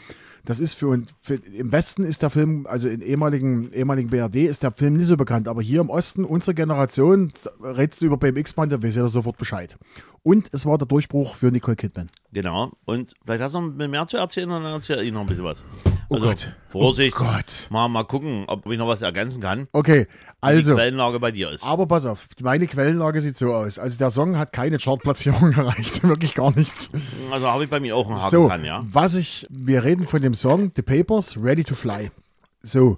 Das 0.46 0.60
ist 0.60 0.74
für, 0.74 0.88
uns- 0.88 1.10
für 1.22 1.36
im 1.36 1.72
Westen 1.72 2.04
ist 2.04 2.22
der 2.22 2.30
Film, 2.30 2.68
also 2.68 2.90
in 2.90 3.02
ehemaligen, 3.02 3.72
ehemaligen 3.72 4.10
BRD 4.10 4.46
ist 4.46 4.62
der 4.64 4.72
Film 4.72 4.98
nicht 4.98 5.08
so 5.08 5.16
bekannt. 5.16 5.48
Aber 5.48 5.62
hier 5.62 5.80
im 5.80 5.90
Osten, 5.90 6.26
unsere 6.26 6.54
Generation, 6.54 7.32
redest 7.64 8.02
du 8.02 8.08
über 8.08 8.18
BMX-Bande, 8.18 8.84
weiß 8.84 8.96
jeder 8.96 9.08
sofort 9.10 9.38
Bescheid. 9.38 9.78
Und 10.22 10.50
es 10.52 10.66
war 10.66 10.78
der 10.78 10.88
Durchbruch 10.88 11.36
für 11.36 11.50
Nicole 11.52 11.78
Kidman. 11.78 12.10
Genau. 12.34 12.72
Und 12.86 13.14
vielleicht 13.24 13.44
hast 13.44 13.54
du 13.56 13.62
noch 13.62 13.88
mehr 13.88 14.08
zu 14.08 14.18
erzählen 14.18 14.50
und 14.50 14.64
dann 14.64 14.74
erzähle 14.74 15.04
ich 15.04 15.12
noch 15.12 15.22
ein 15.22 15.28
bisschen 15.28 15.44
was. 15.44 15.64
Oh 16.10 16.16
Also, 16.16 16.28
Gott. 16.28 16.52
Vorsicht. 16.66 17.16
Oh 17.20 17.24
Gott. 17.24 17.68
Mal, 17.70 17.88
mal 17.88 18.04
gucken, 18.04 18.44
ob 18.48 18.66
ich 18.72 18.78
noch 18.78 18.88
was 18.88 19.02
ergänzen 19.04 19.40
kann. 19.42 19.68
Okay, 19.72 20.02
wie 20.02 20.06
Die 20.06 20.08
also. 20.42 20.74
Quellenlage 20.76 21.20
bei 21.20 21.32
dir 21.32 21.52
ist. 21.52 21.64
Aber 21.64 21.86
pass 21.86 22.06
auf, 22.06 22.28
meine 22.42 22.66
Quellenlage 22.68 23.22
sieht 23.22 23.38
so 23.38 23.54
aus. 23.54 23.78
Also 23.80 23.98
der 23.98 24.10
Song 24.10 24.38
hat 24.38 24.52
keine 24.52 24.80
Chartplatzierung 24.80 25.52
erreicht, 25.58 26.02
wirklich 26.04 26.34
gar 26.34 26.56
nichts. 26.56 26.92
Also 27.32 27.48
habe 27.48 27.64
ich 27.66 27.70
bei 27.70 27.80
mir 27.80 27.96
auch 27.96 28.08
einen 28.08 28.18
Haken 28.18 28.30
So, 28.32 28.48
dran, 28.48 28.66
ja. 28.66 28.84
was 28.90 29.16
ich, 29.16 29.46
wir 29.50 29.84
reden 29.84 30.06
von 30.08 30.22
dem 30.22 30.34
Song 30.34 30.72
The 30.76 30.82
Papers, 30.82 31.38
Ready 31.42 31.64
to 31.64 31.76
Fly. 31.76 32.10
So, 32.64 32.98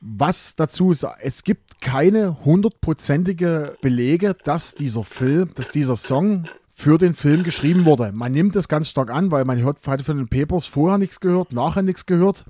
Was 0.00 0.54
dazu 0.54 0.92
sa- 0.94 1.14
es 1.20 1.42
gibt 1.44 1.80
keine 1.80 2.36
hundertprozentige 2.44 3.76
Belege, 3.82 4.34
dass 4.44 4.74
dieser 4.74 5.04
Film, 5.04 5.50
dass 5.54 5.70
dieser 5.70 5.96
Song 5.96 6.46
für 6.80 6.96
den 6.96 7.12
Film 7.12 7.42
geschrieben 7.42 7.84
wurde. 7.84 8.10
Man 8.12 8.32
nimmt 8.32 8.56
es 8.56 8.66
ganz 8.66 8.88
stark 8.88 9.10
an, 9.10 9.30
weil 9.30 9.44
man 9.44 9.60
hört, 9.60 9.86
hat 9.86 10.00
von 10.00 10.16
den 10.16 10.28
Papers 10.28 10.64
vorher 10.64 10.96
nichts 10.96 11.20
gehört, 11.20 11.52
nachher 11.52 11.82
nichts 11.82 12.06
gehört. 12.06 12.46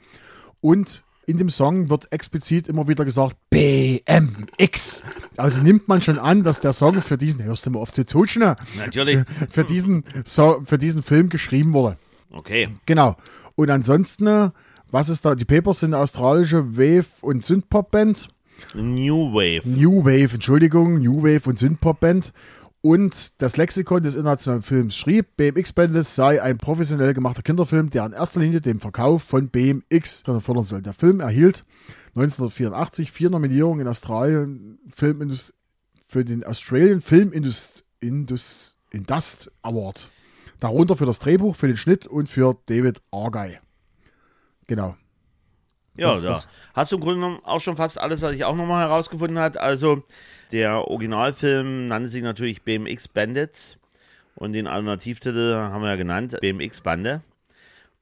Und 0.60 1.02
in 1.26 1.36
dem 1.36 1.50
Song 1.50 1.90
wird 1.90 2.12
explizit 2.12 2.68
immer 2.68 2.86
wieder 2.86 3.04
gesagt 3.04 3.36
BMX. 3.50 5.02
Also 5.36 5.62
nimmt 5.62 5.88
man 5.88 6.00
schon 6.00 6.18
an, 6.18 6.44
dass 6.44 6.60
der 6.60 6.72
Song 6.72 7.02
für 7.02 7.18
diesen, 7.18 7.42
hörst 7.42 7.66
du 7.66 7.70
mal 7.70 7.80
auf 7.80 7.92
zu 7.92 8.06
tutschen, 8.06 8.42
Natürlich. 8.78 9.18
für 9.50 9.64
diesen, 9.64 10.04
so, 10.24 10.62
für 10.64 10.78
diesen 10.78 11.02
Film 11.02 11.28
geschrieben 11.28 11.72
wurde. 11.72 11.96
Okay. 12.30 12.68
Genau. 12.86 13.16
Und 13.56 13.68
ansonsten, 13.68 14.28
äh, 14.28 14.50
was 14.92 15.08
ist 15.08 15.24
da? 15.24 15.34
Die 15.34 15.44
Papers 15.44 15.80
sind 15.80 15.92
eine 15.92 16.02
australische 16.02 16.76
Wave- 16.76 17.20
und 17.20 17.44
Synthpop-Band. 17.44 18.28
New 18.74 19.32
Wave. 19.32 19.68
New 19.68 20.04
Wave, 20.04 20.34
Entschuldigung, 20.34 21.00
New 21.00 21.22
Wave 21.22 21.48
und 21.48 21.58
Synthpop-Band. 21.58 22.32
Und 22.82 23.42
das 23.42 23.58
Lexikon 23.58 24.02
des 24.02 24.14
internationalen 24.14 24.62
Films 24.62 24.96
schrieb, 24.96 25.36
BMX 25.36 25.74
Bandits 25.74 26.14
sei 26.14 26.42
ein 26.42 26.56
professionell 26.56 27.12
gemachter 27.12 27.42
Kinderfilm, 27.42 27.90
der 27.90 28.06
in 28.06 28.12
erster 28.12 28.40
Linie 28.40 28.62
den 28.62 28.80
Verkauf 28.80 29.22
von 29.22 29.50
BMX 29.50 30.22
fördern 30.22 30.64
soll. 30.64 30.80
Der 30.80 30.94
Film 30.94 31.20
erhielt 31.20 31.64
1984 32.16 33.12
vier 33.12 33.28
Nominierungen 33.28 33.80
in 33.80 33.88
Australien 33.88 34.78
Filmindust 34.94 35.54
für 36.06 36.24
den 36.24 36.42
Australian 36.42 37.02
Film 37.02 37.32
Indust 37.32 37.84
Indus 38.00 38.76
Indust 38.90 39.52
Award. 39.62 40.10
Darunter 40.58 40.96
für 40.96 41.06
das 41.06 41.18
Drehbuch, 41.18 41.56
für 41.56 41.68
den 41.68 41.76
Schnitt 41.76 42.06
und 42.06 42.28
für 42.28 42.56
David 42.66 43.02
Argyle. 43.10 43.58
Genau. 44.66 44.96
Ja, 45.96 46.12
Das- 46.12 46.22
da 46.22 46.28
das- 46.28 46.46
hast 46.74 46.92
du 46.92 46.96
im 46.96 47.02
Grunde 47.02 47.16
genommen 47.16 47.40
auch 47.44 47.60
schon 47.60 47.76
fast 47.76 48.00
alles, 48.00 48.22
was 48.22 48.34
ich 48.34 48.44
auch 48.44 48.56
nochmal 48.56 48.86
herausgefunden 48.86 49.38
habe. 49.38 49.60
Also 49.60 50.02
der 50.52 50.88
Originalfilm 50.88 51.88
nannte 51.88 52.08
sich 52.08 52.22
natürlich 52.22 52.62
BMX 52.62 53.08
Bandits 53.08 53.78
und 54.36 54.52
den 54.52 54.66
Alternativtitel 54.66 55.54
haben 55.56 55.82
wir 55.82 55.90
ja 55.90 55.96
genannt, 55.96 56.36
BMX 56.40 56.80
Bande. 56.80 57.22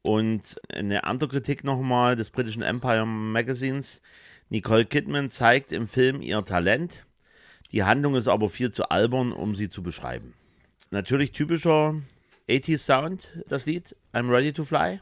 Und 0.02 0.56
eine 0.72 1.04
andere 1.04 1.28
Kritik 1.28 1.64
nochmal 1.64 2.14
des 2.16 2.30
britischen 2.30 2.62
Empire 2.62 3.04
Magazines. 3.04 4.00
Nicole 4.48 4.84
Kidman 4.86 5.28
zeigt 5.28 5.72
im 5.72 5.88
Film 5.88 6.22
ihr 6.22 6.42
Talent. 6.44 7.04
Die 7.72 7.84
Handlung 7.84 8.14
ist 8.14 8.28
aber 8.28 8.48
viel 8.48 8.70
zu 8.70 8.90
albern, 8.90 9.32
um 9.32 9.56
sie 9.56 9.68
zu 9.68 9.82
beschreiben. 9.82 10.32
Natürlich 10.90 11.32
typischer 11.32 11.96
80s 12.48 12.78
Sound, 12.86 13.28
das 13.48 13.66
Lied 13.66 13.94
I'm 14.14 14.30
Ready 14.30 14.52
to 14.54 14.64
Fly. 14.64 15.00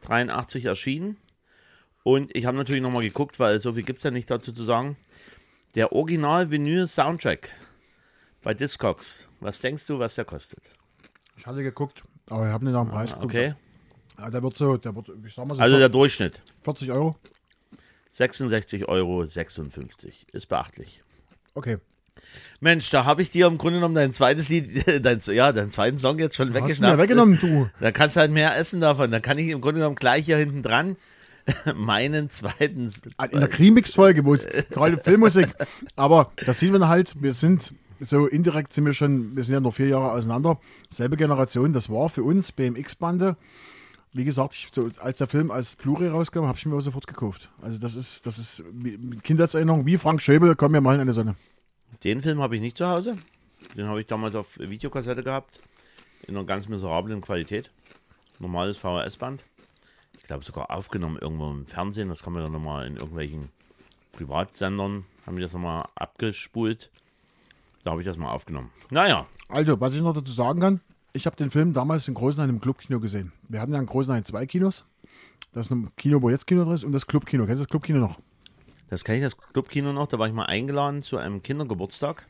83 0.00 0.64
erschienen. 0.64 1.18
Und 2.02 2.34
ich 2.34 2.46
habe 2.46 2.56
natürlich 2.56 2.82
nochmal 2.82 3.02
geguckt, 3.02 3.38
weil 3.38 3.58
so 3.58 3.72
viel 3.72 3.82
gibt 3.82 3.98
es 3.98 4.04
ja 4.04 4.10
nicht 4.10 4.30
dazu 4.30 4.52
zu 4.52 4.64
sagen. 4.64 4.96
Der 5.74 5.92
Original-Vinyl-Soundtrack 5.92 7.50
bei 8.42 8.54
Discogs. 8.54 9.28
Was 9.40 9.60
denkst 9.60 9.86
du, 9.86 9.98
was 9.98 10.14
der 10.14 10.24
kostet? 10.24 10.72
Ich 11.36 11.46
hatte 11.46 11.62
geguckt, 11.62 12.02
aber 12.28 12.46
ich 12.46 12.52
habe 12.52 12.64
nicht 12.64 12.74
nach 12.74 12.82
dem 12.84 12.90
Preis 12.90 13.10
geguckt. 13.10 13.24
Okay. 13.26 13.54
Ja, 14.18 14.30
der 14.30 14.42
wird 14.42 14.56
so, 14.56 14.76
der 14.76 14.94
wird, 14.94 15.10
ich 15.26 15.34
sag 15.34 15.46
mal 15.46 15.54
so 15.54 15.60
Also 15.60 15.78
der 15.78 15.88
Durchschnitt. 15.88 16.42
40 16.62 16.90
Euro. 16.90 17.16
66,56 18.12 18.88
Euro. 18.88 19.22
Ist 20.32 20.46
beachtlich. 20.48 21.02
Okay. 21.54 21.78
Mensch, 22.60 22.90
da 22.90 23.04
habe 23.04 23.22
ich 23.22 23.30
dir 23.30 23.46
im 23.46 23.56
Grunde 23.56 23.78
genommen 23.78 23.94
dein 23.94 24.12
zweites 24.12 24.48
Lied, 24.48 24.84
dein, 25.04 25.20
ja, 25.26 25.52
deinen 25.52 25.70
zweiten 25.70 25.98
Song 25.98 26.18
jetzt 26.18 26.36
schon 26.36 26.48
Hast 26.48 26.54
du 26.54 26.60
mir 26.60 26.64
weggeschnappt. 26.66 26.98
weggenommen, 26.98 27.38
du. 27.40 27.70
Da 27.80 27.92
kannst 27.92 28.16
du 28.16 28.20
halt 28.20 28.30
mehr 28.30 28.56
essen 28.56 28.80
davon. 28.80 29.10
Da 29.10 29.20
kann 29.20 29.38
ich 29.38 29.48
im 29.48 29.60
Grunde 29.60 29.80
genommen 29.80 29.96
gleich 29.96 30.24
hier 30.24 30.36
hinten 30.36 30.62
dran 30.62 30.96
meinen 31.74 32.30
zweiten. 32.30 32.92
In 33.30 33.40
der 33.40 33.58
Remix-Folge, 33.58 34.24
wo 34.24 34.34
es 34.34 34.46
gerade 34.70 34.98
Filmmusik. 34.98 35.48
Aber 35.96 36.32
das 36.46 36.60
sieht 36.60 36.72
man 36.72 36.88
halt, 36.88 37.14
wir 37.20 37.32
sind 37.32 37.72
so 38.00 38.26
indirekt 38.26 38.72
sind 38.72 38.86
wir 38.86 38.94
schon, 38.94 39.36
wir 39.36 39.42
sind 39.42 39.54
ja 39.54 39.60
noch 39.60 39.74
vier 39.74 39.88
Jahre 39.88 40.12
auseinander. 40.12 40.58
Selbe 40.88 41.16
Generation, 41.16 41.72
das 41.72 41.90
war 41.90 42.08
für 42.08 42.22
uns 42.22 42.50
BMX-Bande. 42.52 43.36
Wie 44.12 44.24
gesagt, 44.24 44.54
ich, 44.54 44.68
so, 44.72 44.88
als 45.00 45.18
der 45.18 45.26
Film 45.26 45.50
als 45.50 45.76
Blu-ray 45.76 46.08
rauskam, 46.08 46.44
habe 46.44 46.58
ich 46.58 46.66
mir 46.66 46.80
sofort 46.80 47.06
gekauft. 47.06 47.50
Also 47.62 47.78
das 47.78 47.94
ist, 47.94 48.26
das 48.26 48.38
ist 48.38 48.64
Kindheitserinnerung 49.22 49.86
wie 49.86 49.98
Frank 49.98 50.20
Schöbel, 50.20 50.54
komm 50.56 50.72
mir 50.72 50.80
mal 50.80 50.94
in 50.94 51.02
eine 51.02 51.12
Sonne. 51.12 51.36
Den 52.02 52.22
Film 52.22 52.40
habe 52.40 52.56
ich 52.56 52.62
nicht 52.62 52.78
zu 52.78 52.88
Hause. 52.88 53.18
Den 53.76 53.86
habe 53.86 54.00
ich 54.00 54.06
damals 54.06 54.34
auf 54.34 54.58
Videokassette 54.58 55.22
gehabt. 55.22 55.60
In 56.26 56.36
einer 56.36 56.46
ganz 56.46 56.68
miserablen 56.68 57.20
Qualität. 57.20 57.70
Normales 58.38 58.78
VHS-Band. 58.78 59.44
Ich 60.30 60.32
glaube 60.32 60.44
sogar 60.44 60.70
aufgenommen 60.70 61.18
irgendwo 61.20 61.50
im 61.50 61.66
Fernsehen. 61.66 62.08
Das 62.08 62.22
kann 62.22 62.32
man 62.32 62.44
dann 62.44 62.52
nochmal 62.52 62.86
in 62.86 62.94
irgendwelchen 62.94 63.48
Privatsendern, 64.12 65.04
haben 65.26 65.34
die 65.34 65.42
das 65.42 65.54
nochmal 65.54 65.88
abgespult. 65.96 66.88
Da 67.82 67.90
habe 67.90 68.00
ich 68.00 68.06
das 68.06 68.16
mal 68.16 68.30
aufgenommen. 68.30 68.70
Naja, 68.90 69.26
Also, 69.48 69.80
was 69.80 69.92
ich 69.96 70.02
noch 70.02 70.12
dazu 70.14 70.32
sagen 70.32 70.60
kann, 70.60 70.80
ich 71.14 71.26
habe 71.26 71.34
den 71.34 71.50
Film 71.50 71.72
damals 71.72 72.06
in 72.06 72.14
Großenhain 72.14 72.48
im 72.48 72.60
Clubkino 72.60 73.00
gesehen. 73.00 73.32
Wir 73.48 73.60
hatten 73.60 73.72
ja 73.72 73.80
in 73.80 73.86
Großenhain 73.86 74.24
zwei 74.24 74.46
Kinos. 74.46 74.84
Das 75.52 75.66
ist 75.66 75.72
ein 75.72 75.90
Kino, 75.96 76.22
wo 76.22 76.30
jetzt 76.30 76.46
Kino 76.46 76.62
drin 76.62 76.74
ist 76.74 76.84
und 76.84 76.92
das 76.92 77.08
Clubkino. 77.08 77.44
Kennst 77.46 77.62
du 77.62 77.64
das 77.64 77.68
Clubkino 77.68 77.98
noch? 77.98 78.20
das 78.88 79.02
kenne 79.02 79.18
ich 79.18 79.24
das 79.24 79.36
Clubkino 79.36 79.92
noch. 79.92 80.06
Da 80.06 80.20
war 80.20 80.28
ich 80.28 80.32
mal 80.32 80.46
eingeladen 80.46 81.02
zu 81.02 81.16
einem 81.16 81.42
Kindergeburtstag. 81.42 82.28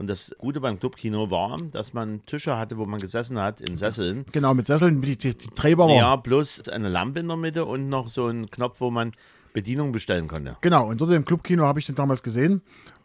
Und 0.00 0.06
das 0.06 0.34
Gute 0.38 0.60
beim 0.60 0.80
Clubkino 0.80 1.30
war, 1.30 1.58
dass 1.72 1.92
man 1.92 2.24
Tische 2.24 2.56
hatte, 2.56 2.78
wo 2.78 2.86
man 2.86 3.00
gesessen 3.00 3.38
hat, 3.38 3.60
in 3.60 3.76
Sesseln. 3.76 4.24
Genau, 4.32 4.54
mit 4.54 4.66
Sesseln, 4.66 5.02
die, 5.02 5.18
die, 5.18 5.36
die 5.36 5.48
Träber 5.48 5.88
waren. 5.88 5.96
Ja, 5.98 6.16
plus 6.16 6.66
eine 6.70 6.88
Lampe 6.88 7.20
in 7.20 7.28
der 7.28 7.36
Mitte 7.36 7.66
und 7.66 7.90
noch 7.90 8.08
so 8.08 8.26
ein 8.28 8.50
Knopf, 8.50 8.80
wo 8.80 8.90
man 8.90 9.12
Bedienung 9.52 9.92
bestellen 9.92 10.26
konnte. 10.26 10.56
Genau, 10.62 10.88
und 10.88 11.02
dort 11.02 11.10
im 11.12 11.26
Clubkino 11.26 11.64
habe 11.64 11.80
ich 11.80 11.86
den 11.86 11.96
damals 11.96 12.22
gesehen. 12.22 12.62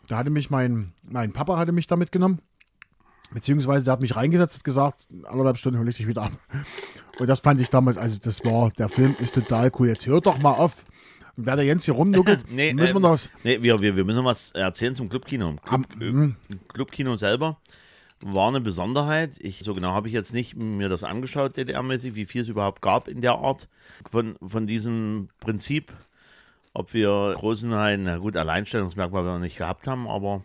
Da 0.08 0.16
hatte 0.16 0.30
mich 0.30 0.50
mein, 0.50 0.94
mein 1.04 1.34
Papa 1.34 1.58
hatte 1.58 1.74
mich 1.74 1.86
da 1.86 1.98
mitgenommen. 1.98 2.40
Beziehungsweise 3.34 3.84
der 3.84 3.92
hat 3.92 4.02
mich 4.02 4.16
reingesetzt, 4.16 4.56
hat 4.56 4.64
gesagt, 4.64 5.06
anderthalb 5.26 5.58
Stunden 5.58 5.80
hole 5.80 5.90
ich 5.90 5.98
dich 5.98 6.08
wieder 6.08 6.22
ab. 6.22 6.32
Und 7.20 7.28
das 7.28 7.42
fand 7.42 7.60
ich 7.60 7.70
damals, 7.70 7.98
also 7.98 8.20
das 8.22 8.46
war, 8.46 8.70
der 8.70 8.88
Film 8.88 9.18
ist 9.20 9.36
total 9.36 9.70
cool. 9.80 9.90
Jetzt 9.90 10.08
hör 10.08 10.22
doch 10.22 10.38
mal 10.38 10.54
auf. 10.54 10.86
Und 11.38 11.46
wer 11.46 11.56
der 11.56 11.66
Jens 11.66 11.86
hier 11.86 11.94
rumnuckelt, 11.94 12.46
Nee, 12.50 12.74
müssen 12.74 12.94
wir 12.94 12.98
ähm, 12.98 13.02
noch 13.04 13.12
was. 13.12 13.30
Nee, 13.44 13.62
wir, 13.62 13.82
wir, 13.82 13.96
wir 13.96 14.06
müssen 14.06 14.18
noch 14.18 14.26
was 14.26 14.52
erzählen 14.54 14.96
zum 14.96 15.10
Clubkino. 15.10 15.56
Club, 15.64 15.68
Am- 15.74 15.86
mhm. 16.00 16.36
äh, 16.50 16.56
Clubkino 16.74 17.16
selber 17.16 17.58
war 18.22 18.48
eine 18.48 18.62
Besonderheit. 18.62 19.32
Ich, 19.40 19.60
so 19.60 19.74
genau 19.76 19.92
habe 19.92 20.08
ich 20.08 20.14
jetzt 20.14 20.34
nicht 20.34 20.56
mir 20.56 20.90
das 20.90 21.04
angeschaut, 21.04 21.58
DDR-mäßig, 21.58 22.16
wie 22.16 22.26
viel 22.26 22.42
es 22.42 22.48
überhaupt 22.50 22.82
gab 22.82 23.08
in 23.08 23.22
der 23.22 23.34
Art 23.36 23.68
von, 24.10 24.36
von 24.42 24.66
diesem 24.68 25.30
Prinzip. 25.40 25.92
Ob 26.74 26.94
wir 26.94 27.34
Großenhain, 27.36 28.04
na 28.04 28.18
gut, 28.18 28.36
Alleinstellungsmerkmal 28.36 29.24
wir 29.24 29.34
noch 29.34 29.40
nicht 29.40 29.58
gehabt 29.58 29.88
haben, 29.88 30.08
aber 30.08 30.44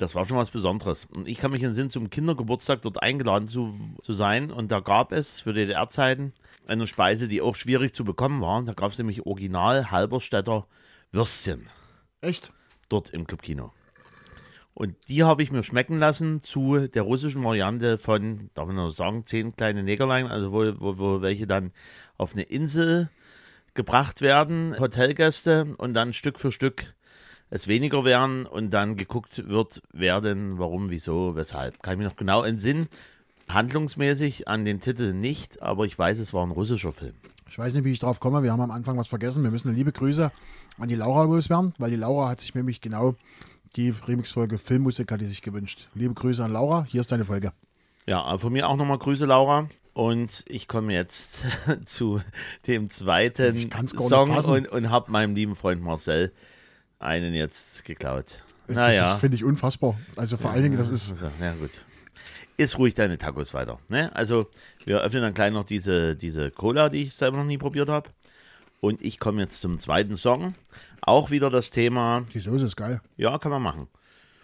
das 0.00 0.14
war 0.14 0.24
schon 0.24 0.38
was 0.38 0.50
Besonderes. 0.50 1.06
Und 1.14 1.28
ich 1.28 1.38
kann 1.38 1.50
mich 1.50 1.62
in 1.62 1.74
Sinn 1.74 1.90
zum 1.90 2.10
Kindergeburtstag 2.10 2.82
dort 2.82 3.02
eingeladen 3.02 3.48
zu, 3.48 3.78
zu 4.02 4.12
sein. 4.12 4.50
Und 4.50 4.72
da 4.72 4.80
gab 4.80 5.12
es 5.12 5.40
für 5.40 5.52
DDR-Zeiten 5.52 6.32
eine 6.66 6.86
Speise, 6.86 7.28
die 7.28 7.42
auch 7.42 7.56
schwierig 7.56 7.94
zu 7.94 8.04
bekommen 8.04 8.40
war. 8.40 8.62
Da 8.62 8.72
gab 8.72 8.92
es 8.92 8.98
nämlich 8.98 9.26
original 9.26 9.90
Halberstädter 9.90 10.66
Würstchen 11.12 11.68
Echt? 12.20 12.52
dort 12.88 13.10
im 13.10 13.26
Clubkino. 13.26 13.72
Und 14.72 14.96
die 15.08 15.24
habe 15.24 15.42
ich 15.42 15.52
mir 15.52 15.64
schmecken 15.64 15.98
lassen 15.98 16.40
zu 16.40 16.86
der 16.88 17.02
russischen 17.02 17.44
Variante 17.44 17.98
von, 17.98 18.50
darf 18.54 18.68
ich 18.68 18.74
noch 18.74 18.90
sagen, 18.90 19.24
zehn 19.24 19.54
kleine 19.54 19.82
Negerlein, 19.82 20.28
also 20.28 20.52
wo, 20.52 20.72
wo, 20.80 20.98
wo 20.98 21.22
welche 21.22 21.46
dann 21.46 21.72
auf 22.16 22.32
eine 22.32 22.44
Insel 22.44 23.10
gebracht 23.74 24.20
werden, 24.20 24.78
Hotelgäste, 24.78 25.74
und 25.76 25.94
dann 25.94 26.12
Stück 26.12 26.38
für 26.38 26.52
Stück 26.52 26.94
es 27.50 27.68
weniger 27.68 28.04
werden 28.04 28.46
und 28.46 28.70
dann 28.70 28.96
geguckt 28.96 29.48
wird, 29.48 29.82
wer 29.92 30.20
denn, 30.20 30.58
warum, 30.58 30.90
wieso, 30.90 31.34
weshalb. 31.36 31.82
Kann 31.82 31.94
ich 31.94 31.98
mich 31.98 32.08
noch 32.08 32.16
genau 32.16 32.42
entsinnen. 32.42 32.88
Handlungsmäßig 33.48 34.46
an 34.46 34.64
den 34.64 34.80
Titel 34.80 35.12
nicht, 35.12 35.60
aber 35.60 35.84
ich 35.84 35.98
weiß, 35.98 36.20
es 36.20 36.32
war 36.32 36.46
ein 36.46 36.52
russischer 36.52 36.92
Film. 36.92 37.14
Ich 37.50 37.58
weiß 37.58 37.74
nicht, 37.74 37.84
wie 37.84 37.92
ich 37.92 37.98
drauf 37.98 38.20
komme. 38.20 38.44
Wir 38.44 38.52
haben 38.52 38.60
am 38.60 38.70
Anfang 38.70 38.96
was 38.96 39.08
vergessen. 39.08 39.42
Wir 39.42 39.50
müssen 39.50 39.68
eine 39.68 39.76
liebe 39.76 39.90
Grüße 39.90 40.30
an 40.78 40.88
die 40.88 40.94
Laura 40.94 41.24
loswerden, 41.24 41.74
weil 41.78 41.90
die 41.90 41.96
Laura 41.96 42.28
hat 42.28 42.40
sich 42.40 42.54
nämlich 42.54 42.80
genau 42.80 43.16
die 43.76 43.90
Remix-Folge 43.90 44.58
Filmmusik 44.58 45.10
hat 45.10 45.20
die 45.20 45.26
sich 45.26 45.42
gewünscht. 45.42 45.88
Liebe 45.94 46.14
Grüße 46.14 46.44
an 46.44 46.52
Laura. 46.52 46.86
Hier 46.88 47.00
ist 47.00 47.10
deine 47.10 47.24
Folge. 47.24 47.52
Ja, 48.06 48.38
von 48.38 48.52
mir 48.52 48.68
auch 48.68 48.76
nochmal 48.76 48.98
Grüße, 48.98 49.26
Laura. 49.26 49.68
Und 49.92 50.44
ich 50.48 50.68
komme 50.68 50.92
jetzt 50.92 51.44
zu 51.86 52.20
dem 52.68 52.90
zweiten 52.90 53.70
Song 53.86 54.30
und, 54.30 54.68
und 54.68 54.90
habe 54.90 55.10
meinem 55.10 55.34
lieben 55.34 55.56
Freund 55.56 55.82
Marcel 55.82 56.32
einen 57.00 57.34
jetzt 57.34 57.84
geklaut. 57.84 58.42
Das 58.68 58.76
Naja. 58.76 59.14
ist, 59.14 59.20
finde 59.20 59.36
ich 59.36 59.44
unfassbar. 59.44 59.98
Also 60.16 60.36
vor 60.36 60.50
allen 60.50 60.62
Dingen, 60.62 60.78
das 60.78 60.90
ist 60.90 61.10
Also, 61.12 61.26
ja, 61.40 61.54
gut. 61.54 61.70
Iss 62.56 62.78
ruhig 62.78 62.94
deine 62.94 63.18
Tacos 63.18 63.52
weiter. 63.54 63.80
Ne? 63.88 64.14
Also, 64.14 64.48
wir 64.84 65.00
öffnen 65.00 65.22
dann 65.22 65.34
gleich 65.34 65.52
noch 65.52 65.64
diese, 65.64 66.14
diese 66.14 66.50
Cola, 66.50 66.88
die 66.90 67.04
ich 67.04 67.14
selber 67.14 67.38
noch 67.38 67.44
nie 67.44 67.58
probiert 67.58 67.88
habe. 67.88 68.10
Und 68.80 69.02
ich 69.02 69.18
komme 69.18 69.42
jetzt 69.42 69.60
zum 69.60 69.78
zweiten 69.78 70.16
Song. 70.16 70.54
Auch 71.00 71.30
wieder 71.30 71.50
das 71.50 71.70
Thema, 71.70 72.26
die 72.32 72.38
Soße 72.38 72.66
ist 72.66 72.76
geil. 72.76 73.00
ja, 73.16 73.38
kann 73.38 73.50
man 73.50 73.62
machen. 73.62 73.88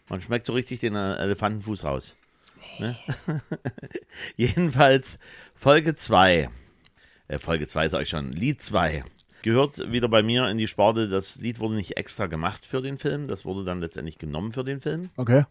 Man 0.08 0.20
schmeckt 0.22 0.46
so 0.46 0.52
richtig 0.54 0.80
den 0.80 0.94
äh, 0.94 1.16
Elefantenfuß 1.16 1.84
raus. 1.84 2.16
Ne? 2.78 2.96
Jedenfalls 4.36 5.18
Folge 5.54 5.94
2. 5.94 6.48
Äh, 7.28 7.38
Folge 7.38 7.66
2 7.68 7.88
sage 7.88 8.02
ich 8.04 8.08
schon. 8.08 8.32
Lied 8.32 8.62
2. 8.62 9.04
gehört 9.46 9.92
wieder 9.92 10.08
bei 10.08 10.24
mir 10.24 10.48
in 10.48 10.58
die 10.58 10.66
Sparte, 10.66 11.08
das 11.08 11.36
Lied 11.36 11.60
wurde 11.60 11.76
nicht 11.76 11.96
extra 11.96 12.26
gemacht 12.26 12.66
für 12.66 12.82
den 12.82 12.98
Film, 12.98 13.28
das 13.28 13.44
wurde 13.44 13.62
dann 13.62 13.78
letztendlich 13.78 14.18
genommen 14.18 14.50
für 14.50 14.64
den 14.64 14.80
Film. 14.80 15.10
Okay. 15.16 15.44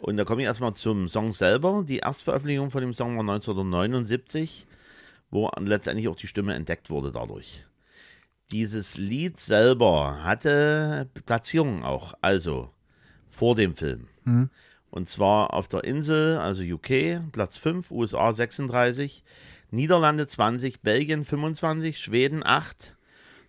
Und 0.00 0.16
da 0.16 0.24
komme 0.24 0.42
ich 0.42 0.46
erstmal 0.46 0.74
zum 0.74 1.08
Song 1.08 1.32
selber. 1.32 1.84
Die 1.86 1.98
Erstveröffentlichung 1.98 2.72
von 2.72 2.80
dem 2.80 2.92
Song 2.92 3.14
war 3.14 3.20
1979, 3.20 4.66
wo 5.30 5.48
letztendlich 5.60 6.08
auch 6.08 6.16
die 6.16 6.26
Stimme 6.26 6.54
entdeckt 6.54 6.90
wurde 6.90 7.12
dadurch. 7.12 7.64
Dieses 8.50 8.96
Lied 8.96 9.38
selber 9.38 10.24
hatte 10.24 11.08
Platzierungen 11.26 11.84
auch, 11.84 12.14
also 12.22 12.70
vor 13.28 13.54
dem 13.54 13.76
Film. 13.76 14.08
Und 14.90 15.08
zwar 15.08 15.54
auf 15.54 15.68
der 15.68 15.84
Insel, 15.84 16.38
also 16.38 16.64
UK, 16.64 17.30
Platz 17.30 17.56
5, 17.56 17.92
USA 17.92 18.32
36, 18.32 19.22
Niederlande 19.70 20.26
20, 20.26 20.80
Belgien 20.80 21.24
25, 21.24 21.98
Schweden 21.98 22.44
8, 22.44 22.96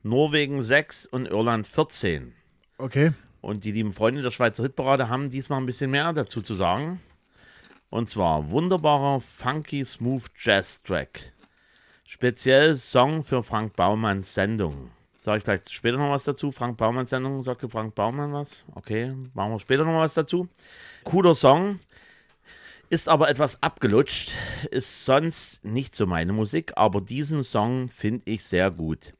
Norwegen 0.04 0.62
6 0.62 1.08
und 1.08 1.26
Irland 1.28 1.68
14. 1.68 2.34
Okay. 2.78 3.12
Und 3.42 3.64
die 3.64 3.72
lieben 3.72 3.92
Freunde 3.92 4.22
der 4.22 4.30
Schweizer 4.30 4.64
Hitparade 4.64 5.10
haben 5.10 5.32
diesmal 5.32 5.60
ein 5.60 5.66
bisschen 5.66 5.90
mehr 5.90 6.14
dazu 6.14 6.42
zu 6.42 6.54
sagen. 6.54 7.02
Und 7.90 8.10
zwar 8.10 8.52
wunderbarer, 8.52 9.20
funky, 9.20 9.84
smooth 9.84 10.24
Jazz-Track. 10.38 11.34
Speziell 12.06 12.76
Song 12.76 13.24
für 13.24 13.42
Frank 13.42 13.76
Baumanns 13.76 14.34
Sendung. 14.34 14.92
Sag 15.18 15.38
ich 15.38 15.44
gleich 15.44 15.62
später 15.70 15.98
noch 15.98 16.12
was 16.12 16.24
dazu. 16.24 16.52
Frank 16.52 16.78
Baumanns 16.78 17.10
Sendung, 17.10 17.42
sagte 17.42 17.68
Frank 17.70 17.96
Baumann 17.96 18.34
was? 18.34 18.66
Okay, 18.76 19.16
machen 19.34 19.52
wir 19.54 19.60
später 19.60 19.86
noch 19.86 20.00
was 20.00 20.14
dazu. 20.14 20.48
Cooler 21.04 21.36
Song. 21.36 21.80
Ist 22.92 23.08
aber 23.08 23.30
etwas 23.30 23.64
abgelutscht. 23.64 24.34
Ist 24.70 25.06
sonst 25.06 25.64
nicht 25.64 25.96
so 25.96 26.06
meine 26.06 26.34
Musik, 26.34 26.74
aber 26.76 27.00
diesen 27.00 27.42
Song 27.42 27.88
finde 27.88 28.30
ich 28.30 28.44
sehr 28.44 28.70
gut. 28.70 29.14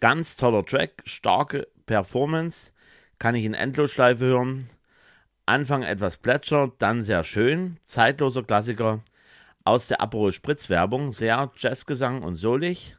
Ganz 0.00 0.36
toller 0.36 0.64
Track, 0.64 1.02
starke 1.04 1.68
Performance, 1.84 2.72
kann 3.18 3.34
ich 3.34 3.44
in 3.44 3.52
Endlosschleife 3.52 4.24
hören. 4.24 4.70
Anfang 5.44 5.82
etwas 5.82 6.16
plätschert, 6.16 6.76
dann 6.78 7.02
sehr 7.02 7.22
schön, 7.22 7.76
zeitloser 7.84 8.42
Klassiker 8.42 9.04
aus 9.64 9.88
der 9.88 10.00
Aperol 10.00 10.32
Spritz 10.32 10.70
Werbung, 10.70 11.12
sehr 11.12 11.52
Jazzgesang 11.58 12.22
und 12.22 12.36
solig. 12.36 12.96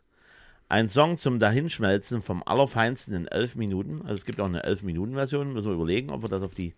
Ein 0.69 0.87
Song 0.87 1.17
zum 1.17 1.39
Dahinschmelzen 1.39 2.21
vom 2.21 2.43
Allerfeinsten 2.45 3.15
in 3.15 3.27
elf 3.27 3.55
Minuten. 3.55 4.01
Also 4.01 4.13
es 4.13 4.25
gibt 4.25 4.39
auch 4.39 4.45
eine 4.45 4.65
11-Minuten-Version. 4.65 5.51
Müssen 5.51 5.69
wir 5.69 5.73
überlegen, 5.73 6.11
ob 6.11 6.21
wir 6.21 6.29
das 6.29 6.43
auf 6.43 6.53
die, 6.53 6.75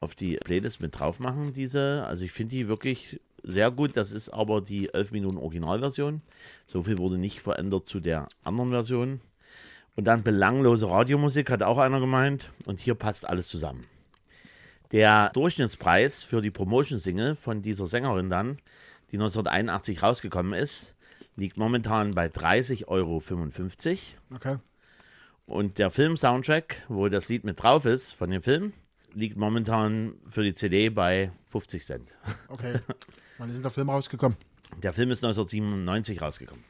auf 0.00 0.14
die 0.14 0.36
Playlist 0.36 0.80
mit 0.80 0.98
drauf 0.98 1.18
machen, 1.18 1.52
diese. 1.52 2.04
Also 2.06 2.24
ich 2.24 2.32
finde 2.32 2.56
die 2.56 2.68
wirklich 2.68 3.20
sehr 3.42 3.70
gut. 3.70 3.96
Das 3.96 4.12
ist 4.12 4.30
aber 4.30 4.60
die 4.60 4.92
11 4.92 5.12
Minuten 5.12 5.38
Originalversion. 5.38 6.22
So 6.66 6.82
viel 6.82 6.98
wurde 6.98 7.18
nicht 7.18 7.40
verändert 7.40 7.86
zu 7.86 8.00
der 8.00 8.28
anderen 8.44 8.70
Version. 8.70 9.20
Und 9.94 10.04
dann 10.04 10.22
belanglose 10.22 10.88
Radiomusik, 10.88 11.50
hat 11.50 11.62
auch 11.62 11.78
einer 11.78 12.00
gemeint. 12.00 12.50
Und 12.66 12.80
hier 12.80 12.94
passt 12.94 13.26
alles 13.26 13.48
zusammen. 13.48 13.86
Der 14.92 15.30
Durchschnittspreis 15.30 16.22
für 16.22 16.42
die 16.42 16.50
Promotion-Single 16.50 17.34
von 17.34 17.62
dieser 17.62 17.86
Sängerin 17.86 18.30
dann, 18.30 18.58
die 19.10 19.16
1981 19.16 20.02
rausgekommen 20.02 20.52
ist, 20.52 20.94
liegt 21.36 21.56
momentan 21.56 22.12
bei 22.12 22.26
30,55 22.26 22.86
Euro. 22.88 23.22
Okay. 24.34 24.56
Und 25.46 25.78
der 25.78 25.90
Film-Soundtrack, 25.90 26.84
wo 26.88 27.08
das 27.08 27.28
Lied 27.28 27.44
mit 27.44 27.62
drauf 27.62 27.84
ist 27.84 28.12
von 28.12 28.30
dem 28.30 28.42
Film, 28.42 28.72
liegt 29.16 29.36
momentan 29.36 30.14
für 30.28 30.44
die 30.44 30.54
CD 30.54 30.90
bei 30.90 31.32
50 31.50 31.84
Cent. 31.84 32.14
Okay. 32.48 32.78
Wann 33.38 33.50
ist 33.50 33.62
der 33.62 33.70
Film 33.70 33.90
rausgekommen? 33.90 34.36
Der 34.82 34.92
Film 34.92 35.10
ist 35.10 35.24
1997 35.24 36.22
rausgekommen. 36.22 36.64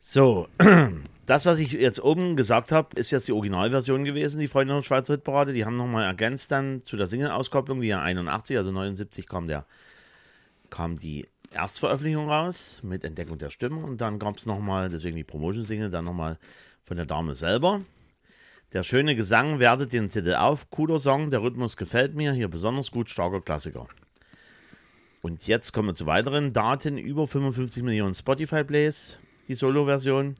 So, 0.00 0.48
das, 1.26 1.46
was 1.46 1.58
ich 1.58 1.72
jetzt 1.72 2.02
oben 2.02 2.36
gesagt 2.36 2.72
habe, 2.72 2.98
ist 2.98 3.10
jetzt 3.10 3.28
die 3.28 3.32
Originalversion 3.32 4.04
gewesen, 4.04 4.38
die 4.38 4.48
Freunde 4.48 4.74
der 4.74 4.82
Schweizer 4.82 5.14
Hitparade. 5.14 5.52
Die 5.52 5.64
haben 5.64 5.76
nochmal 5.76 6.04
ergänzt 6.04 6.52
dann 6.52 6.82
zu 6.84 6.96
der 6.96 7.06
Single-Auskopplung, 7.06 7.80
die 7.80 7.88
ja 7.88 8.02
81, 8.02 8.56
also 8.56 8.72
79 8.72 9.26
kam, 9.26 9.46
der, 9.46 9.66
kam 10.70 10.98
die 10.98 11.26
Erstveröffentlichung 11.52 12.28
raus 12.28 12.80
mit 12.82 13.04
Entdeckung 13.04 13.38
der 13.38 13.50
Stimme 13.50 13.84
und 13.84 14.00
dann 14.00 14.18
gab 14.18 14.36
es 14.36 14.46
nochmal, 14.46 14.90
deswegen 14.90 15.16
die 15.16 15.24
Promotion-Single, 15.24 15.90
dann 15.90 16.04
nochmal 16.04 16.38
von 16.84 16.96
der 16.96 17.06
Dame 17.06 17.34
selber. 17.34 17.82
Der 18.72 18.82
schöne 18.82 19.14
Gesang 19.14 19.60
wertet 19.60 19.92
den 19.92 20.10
Titel 20.10 20.34
auf. 20.34 20.70
Cooler 20.70 20.98
Song, 20.98 21.30
der 21.30 21.40
Rhythmus 21.40 21.76
gefällt 21.76 22.14
mir, 22.14 22.32
hier 22.32 22.48
besonders 22.48 22.90
gut, 22.90 23.08
starker 23.08 23.40
Klassiker. 23.40 23.86
Und 25.22 25.46
jetzt 25.46 25.72
kommen 25.72 25.88
wir 25.88 25.94
zu 25.94 26.06
weiteren 26.06 26.52
Daten. 26.52 26.98
Über 26.98 27.28
55 27.28 27.82
Millionen 27.82 28.14
Spotify-Plays, 28.14 29.18
die 29.48 29.54
Solo-Version. 29.54 30.34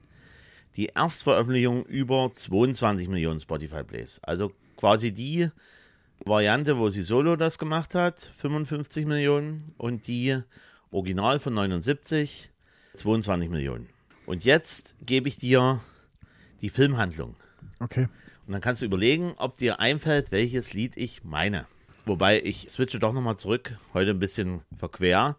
Die 0.75 0.87
Erstveröffentlichung 0.87 1.85
über 1.85 2.31
22 2.33 3.07
Millionen 3.07 3.39
Spotify-Plays. 3.39 4.19
Also 4.23 4.51
quasi 4.75 5.11
die 5.11 5.49
Variante, 6.23 6.77
wo 6.77 6.89
sie 6.89 7.01
solo 7.03 7.35
das 7.35 7.57
gemacht 7.57 7.95
hat, 7.95 8.21
55 8.21 9.05
Millionen. 9.05 9.73
Und 9.77 10.07
die 10.07 10.37
Original 10.91 11.39
von 11.39 11.53
79, 11.53 12.51
22 12.93 13.49
Millionen. 13.49 13.89
Und 14.25 14.43
jetzt 14.43 14.95
gebe 15.01 15.29
ich 15.29 15.37
dir 15.37 15.79
die 16.61 16.69
Filmhandlung. 16.69 17.35
Okay. 17.79 18.07
Und 18.45 18.53
dann 18.53 18.61
kannst 18.61 18.81
du 18.81 18.85
überlegen, 18.85 19.33
ob 19.37 19.57
dir 19.57 19.79
einfällt, 19.79 20.31
welches 20.31 20.73
Lied 20.73 20.95
ich 20.97 21.23
meine. 21.23 21.67
Wobei 22.05 22.41
ich 22.41 22.69
switche 22.69 22.99
doch 22.99 23.11
nochmal 23.11 23.37
zurück, 23.37 23.77
heute 23.93 24.11
ein 24.11 24.19
bisschen 24.19 24.61
verquer. 24.73 25.35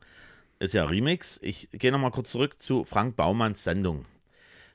Ist 0.59 0.74
ja 0.74 0.84
Remix. 0.84 1.39
Ich 1.43 1.68
gehe 1.72 1.93
nochmal 1.93 2.11
kurz 2.11 2.30
zurück 2.30 2.61
zu 2.61 2.84
Frank 2.84 3.16
Baumanns 3.16 3.64
Sendung. 3.64 4.05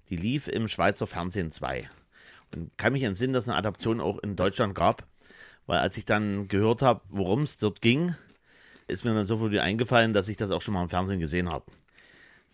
Die 0.09 0.15
lief 0.15 0.47
im 0.47 0.67
Schweizer 0.67 1.05
Fernsehen 1.05 1.51
2. 1.51 1.89
Und 2.55 2.75
kann 2.77 2.93
mich 2.93 3.03
entsinnen, 3.03 3.33
dass 3.33 3.43
es 3.43 3.49
eine 3.49 3.57
Adaption 3.57 4.01
auch 4.01 4.17
in 4.19 4.35
Deutschland 4.35 4.75
gab. 4.75 5.05
Weil 5.65 5.79
als 5.79 5.97
ich 5.97 6.05
dann 6.05 6.47
gehört 6.47 6.81
habe, 6.81 7.01
worum 7.09 7.43
es 7.43 7.57
dort 7.57 7.81
ging, 7.81 8.15
ist 8.87 9.05
mir 9.05 9.13
dann 9.13 9.27
sofort 9.27 9.51
wieder 9.51 9.63
eingefallen, 9.63 10.13
dass 10.13 10.27
ich 10.27 10.37
das 10.37 10.51
auch 10.51 10.61
schon 10.61 10.73
mal 10.73 10.83
im 10.83 10.89
Fernsehen 10.89 11.19
gesehen 11.19 11.49
habe. 11.49 11.65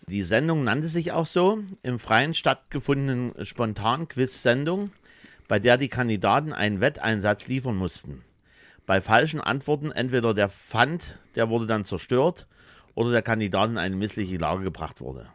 Die 0.07 0.23
Sendung 0.23 0.63
nannte 0.63 0.87
sich 0.87 1.11
auch 1.11 1.25
so, 1.25 1.59
im 1.83 1.99
Freien 1.99 2.33
stattgefundenen 2.33 3.33
Spontan-Quiz-Sendung, 3.43 4.91
bei 5.47 5.59
der 5.59 5.77
die 5.77 5.89
Kandidaten 5.89 6.53
einen 6.53 6.81
Wetteinsatz 6.81 7.47
liefern 7.47 7.75
mussten. 7.75 8.23
Bei 8.85 9.01
falschen 9.01 9.41
Antworten 9.41 9.91
entweder 9.91 10.33
der 10.33 10.49
Pfand, 10.49 11.19
der 11.35 11.49
wurde 11.49 11.67
dann 11.67 11.85
zerstört, 11.85 12.47
oder 12.95 13.11
der 13.11 13.21
Kandidat 13.21 13.69
in 13.69 13.77
eine 13.77 13.95
missliche 13.95 14.37
Lage 14.37 14.63
gebracht 14.63 14.99
wurde. 14.99 15.27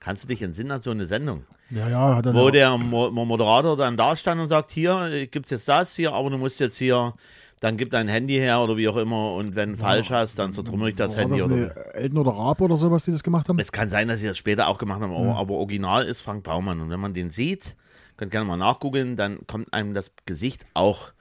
Kannst 0.00 0.24
du 0.24 0.28
dich 0.28 0.42
entsinnen 0.42 0.70
an 0.72 0.80
so 0.80 0.90
eine 0.90 1.06
Sendung? 1.06 1.44
Ja, 1.70 1.88
ja, 1.88 2.16
hat 2.16 2.26
er 2.26 2.34
Wo 2.34 2.50
der 2.50 2.76
Mo 2.76 3.10
Moderator 3.10 3.76
dann 3.76 3.96
da 3.96 4.16
stand 4.16 4.40
und 4.40 4.48
sagt, 4.48 4.72
hier 4.72 5.26
gibt 5.28 5.46
es 5.46 5.50
jetzt 5.50 5.68
das 5.68 5.94
hier, 5.94 6.12
aber 6.12 6.30
du 6.30 6.38
musst 6.38 6.58
jetzt 6.58 6.76
hier, 6.76 7.14
dann 7.62 7.76
gib 7.76 7.90
dein 7.90 8.08
Handy 8.08 8.34
her 8.34 8.60
oder 8.60 8.76
wie 8.76 8.88
auch 8.88 8.96
immer 8.96 9.34
und 9.34 9.54
wenn 9.54 9.76
falsch 9.76 10.10
hast, 10.10 10.36
dann 10.36 10.52
zertrümmere 10.52 10.88
ich 10.88 10.96
das 10.96 11.14
War 11.14 11.22
Handy. 11.22 11.36
das 11.36 11.44
Oder 11.44 11.54
eine 11.54 11.94
Elton 11.94 12.18
oder 12.18 12.32
Raab 12.32 12.60
oder 12.60 12.76
sowas, 12.76 13.04
die 13.04 13.12
das 13.12 13.22
gemacht 13.22 13.48
haben? 13.48 13.56
es 13.60 13.70
kann 13.70 13.88
sein, 13.88 14.08
dass 14.08 14.18
sie 14.18 14.26
das 14.26 14.36
später 14.36 14.66
auch 14.66 14.78
gemacht 14.78 15.00
haben, 15.00 15.14
aber, 15.14 15.36
aber 15.36 15.54
original 15.54 16.04
ist 16.04 16.22
Frank 16.22 16.42
Baumann. 16.42 16.80
Und 16.80 16.90
wenn 16.90 16.98
man 16.98 17.14
den 17.14 17.30
sieht, 17.30 17.76
könnt 18.16 18.32
gerne 18.32 18.46
mal 18.46 18.56
nachgoogeln, 18.56 19.14
dann 19.14 19.46
kommt 19.46 19.72
einem 19.72 19.94
das 19.94 20.10
Gesicht 20.26 20.66
auch 20.74 21.12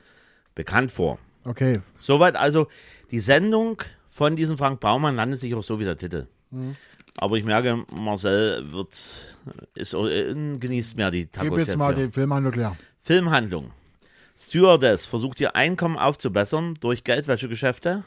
bekannt 0.56 0.92
vor. 0.92 1.20
Okay. 1.46 1.78
Soweit 2.00 2.36
also 2.36 2.68
die 3.12 3.20
Sendung 3.20 3.84
von 4.10 4.36
diesem 4.36 4.58
Frank 4.58 4.80
Baumann 4.80 5.16
landet 5.16 5.40
sich 5.40 5.54
auch 5.54 5.62
so 5.62 5.80
wie 5.80 5.84
der 5.84 6.00
Titel. 6.00 6.26
Mhm. 6.50 6.76
Aber 7.18 7.38
ich 7.38 7.44
merke, 7.46 7.84
Marcel 7.94 8.72
wird, 8.72 8.98
ist, 9.76 9.94
äh, 9.94 10.34
genießt 10.34 10.98
mehr 10.98 11.12
die 11.12 11.22
Gib 11.22 11.34
Tacos 11.34 11.60
jetzt 11.60 11.68
jetzt 11.68 11.78
mal 11.78 11.94
hier. 11.94 12.06
den 12.06 12.12
Film 12.12 12.32
an, 12.32 12.50
klar. 12.50 12.76
Filmhandlung. 13.00 13.74
Stewardess 14.44 15.06
versucht 15.06 15.40
ihr 15.40 15.56
Einkommen 15.56 15.98
aufzubessern 15.98 16.74
durch 16.80 17.04
Geldwäschegeschäfte. 17.04 18.04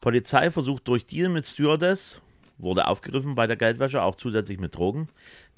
Polizei 0.00 0.50
versucht 0.50 0.88
durch 0.88 1.04
Deal 1.04 1.28
mit 1.28 1.46
Stewardess, 1.46 2.22
wurde 2.56 2.86
aufgegriffen 2.86 3.34
bei 3.34 3.46
der 3.46 3.56
Geldwäsche, 3.56 4.02
auch 4.02 4.16
zusätzlich 4.16 4.58
mit 4.58 4.74
Drogen, 4.74 5.08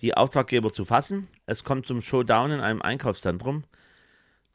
die 0.00 0.16
Auftraggeber 0.16 0.72
zu 0.72 0.84
fassen. 0.84 1.28
Es 1.46 1.62
kommt 1.62 1.86
zum 1.86 2.02
Showdown 2.02 2.50
in 2.50 2.60
einem 2.60 2.82
Einkaufszentrum. 2.82 3.62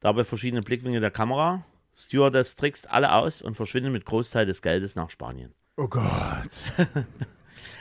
Dabei 0.02 0.26
verschiedene 0.26 0.62
Blickwinkel 0.62 1.00
der 1.00 1.12
Kamera. 1.12 1.66
Stewardess 1.94 2.56
trickst 2.56 2.92
alle 2.92 3.14
aus 3.14 3.42
und 3.42 3.56
verschwindet 3.56 3.94
mit 3.94 4.06
Großteil 4.06 4.46
des 4.46 4.62
Geldes 4.62 4.98
nach 4.98 5.10
Spanien. 5.10 5.54
Oh 5.78 5.88
Gott. 5.88 6.74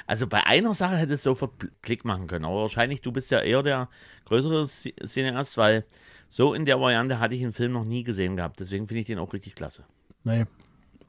Also 0.06 0.26
bei 0.26 0.46
einer 0.46 0.74
Sache 0.74 0.96
hätte 0.96 1.14
es 1.14 1.22
sofort 1.22 1.52
Klick 1.82 2.04
machen 2.04 2.26
können, 2.26 2.44
aber 2.44 2.62
wahrscheinlich 2.62 3.00
du 3.00 3.10
bist 3.12 3.30
ja 3.30 3.40
eher 3.40 3.62
der 3.62 3.88
größere 4.26 4.62
Ci- 4.62 4.94
Cineast, 5.06 5.56
weil 5.56 5.84
so 6.28 6.52
in 6.54 6.66
der 6.66 6.80
Variante 6.80 7.20
hatte 7.20 7.34
ich 7.34 7.40
den 7.40 7.52
Film 7.52 7.72
noch 7.72 7.84
nie 7.84 8.02
gesehen 8.02 8.36
gehabt. 8.36 8.60
Deswegen 8.60 8.86
finde 8.86 9.00
ich 9.00 9.06
den 9.06 9.18
auch 9.18 9.32
richtig 9.32 9.54
klasse. 9.54 9.84
Nee. 10.24 10.44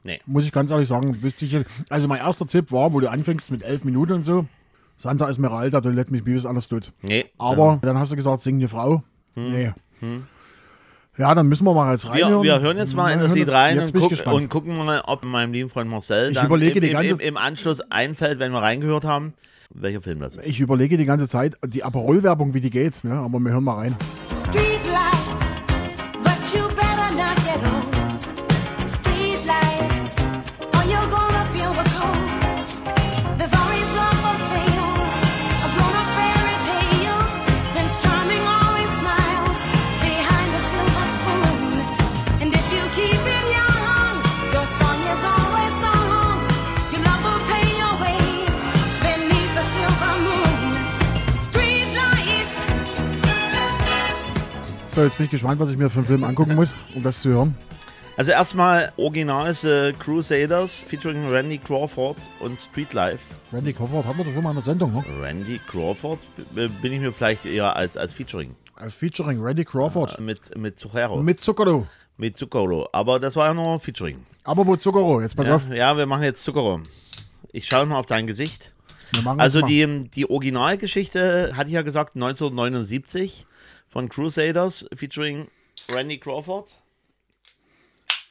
Nee. 0.02 0.20
Muss 0.24 0.44
ich 0.44 0.52
ganz 0.52 0.70
ehrlich 0.70 0.88
sagen, 0.88 1.20
ich. 1.24 1.56
Also 1.90 2.06
mein 2.08 2.20
erster 2.20 2.46
Tipp 2.46 2.70
war, 2.70 2.92
wo 2.92 3.00
du 3.00 3.10
anfängst 3.10 3.50
mit 3.50 3.62
elf 3.62 3.82
Minuten 3.84 4.12
und 4.12 4.24
so. 4.24 4.46
Santa 4.96 5.28
Esmeralda, 5.28 5.80
du 5.80 5.90
lässt 5.90 6.10
mich 6.10 6.24
wie 6.24 6.34
es 6.34 6.46
alles 6.46 6.68
tut. 6.68 6.92
Nee. 7.02 7.26
Aber 7.38 7.78
dann 7.82 7.98
hast 7.98 8.12
du 8.12 8.16
gesagt, 8.16 8.42
singende 8.42 8.68
Frau. 8.68 9.02
Nee. 9.34 9.72
Ja, 11.18 11.34
dann 11.34 11.46
müssen 11.48 11.64
wir 11.64 11.72
mal 11.74 11.92
jetzt 11.92 12.04
Hm. 12.06 12.14
wir, 12.14 12.24
reinhören. 12.24 12.42
wir 12.44 12.60
hören 12.60 12.76
jetzt 12.76 12.94
mal 12.94 13.10
in 13.12 13.20
das 13.20 13.34
Lied 13.34 13.48
rein 13.50 13.76
jetzt 13.76 13.94
und, 13.94 14.00
guck, 14.00 14.26
und 14.32 14.48
gucken 14.50 14.76
mal, 14.76 15.00
ob 15.06 15.24
meinem 15.24 15.52
lieben 15.52 15.68
Freund 15.70 15.90
Marcel 15.90 16.28
Ich 16.28 16.34
dann 16.34 16.46
überlege 16.46 16.74
im, 16.76 16.80
die 16.82 16.88
im, 16.88 16.92
ganze- 16.94 17.08
im, 17.10 17.18
im 17.20 17.36
Anschluss 17.36 17.80
einfällt, 17.90 18.38
wenn 18.38 18.52
wir 18.52 18.60
reingehört 18.60 19.04
haben, 19.04 19.32
welcher 19.74 20.00
Film 20.02 20.20
das 20.20 20.36
ist. 20.36 20.46
Ich 20.46 20.60
überlege 20.60 20.96
die 20.96 21.06
ganze 21.06 21.26
Zeit, 21.28 21.56
die 21.66 21.84
Aperol-Werbung, 21.84 22.52
wie 22.54 22.60
die 22.60 22.70
geht, 22.70 23.02
ne? 23.04 23.14
aber 23.14 23.38
wir 23.38 23.52
hören 23.52 23.64
mal 23.64 23.74
rein. 23.76 23.96
Street 24.34 24.80
So, 54.96 55.02
jetzt 55.04 55.18
bin 55.18 55.24
ich 55.26 55.30
gespannt, 55.30 55.60
was 55.60 55.70
ich 55.70 55.76
mir 55.76 55.90
für 55.90 55.98
einen 55.98 56.06
Film 56.06 56.24
angucken 56.24 56.54
muss, 56.54 56.74
um 56.94 57.02
das 57.02 57.20
zu 57.20 57.28
hören. 57.28 57.54
Also 58.16 58.30
erstmal 58.30 58.92
Original 58.96 59.50
ist 59.50 59.62
äh, 59.64 59.92
Crusaders 59.92 60.86
featuring 60.88 61.28
Randy 61.28 61.58
Crawford 61.58 62.16
und 62.40 62.58
Street 62.58 62.94
Life. 62.94 63.22
Randy 63.52 63.74
Crawford 63.74 64.06
haben 64.06 64.16
wir 64.18 64.24
doch 64.24 64.32
schon 64.32 64.42
mal 64.42 64.50
in 64.50 64.56
der 64.56 64.64
Sendung, 64.64 64.94
ne? 64.94 65.04
Randy 65.20 65.60
Crawford 65.66 66.20
b- 66.54 66.68
bin 66.80 66.94
ich 66.94 67.00
mir 67.00 67.12
vielleicht 67.12 67.44
eher 67.44 67.76
als, 67.76 67.98
als 67.98 68.14
Featuring. 68.14 68.56
Äh, 68.80 68.88
Featuring 68.88 69.38
Randy 69.42 69.66
Crawford. 69.66 70.18
Mit, 70.18 70.56
mit 70.56 70.78
Zucchero. 70.78 71.22
Mit 71.22 71.40
Zucchero. 71.42 71.86
Mit 72.16 72.38
Zucchero. 72.38 72.88
Aber 72.92 73.20
das 73.20 73.36
war 73.36 73.48
ja 73.48 73.54
nur 73.54 73.78
Featuring. 73.78 74.16
Aber 74.44 74.66
wo 74.66 74.76
Zucchero? 74.76 75.20
Jetzt 75.20 75.36
pass 75.36 75.46
Ja, 75.46 75.56
auf. 75.56 75.68
ja, 75.68 75.94
wir 75.98 76.06
machen 76.06 76.22
jetzt 76.22 76.42
Zucchero. 76.42 76.80
Ich 77.52 77.66
schaue 77.66 77.84
mal 77.84 77.98
auf 77.98 78.06
dein 78.06 78.26
Gesicht. 78.26 78.72
Also 79.36 79.60
die, 79.60 80.08
die 80.14 80.28
Originalgeschichte, 80.30 81.52
hatte 81.54 81.68
ich 81.68 81.74
ja 81.74 81.82
gesagt, 81.82 82.14
1979 82.16 83.46
von 83.96 84.10
Crusaders 84.10 84.86
featuring 84.94 85.48
Randy 85.90 86.18
Crawford. 86.18 86.74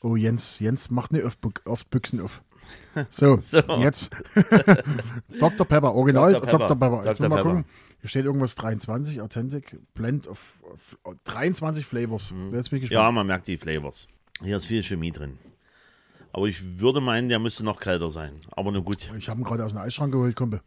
Oh, 0.03 0.15
Jens, 0.15 0.59
Jens 0.59 0.91
macht 0.91 1.11
nicht 1.11 1.25
oft, 1.25 1.39
Bü- 1.43 1.65
oft 1.67 1.89
Büchsen 1.89 2.21
auf. 2.21 2.43
So, 3.09 3.39
So. 3.41 3.57
jetzt. 3.79 4.11
Dr. 5.39 5.65
Pepper, 5.65 5.95
Original 5.95 6.33
Dr. 6.33 6.51
Dr. 6.51 6.67
Pepper. 6.67 6.75
Pepper. 6.97 7.09
Jetzt 7.09 7.19
Dr. 7.19 7.29
mal 7.29 7.35
Pepper. 7.37 7.49
gucken. 7.49 7.65
Hier 8.01 8.09
steht 8.09 8.25
irgendwas 8.25 8.53
23, 8.55 9.21
Authentic, 9.21 9.77
Blend 9.95 10.27
of, 10.27 10.63
of 11.03 11.17
23 11.23 11.83
Flavors. 11.83 12.31
Jetzt 12.51 12.69
bin 12.69 12.77
ich 12.83 12.89
Mhm. 12.89 12.93
Ja, 12.93 12.99
gespannt. 13.01 13.15
man 13.15 13.27
merkt 13.27 13.47
die 13.47 13.57
Flavors. 13.57 14.05
Hier 14.43 14.57
ist 14.57 14.65
viel 14.67 14.83
Chemie 14.83 15.11
drin. 15.11 15.39
Aber 16.31 16.45
ich 16.45 16.79
würde 16.79 17.01
meinen, 17.01 17.27
der 17.29 17.39
müsste 17.39 17.63
noch 17.63 17.79
kälter 17.79 18.11
sein. 18.11 18.33
Aber 18.51 18.71
nur 18.71 18.83
gut. 18.83 19.09
Ich 19.17 19.29
habe 19.29 19.41
ihn 19.41 19.43
gerade 19.43 19.65
aus 19.65 19.71
dem 19.71 19.79
Eisschrank 19.81 20.11
geholt, 20.11 20.35
Kumpel. 20.35 20.61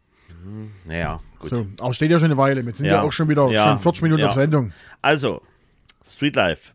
Naja, 0.85 1.19
gut. 1.39 1.49
So, 1.49 1.67
auch 1.79 1.93
steht 1.93 2.11
ja 2.11 2.19
schon 2.19 2.25
eine 2.31 2.37
Weile. 2.37 2.65
Wir 2.65 2.73
sind 2.73 2.85
ja, 2.85 2.93
Ja. 2.95 3.01
auch 3.03 3.11
schon 3.11 3.29
wieder 3.29 3.49
Ja. 3.49 3.65
schon 3.71 3.79
40 3.79 4.01
Minuten 4.03 4.21
Ja. 4.21 4.29
auf 4.29 4.33
Sendung. 4.35 4.71
Also, 5.01 5.41
Street 6.05 6.35
Life. 6.35 6.71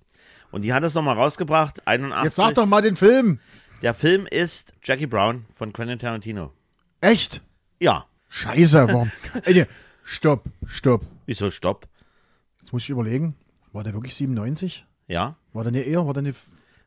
Und 0.50 0.62
die 0.62 0.72
hat 0.72 0.82
es 0.84 0.94
nochmal 0.94 1.16
rausgebracht, 1.16 1.86
81. 1.86 2.24
Jetzt 2.24 2.36
sag 2.36 2.54
doch 2.54 2.66
mal 2.66 2.80
den 2.82 2.96
Film. 2.96 3.40
Der 3.82 3.92
Film 3.94 4.26
ist 4.26 4.72
Jackie 4.84 5.06
Brown 5.06 5.44
von 5.52 5.72
Quentin 5.72 5.98
Tarantino. 5.98 6.52
Echt? 7.00 7.42
Ja. 7.80 8.06
Scheiße, 8.28 8.88
warum? 8.88 9.10
Ey, 9.44 9.66
stopp, 10.04 10.44
stopp. 10.66 11.02
Wieso 11.26 11.50
Stopp? 11.50 11.86
Jetzt 12.60 12.72
muss 12.72 12.82
ich 12.82 12.90
überlegen. 12.90 13.34
War 13.72 13.82
der 13.84 13.92
wirklich 13.94 14.14
97? 14.14 14.86
Ja? 15.08 15.36
War 15.52 15.64
der 15.64 15.72
nicht 15.72 15.86
eher? 15.86 16.06
War 16.06 16.14
der 16.14 16.22
nicht. 16.22 16.38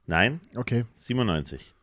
Nein? 0.05 0.39
Okay. 0.55 0.85
97. 0.95 1.73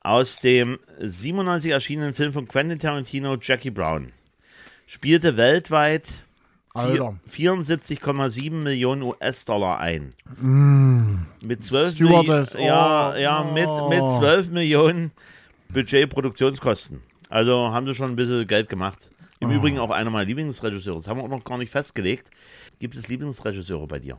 Aus 0.00 0.38
dem 0.40 0.78
97 0.98 1.70
erschienenen 1.72 2.14
Film 2.14 2.32
von 2.32 2.48
Quentin 2.48 2.78
Tarantino, 2.78 3.36
Jackie 3.40 3.70
Brown, 3.70 4.12
spielte 4.86 5.36
weltweit 5.36 6.08
vier- 6.72 6.82
Alter. 6.82 7.16
74,7 7.30 8.50
Millionen 8.50 9.02
US-Dollar 9.02 9.78
ein. 9.78 10.10
Mit 11.42 11.62
12 11.64 11.94
Stewardess, 11.96 12.54
Milli- 12.56 12.66
ja, 12.66 13.12
oh, 13.12 13.18
ja, 13.18 13.44
mit, 13.44 13.66
oh. 13.66 13.88
mit 13.90 13.98
12 14.18 14.48
Millionen 14.50 15.10
Budget-Produktionskosten. 15.68 17.02
Also 17.28 17.70
haben 17.70 17.86
sie 17.86 17.94
schon 17.94 18.12
ein 18.12 18.16
bisschen 18.16 18.46
Geld 18.46 18.68
gemacht. 18.70 19.10
Oh. 19.40 19.44
Im 19.46 19.50
Übrigen 19.52 19.78
auch 19.78 19.90
einer 19.90 20.10
meiner 20.10 20.24
Lieblingsregisseure. 20.24 20.98
Das 20.98 21.08
haben 21.08 21.18
wir 21.18 21.24
auch 21.24 21.28
noch 21.28 21.44
gar 21.44 21.58
nicht 21.58 21.70
festgelegt. 21.70 22.30
Gibt 22.78 22.96
es 22.96 23.08
Lieblingsregisseure 23.08 23.86
bei 23.86 23.98
dir? 23.98 24.18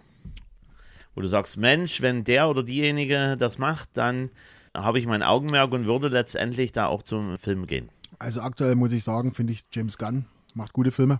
Wo 1.16 1.22
du 1.22 1.28
sagst, 1.28 1.58
Mensch, 1.58 2.02
wenn 2.02 2.24
der 2.24 2.48
oder 2.50 2.62
diejenige 2.64 3.36
das 3.38 3.58
macht, 3.58 3.90
dann 3.94 4.30
habe 4.76 5.00
ich 5.00 5.06
mein 5.08 5.24
Augenmerk 5.24 5.72
und 5.74 5.86
würde 5.86 6.08
letztendlich 6.10 6.72
da 6.72 6.88
auch 6.88 7.04
zum 7.04 7.38
Film 7.38 7.68
gehen. 7.68 7.90
Also 8.20 8.42
aktuell 8.42 8.76
muss 8.76 8.92
ich 8.94 9.04
sagen, 9.04 9.34
finde 9.34 9.54
ich 9.54 9.64
James 9.72 9.98
Gunn 9.98 10.26
macht 10.54 10.74
gute 10.74 10.92
Filme. 10.92 11.20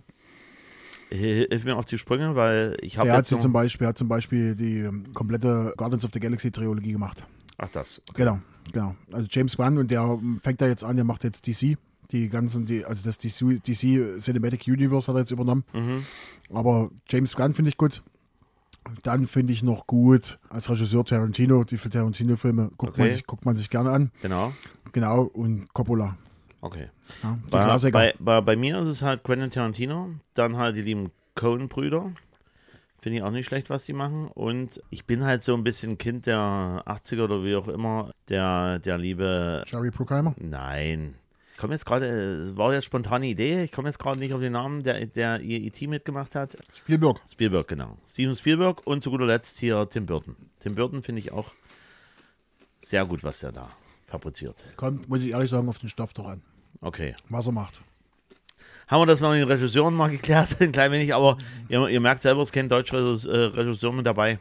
Hil- 1.10 1.46
Hilf 1.48 1.64
mir 1.64 1.76
auf 1.76 1.84
die 1.84 1.98
Sprünge, 1.98 2.36
weil 2.36 2.76
ich 2.80 2.96
habe 2.98 3.08
Der 3.08 3.16
hat, 3.18 3.26
zum 3.26 3.52
Beispiel, 3.52 3.86
hat 3.86 3.98
zum 3.98 4.08
Beispiel 4.08 4.54
die 4.54 4.78
ähm, 4.78 5.04
komplette 5.14 5.74
Guardians 5.76 6.04
of 6.04 6.10
the 6.14 6.20
Galaxy 6.20 6.50
Trilogie 6.50 6.92
gemacht. 6.92 7.22
Ach 7.58 7.68
das. 7.68 8.00
Genau, 8.14 8.40
genau. 8.72 8.94
Also 9.10 9.26
James 9.30 9.56
Gunn 9.56 9.78
und 9.78 9.90
der 9.90 10.02
ähm, 10.02 10.40
fängt 10.42 10.60
da 10.60 10.66
jetzt 10.66 10.84
an, 10.84 10.96
der 10.96 11.04
macht 11.04 11.24
jetzt 11.24 11.46
DC. 11.46 11.76
Die 12.10 12.28
ganzen, 12.28 12.66
die, 12.66 12.84
also 12.84 13.02
das 13.04 13.16
DC, 13.18 13.62
DC 13.64 14.20
Cinematic 14.20 14.66
Universe 14.66 15.08
hat 15.08 15.16
er 15.16 15.20
jetzt 15.20 15.30
übernommen. 15.30 15.64
Mhm. 15.72 16.04
Aber 16.54 16.90
James 17.08 17.34
Gunn 17.34 17.54
finde 17.54 17.70
ich 17.70 17.76
gut. 17.76 18.02
Dann 19.02 19.26
finde 19.26 19.52
ich 19.52 19.62
noch 19.62 19.86
gut 19.86 20.38
als 20.50 20.68
Regisseur 20.70 21.04
Tarantino, 21.04 21.64
die 21.64 21.76
für 21.76 21.90
Tarantino-Filme 21.90 22.70
guckt, 22.76 22.98
man 22.98 23.06
Okay. 23.06 23.10
sich, 23.12 23.26
guckt 23.26 23.44
man 23.44 23.56
sich 23.56 23.70
gerne 23.70 23.90
an. 23.90 24.10
Genau. 24.22 24.52
Genau, 24.92 25.22
und 25.22 25.72
Coppola. 25.72 26.16
Okay. 26.60 26.88
Ja, 27.22 27.38
die 27.46 27.50
Bei, 27.50 27.62
Klassiker. 27.64 27.92
bei, 27.98 28.14
bei, 28.18 28.40
bei 28.40 28.56
mir 28.56 28.80
ist 28.82 28.88
es 28.88 29.02
halt 29.02 29.22
Quentin 29.24 29.50
Tarantino, 29.50 30.10
dann 30.34 30.56
halt 30.56 30.76
die 30.76 30.82
lieben 30.82 31.10
Coen-Brüder. 31.34 32.12
Finde 33.00 33.18
ich 33.18 33.24
auch 33.24 33.30
nicht 33.32 33.46
schlecht, 33.46 33.68
was 33.70 33.84
die 33.84 33.92
machen. 33.94 34.28
Und 34.28 34.80
ich 34.90 35.04
bin 35.06 35.24
halt 35.24 35.42
so 35.42 35.54
ein 35.54 35.64
bisschen 35.64 35.98
Kind 35.98 36.26
der 36.26 36.38
80er 36.86 37.24
oder 37.24 37.42
wie 37.42 37.56
auch 37.56 37.66
immer, 37.66 38.12
der, 38.28 38.78
der 38.78 38.96
liebe. 38.98 39.64
Jerry 39.66 39.90
Bruckheimer. 39.90 40.34
Nein. 40.38 41.14
Komme 41.62 41.74
jetzt 41.74 41.86
gerade, 41.86 42.06
es 42.06 42.56
war 42.56 42.74
jetzt 42.74 42.86
spontane 42.86 43.24
Idee, 43.24 43.62
ich 43.62 43.70
komme 43.70 43.86
jetzt 43.86 44.00
gerade 44.00 44.18
nicht 44.18 44.34
auf 44.34 44.40
den 44.40 44.54
Namen, 44.54 44.82
der, 44.82 45.06
der 45.06 45.40
ihr 45.42 45.60
E.T. 45.60 45.86
mitgemacht 45.86 46.34
hat. 46.34 46.56
Spielberg. 46.74 47.20
Spielberg, 47.30 47.68
genau. 47.68 47.98
Steven 48.04 48.34
Spielberg 48.34 48.84
und 48.84 49.04
zu 49.04 49.12
guter 49.12 49.26
Letzt 49.26 49.60
hier 49.60 49.88
Tim 49.88 50.04
Burton. 50.06 50.34
Tim 50.58 50.74
Burton 50.74 51.04
finde 51.04 51.20
ich 51.20 51.30
auch 51.30 51.52
sehr 52.80 53.06
gut, 53.06 53.22
was 53.22 53.38
der 53.38 53.52
da 53.52 53.70
fabriziert. 54.06 54.64
Kommt, 54.74 55.08
muss 55.08 55.22
ich 55.22 55.30
ehrlich 55.30 55.50
sagen, 55.50 55.68
auf 55.68 55.78
den 55.78 55.88
Stoff 55.88 56.12
doch 56.14 56.26
an. 56.26 56.42
Okay. 56.80 57.14
Was 57.28 57.46
er 57.46 57.52
macht. 57.52 57.80
Haben 58.88 59.02
wir 59.02 59.06
das 59.06 59.20
mal 59.20 59.30
mit 59.30 59.48
den 59.48 59.48
Regisseuren 59.48 59.94
mal 59.94 60.10
geklärt, 60.10 60.56
ein 60.60 60.72
klein 60.72 60.90
wenig, 60.90 61.14
aber 61.14 61.38
ihr, 61.68 61.86
ihr 61.86 62.00
merkt 62.00 62.22
selber, 62.22 62.42
es 62.42 62.48
ist 62.48 62.52
kein 62.52 62.68
deutscher 62.68 62.98
äh, 62.98 63.44
Regisseur 63.44 63.92
mit 63.92 64.04
dabei. 64.04 64.40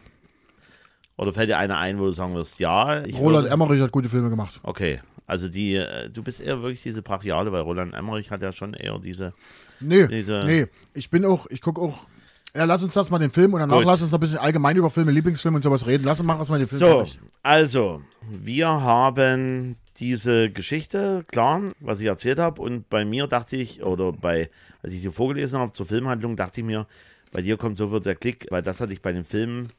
Oder 1.18 1.34
fällt 1.34 1.50
dir 1.50 1.60
einer 1.60 1.78
ein, 1.78 2.00
wo 2.00 2.06
du 2.06 2.14
sagen 2.14 2.34
wirst, 2.34 2.60
ja, 2.60 3.06
ich 3.06 3.16
Roland 3.16 3.44
würde, 3.44 3.54
Emmerich 3.54 3.80
hat 3.80 3.92
gute 3.92 4.10
Filme 4.10 4.32
gemacht. 4.32 4.60
Okay, 4.64 5.02
also 5.32 5.48
die, 5.48 5.76
äh, 5.76 6.10
du 6.10 6.22
bist 6.22 6.42
eher 6.42 6.62
wirklich 6.62 6.84
diese 6.84 7.02
Brachiale, 7.02 7.52
weil 7.54 7.62
Roland 7.62 7.94
Emmerich 7.94 8.30
hat 8.32 8.42
ja 8.42 8.52
schon 8.52 8.74
eher 8.74 9.00
diese, 9.00 9.34
Nee, 9.80 10.06
Diese- 10.08 10.44
nee. 10.46 10.68
Ich 10.94 11.10
bin 11.10 11.24
auch, 11.26 11.48
ich 11.50 11.62
gucke 11.62 11.82
auch. 11.82 12.06
Ja, 12.54 12.66
lass 12.66 12.84
uns 12.84 12.94
das 12.94 13.10
mal 13.10 13.18
den 13.18 13.32
Film 13.32 13.54
und 13.54 13.62
danach 13.62 13.78
Gut. 13.78 13.86
lass 13.86 14.02
uns 14.02 14.12
noch 14.12 14.18
ein 14.20 14.22
bisschen 14.22 14.38
allgemein 14.40 14.76
über 14.76 14.90
Filme, 14.90 15.10
Lieblingsfilme 15.12 15.56
und 15.56 15.64
sowas 15.64 15.88
reden. 15.88 16.04
Lass 16.04 16.20
uns 16.20 16.28
machen 16.28 16.40
erstmal 16.40 16.60
den 16.60 16.68
Film 16.68 16.80
So, 16.80 16.86
fertig. 16.98 17.20
also, 17.44 18.02
wir 18.30 18.68
haben 18.68 19.78
diese 20.00 20.50
Geschichte, 20.52 21.24
klar, 21.32 21.62
was 21.80 22.02
ich 22.02 22.08
erzählt 22.08 22.40
habe. 22.40 22.62
Und 22.62 22.90
bei 22.90 23.06
mir 23.06 23.28
dachte 23.28 23.56
ich, 23.56 23.82
oder 23.84 24.12
bei, 24.12 24.50
als 24.84 24.92
ich 24.92 25.02
dir 25.02 25.12
vorgelesen 25.14 25.60
habe 25.60 25.72
zur 25.72 25.86
Filmhandlung, 25.86 26.36
dachte 26.36 26.60
ich 26.60 26.68
mir, 26.68 26.88
bei 27.32 27.42
dir 27.42 27.56
kommt 27.56 27.78
sofort 27.78 28.06
der 28.06 28.16
Klick, 28.16 28.48
weil 28.52 28.62
das 28.62 28.82
hatte 28.82 28.92
ich 28.92 29.02
bei 29.02 29.14
den 29.14 29.24
Filmen 29.24 29.70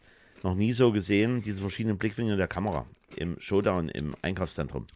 noch 0.43 0.55
nie 0.55 0.73
so 0.73 0.91
gesehen, 0.93 1.43
diese 1.43 1.61
verschiedenen 1.61 1.99
Blickwinkel 1.99 2.37
der 2.39 2.49
Kamera 2.49 2.87
im 3.17 3.37
Showdown 3.39 3.91
im 3.91 4.15
Einkaufszentrum. 4.23 4.87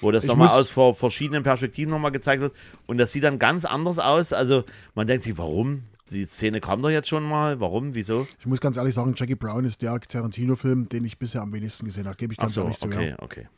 Wo 0.00 0.10
das 0.12 0.26
nochmal 0.26 0.48
aus 0.48 0.70
vor 0.70 0.94
verschiedenen 0.94 1.42
Perspektiven 1.42 1.90
nochmal 1.90 2.12
gezeigt 2.12 2.40
wird. 2.40 2.54
Und 2.86 2.98
das 2.98 3.12
sieht 3.12 3.24
dann 3.24 3.38
ganz 3.38 3.64
anders 3.64 3.98
aus. 3.98 4.32
Also 4.32 4.64
man 4.94 5.06
denkt 5.06 5.24
sich, 5.24 5.36
warum? 5.38 5.82
Die 6.10 6.24
Szene 6.24 6.60
kam 6.60 6.80
doch 6.82 6.90
jetzt 6.90 7.08
schon 7.08 7.28
mal. 7.28 7.60
Warum? 7.60 7.94
Wieso? 7.94 8.26
Ich 8.38 8.46
muss 8.46 8.60
ganz 8.60 8.76
ehrlich 8.76 8.94
sagen, 8.94 9.14
Jackie 9.16 9.34
Brown 9.34 9.64
ist 9.64 9.82
der 9.82 9.98
Tarantino-Film, 10.00 10.88
den 10.88 11.04
ich 11.04 11.18
bisher 11.18 11.42
am 11.42 11.52
wenigsten 11.52 11.84
gesehen 11.84 12.06
habe. 12.06 12.16
Gebe 12.16 12.32
ich 12.32 12.38
ganz 12.38 12.54
so, 12.54 12.62
ehrlich 12.62 12.78
zu. 12.78 12.86
okay, 12.86 13.10
Ja. 13.10 13.16
okay. 13.18 13.48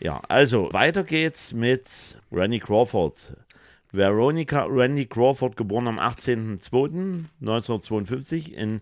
Ja, 0.00 0.20
also 0.28 0.72
weiter 0.72 1.04
geht's 1.04 1.52
mit 1.54 1.86
Randy 2.32 2.58
Crawford. 2.58 3.36
Veronica 3.92 4.64
Randy 4.68 5.06
Crawford, 5.06 5.56
geboren 5.56 5.86
am 5.86 6.00
18.02.1952 6.00 8.52
in 8.52 8.80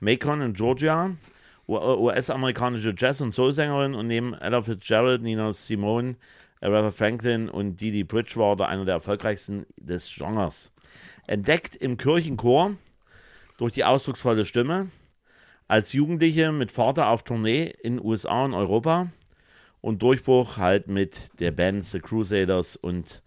Macon 0.00 0.42
in 0.42 0.52
Georgia. 0.54 1.10
US-amerikanische 1.70 2.94
Jazz- 2.96 3.20
und 3.20 3.34
Soul-Sängerin 3.34 3.94
und 3.94 4.08
neben 4.08 4.34
Ella 4.34 4.62
Fitzgerald, 4.62 5.22
Nina 5.22 5.52
Simone, 5.52 6.16
Aretha 6.60 6.90
Franklin 6.90 7.48
und 7.48 7.80
Didi 7.80 8.04
Bridgewater 8.04 8.68
einer 8.68 8.84
der 8.84 8.94
erfolgreichsten 8.94 9.66
des 9.76 10.12
Genres. 10.12 10.72
Entdeckt 11.26 11.76
im 11.76 11.96
Kirchenchor 11.96 12.74
durch 13.56 13.72
die 13.72 13.84
ausdrucksvolle 13.84 14.44
Stimme, 14.44 14.88
als 15.68 15.92
Jugendliche 15.92 16.50
mit 16.50 16.72
Vater 16.72 17.08
auf 17.08 17.22
Tournee 17.22 17.72
in 17.82 18.04
USA 18.04 18.44
und 18.44 18.54
Europa 18.54 19.08
und 19.80 20.02
Durchbruch 20.02 20.56
halt 20.56 20.88
mit 20.88 21.40
der 21.40 21.52
Band 21.52 21.84
The 21.84 22.00
Crusaders 22.00 22.76
und 22.76 23.22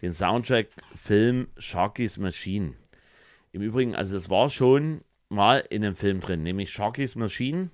den 0.00 0.14
Soundtrack-Film 0.14 1.48
Sharky's 1.56 2.16
Machine. 2.16 2.74
Im 3.50 3.62
Übrigen, 3.62 3.96
also 3.96 4.14
das 4.14 4.30
war 4.30 4.48
schon 4.48 5.00
mal 5.28 5.64
in 5.70 5.84
einem 5.84 5.96
Film 5.96 6.20
drin, 6.20 6.44
nämlich 6.44 6.70
Sharky's 6.70 7.16
Machine, 7.16 7.70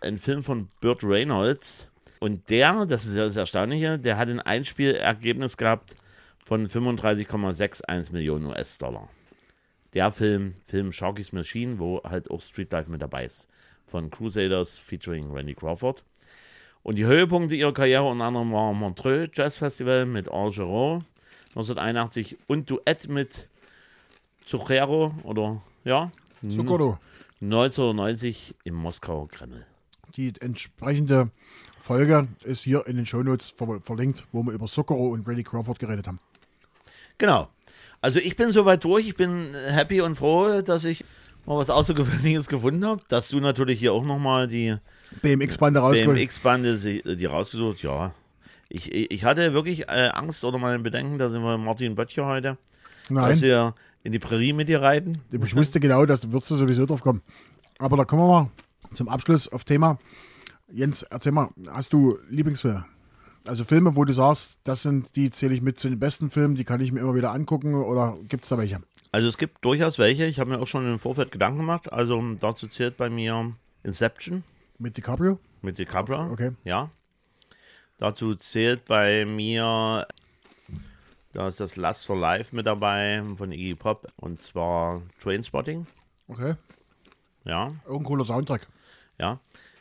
ein 0.00 0.18
Film 0.18 0.42
von 0.42 0.68
Burt 0.80 1.02
Reynolds. 1.04 1.88
Und 2.20 2.48
der, 2.50 2.86
das 2.86 3.04
ist 3.04 3.16
ja 3.16 3.24
das 3.24 3.36
Erstaunliche, 3.36 3.98
der 3.98 4.16
hat 4.16 4.28
ein 4.28 4.40
Einspielergebnis 4.40 5.56
gehabt 5.56 5.96
von 6.38 6.66
35,61 6.66 8.12
Millionen 8.12 8.46
US-Dollar. 8.46 9.08
Der 9.94 10.10
Film, 10.10 10.54
Film 10.64 10.92
Sharky's 10.92 11.32
Machine, 11.32 11.78
wo 11.78 12.02
halt 12.02 12.30
auch 12.30 12.40
Street 12.40 12.72
Life 12.72 12.90
mit 12.90 13.02
dabei 13.02 13.24
ist. 13.24 13.48
Von 13.86 14.10
Crusaders 14.10 14.78
featuring 14.78 15.30
Randy 15.32 15.54
Crawford. 15.54 16.04
Und 16.82 16.96
die 16.96 17.06
Höhepunkte 17.06 17.56
ihrer 17.56 17.72
Karriere 17.72 18.04
unter 18.04 18.24
anderem 18.24 18.52
war 18.52 18.72
Montreux 18.72 19.30
Jazz 19.32 19.56
Festival 19.56 20.04
mit 20.04 20.28
Orgeron 20.28 21.04
1981 21.54 22.36
und 22.46 22.68
Duett 22.68 23.08
mit 23.08 23.48
Zucchero 24.44 25.14
oder 25.22 25.62
ja, 25.84 26.10
Zucchero. 26.42 26.98
1990 27.40 28.54
im 28.64 28.74
Moskauer 28.74 29.28
Kreml. 29.28 29.64
Die 30.16 30.32
entsprechende 30.40 31.30
Folge 31.78 32.28
ist 32.44 32.62
hier 32.62 32.86
in 32.86 32.96
den 32.96 33.04
Shownotes 33.04 33.50
ver 33.50 33.80
verlinkt, 33.82 34.26
wo 34.32 34.42
wir 34.44 34.52
über 34.52 34.66
Zucchero 34.66 35.08
und 35.08 35.26
Randy 35.26 35.42
Crawford 35.42 35.78
geredet 35.78 36.06
haben. 36.06 36.20
Genau. 37.18 37.48
Also 38.00 38.20
ich 38.20 38.36
bin 38.36 38.52
soweit 38.52 38.84
durch. 38.84 39.08
Ich 39.08 39.16
bin 39.16 39.54
happy 39.68 40.00
und 40.00 40.14
froh, 40.14 40.62
dass 40.62 40.84
ich 40.84 41.04
mal 41.46 41.56
was 41.56 41.70
Außergewöhnliches 41.70 42.48
gefunden 42.48 42.84
habe. 42.84 43.02
Dass 43.08 43.28
du 43.28 43.40
natürlich 43.40 43.78
hier 43.78 43.92
auch 43.92 44.04
nochmal 44.04 44.46
die 44.46 44.76
BMX-Bande 45.22 45.80
rausgeholt. 45.80 46.16
BMX-Bande 46.16 46.78
die 47.16 47.26
rausgesucht. 47.26 47.82
Ja. 47.82 48.14
Ich, 48.68 48.92
ich 48.92 49.24
hatte 49.24 49.52
wirklich 49.52 49.88
äh, 49.88 50.10
Angst 50.12 50.44
oder 50.44 50.58
mal 50.58 50.78
Bedenken, 50.78 51.18
da 51.18 51.28
sind 51.28 51.42
wir 51.42 51.58
Martin 51.58 51.94
Böttcher 51.94 52.26
heute, 52.26 52.58
Nein, 53.08 53.30
dass 53.30 53.40
wir 53.40 53.74
in 54.02 54.12
die 54.12 54.18
Prärie 54.18 54.52
mit 54.52 54.68
dir 54.68 54.82
reiten. 54.82 55.20
ich 55.30 55.54
wusste 55.54 55.80
genau, 55.80 56.06
dass 56.06 56.20
du 56.20 56.32
würdest 56.32 56.50
du 56.50 56.56
sowieso 56.56 56.86
drauf 56.86 57.00
kommen. 57.00 57.22
Aber 57.78 57.96
da 57.96 58.04
kommen 58.04 58.22
wir 58.22 58.28
mal 58.28 58.50
zum 58.94 59.08
Abschluss 59.08 59.48
auf 59.48 59.64
Thema. 59.64 59.98
Jens, 60.72 61.02
erzähl 61.02 61.32
mal, 61.32 61.50
hast 61.68 61.92
du 61.92 62.18
Lieblingsfilme? 62.28 62.84
Also 63.46 63.64
Filme, 63.64 63.94
wo 63.94 64.04
du 64.04 64.12
sagst, 64.12 64.58
das 64.64 64.82
sind, 64.82 65.16
die 65.16 65.30
zähle 65.30 65.54
ich 65.54 65.60
mit 65.60 65.78
zu 65.78 65.90
den 65.90 65.98
besten 65.98 66.30
Filmen, 66.30 66.54
die 66.54 66.64
kann 66.64 66.80
ich 66.80 66.92
mir 66.92 67.00
immer 67.00 67.14
wieder 67.14 67.32
angucken 67.32 67.74
oder 67.74 68.16
gibt 68.28 68.44
es 68.44 68.48
da 68.48 68.56
welche? 68.56 68.80
Also 69.12 69.28
es 69.28 69.36
gibt 69.36 69.64
durchaus 69.64 69.98
welche. 69.98 70.24
Ich 70.24 70.40
habe 70.40 70.50
mir 70.50 70.60
auch 70.60 70.66
schon 70.66 70.90
im 70.90 70.98
Vorfeld 70.98 71.30
Gedanken 71.30 71.58
gemacht. 71.58 71.92
Also 71.92 72.20
dazu 72.40 72.66
zählt 72.68 72.96
bei 72.96 73.10
mir 73.10 73.54
Inception. 73.82 74.42
Mit 74.78 74.96
DiCaprio? 74.96 75.38
Mit 75.62 75.78
DiCaprio. 75.78 76.32
Okay. 76.32 76.52
Ja. 76.64 76.90
Dazu 77.98 78.34
zählt 78.34 78.86
bei 78.86 79.24
mir, 79.24 80.06
da 81.32 81.46
ist 81.46 81.60
das 81.60 81.76
Last 81.76 82.06
for 82.06 82.18
Life 82.18 82.56
mit 82.56 82.66
dabei 82.66 83.22
von 83.36 83.52
Iggy 83.52 83.74
Pop 83.76 84.10
und 84.16 84.42
zwar 84.42 85.02
Trainspotting. 85.20 85.86
Okay. 86.26 86.54
Ja, 87.44 87.72
Irgendein 87.84 88.04
cooler 88.04 88.24
Soundtrack. 88.24 88.66
Ja. 89.18 89.40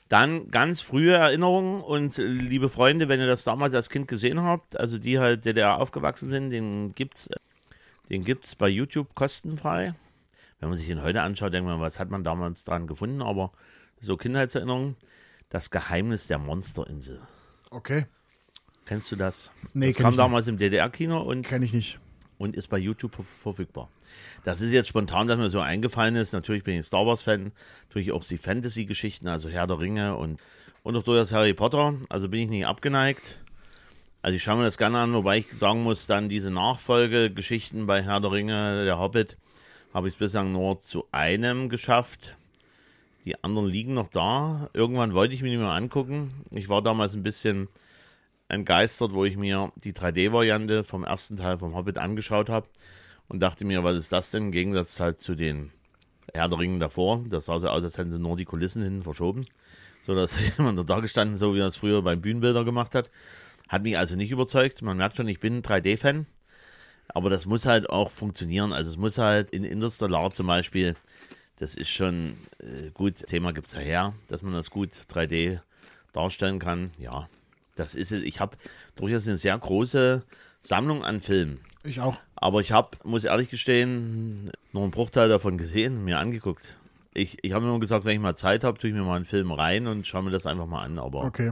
Dann 0.10 0.52
ganz 0.52 0.82
frühe 0.82 1.14
Erinnerungen 1.14 1.82
und 1.82 2.20
äh, 2.20 2.24
liebe 2.24 2.70
Freunde, 2.70 3.08
wenn 3.08 3.20
ihr 3.20 3.28
das 3.28 3.44
damals 3.44 3.74
als 3.74 3.90
Kind 3.90 4.08
gesehen 4.08 4.42
habt, 4.44 4.80
also 4.80 4.98
die 4.98 5.18
halt 5.18 5.46
DDR 5.46 5.80
aufgewachsen 5.80 6.30
sind, 6.30 6.52
den 6.52 6.94
gibt's, 6.94 7.30
den 8.10 8.24
gibt's 8.24 8.56
bei 8.56 8.68
YouTube 8.68 9.16
kostenfrei. 9.16 9.96
Wenn 10.60 10.70
man 10.70 10.78
sich 10.78 10.88
den 10.88 11.02
heute 11.02 11.22
anschaut, 11.22 11.54
denkt 11.54 11.68
man, 11.68 11.82
was 11.82 12.00
hat 12.00 12.10
man 12.10 12.24
damals 12.24 12.64
dran 12.64 12.88
gefunden, 12.88 13.22
aber 13.22 13.52
so 14.00 14.18
Kindheitserinnerungen. 14.18 14.96
Das 15.50 15.70
Geheimnis 15.70 16.28
der 16.28 16.40
Monsterinsel. 16.40 17.22
Okay. 17.70 18.06
Kennst 18.86 19.12
du 19.12 19.16
das? 19.16 19.52
Nee, 19.74 19.88
das 19.88 19.96
kenn 19.96 20.04
kam 20.04 20.12
ich 20.14 20.18
damals 20.18 20.48
im 20.48 20.58
DDR-Kino 20.58 21.22
und, 21.22 21.44
Kenne 21.44 21.66
ich 21.66 21.74
nicht. 21.74 22.00
Und 22.38 22.56
ist 22.56 22.68
bei 22.68 22.78
YouTube 22.78 23.16
ver- 23.16 23.24
verfügbar. 23.24 23.90
Das 24.44 24.62
ist 24.62 24.72
jetzt 24.72 24.88
spontan, 24.90 25.28
dass 25.28 25.38
mir 25.38 25.50
so 25.50 25.60
eingefallen 25.60 26.16
ist. 26.16 26.34
Natürlich 26.34 26.64
bin 26.64 26.80
ich 26.80 26.86
Star 26.86 27.06
Wars-Fan, 27.06 27.52
natürlich 27.90 28.12
auch 28.12 28.24
die 28.24 28.38
Fantasy-Geschichten, 28.38 29.28
also 29.28 29.50
Herr 29.50 29.68
der 29.68 29.80
Ringe 29.80 30.16
und, 30.16 30.40
und 30.84 30.96
auch 30.96 31.04
durchaus 31.04 31.32
Harry 31.32 31.54
Potter. 31.54 31.96
Also 32.10 32.30
bin 32.30 32.42
ich 32.42 32.50
nicht 32.50 32.66
abgeneigt. 32.66 33.40
Also 34.22 34.38
ich 34.38 34.44
schaue 34.44 34.58
mir 34.58 34.64
das 34.64 34.78
gerne 34.78 35.00
an, 35.00 35.14
wobei 35.14 35.40
ich 35.40 35.52
sagen 35.52 35.84
muss, 35.84 36.08
dann 36.08 36.30
diese 36.30 36.50
Nachfolgegeschichten 36.50 37.86
bei 37.86 38.02
Herr 38.04 38.22
der 38.22 38.32
Ringe, 38.32 38.86
der 38.86 38.98
Hobbit, 38.98 39.38
habe 39.94 40.08
ich 40.08 40.18
bislang 40.18 40.52
nur 40.52 40.80
zu 40.80 41.06
einem 41.12 41.70
geschafft. 41.70 42.36
Die 43.26 43.42
anderen 43.44 43.68
liegen 43.68 43.94
noch 43.94 44.08
da. 44.08 44.70
Irgendwann 44.74 45.14
wollte 45.14 45.34
ich 45.34 45.42
mir 45.42 45.50
die 45.50 45.58
mal 45.58 45.76
angucken. 45.76 46.34
Ich 46.52 46.68
war 46.70 46.82
damals 46.82 47.14
ein 47.14 47.24
bisschen 47.24 47.68
entgeistert, 48.54 49.14
wo 49.14 49.26
ich 49.26 49.38
mir 49.38 49.72
die 49.84 49.94
3D-Variante 49.94 50.84
vom 50.84 51.04
ersten 51.04 51.38
Teil 51.38 51.58
vom 51.58 51.76
Hobbit 51.76 51.98
angeschaut 51.98 52.50
habe 52.50 52.68
und 53.28 53.40
dachte 53.40 53.66
mir, 53.66 53.84
was 53.84 53.98
ist 53.98 54.12
das 54.12 54.32
denn 54.32 54.44
im 54.44 54.52
Gegensatz 54.52 55.00
halt 55.00 55.20
zu 55.20 55.36
den 55.36 55.72
Herr 56.34 56.50
der 56.50 56.60
Ringen 56.60 56.80
davor. 56.80 57.24
Das 57.30 57.46
sah 57.46 57.60
so 57.60 57.68
aus, 57.68 57.84
als 57.84 57.98
hätten 57.98 58.12
sie 58.12 58.20
nur 58.20 58.36
die 58.36 58.46
Kulissen 58.46 58.84
hinten 58.84 59.02
verschoben, 59.02 59.46
so 60.04 60.16
dass 60.16 60.36
jemand 60.58 60.90
da 60.90 61.00
gestanden, 61.00 61.38
so 61.38 61.56
wie 61.56 61.60
er 61.60 61.68
es 61.68 61.78
früher 61.78 62.02
beim 62.02 62.22
Bühnenbilder 62.22 62.64
gemacht 62.64 62.96
hat. 62.96 63.10
Hat 63.70 63.84
mich 63.84 63.98
also 63.98 64.16
nicht 64.16 64.32
überzeugt. 64.32 64.82
Man 64.82 64.98
merkt 64.98 65.18
schon, 65.18 65.28
ich 65.28 65.40
bin 65.40 65.58
ein 65.58 65.62
3D-Fan, 65.64 66.28
aber 67.08 67.30
das 67.30 67.46
muss 67.46 67.66
halt 67.66 67.90
auch 67.90 68.12
funktionieren. 68.12 68.74
Also 68.74 68.92
es 68.92 68.98
muss 68.98 69.18
halt 69.18 69.52
in 69.52 69.64
Interstellar 69.64 70.32
zum 70.32 70.48
Beispiel, 70.48 70.96
das 71.58 71.76
ist 71.76 71.90
schon 71.90 72.34
äh, 72.60 72.92
gut, 72.94 73.26
Thema 73.28 73.54
gibt 73.54 73.68
es 73.68 73.74
ja 73.74 73.80
her, 73.80 74.14
dass 74.28 74.42
man 74.42 74.54
das 74.54 74.70
gut 74.70 74.92
3D 74.92 75.60
darstellen 76.12 76.60
kann. 76.60 76.92
Ja, 77.00 77.30
das 77.76 77.96
ist 77.96 78.12
es. 78.12 78.22
Ich 78.22 78.40
habe 78.40 78.58
durchaus 78.96 79.28
eine 79.28 79.38
sehr 79.38 79.58
große 79.58 80.24
Sammlung 80.62 81.04
an 81.04 81.22
Filmen. 81.22 81.60
Ich 81.84 82.00
auch. 82.00 82.18
Aber 82.36 82.62
ich 82.62 82.72
habe, 82.72 82.98
muss 83.04 83.24
ehrlich 83.24 83.50
gestehen, 83.50 84.52
nur 84.72 84.84
einen 84.84 84.92
Bruchteil 84.92 85.30
davon 85.30 85.58
gesehen, 85.58 86.04
mir 86.06 86.20
angeguckt. 86.20 86.76
Ich, 87.14 87.38
ich 87.44 87.52
habe 87.54 87.64
mir 87.66 87.72
immer 87.72 87.80
gesagt, 87.80 88.06
wenn 88.06 88.16
ich 88.16 88.22
mal 88.22 88.36
Zeit 88.36 88.64
habe, 88.64 88.78
tue 88.80 88.90
ich 88.90 88.96
mir 88.96 89.04
mal 89.04 89.16
einen 89.18 89.26
Film 89.26 89.52
rein 89.52 89.88
und 89.88 90.08
schaue 90.08 90.24
mir 90.24 90.32
das 90.32 90.46
einfach 90.46 90.66
mal 90.66 90.84
an. 90.84 90.98
Aber 91.00 91.24
Okay. 91.26 91.52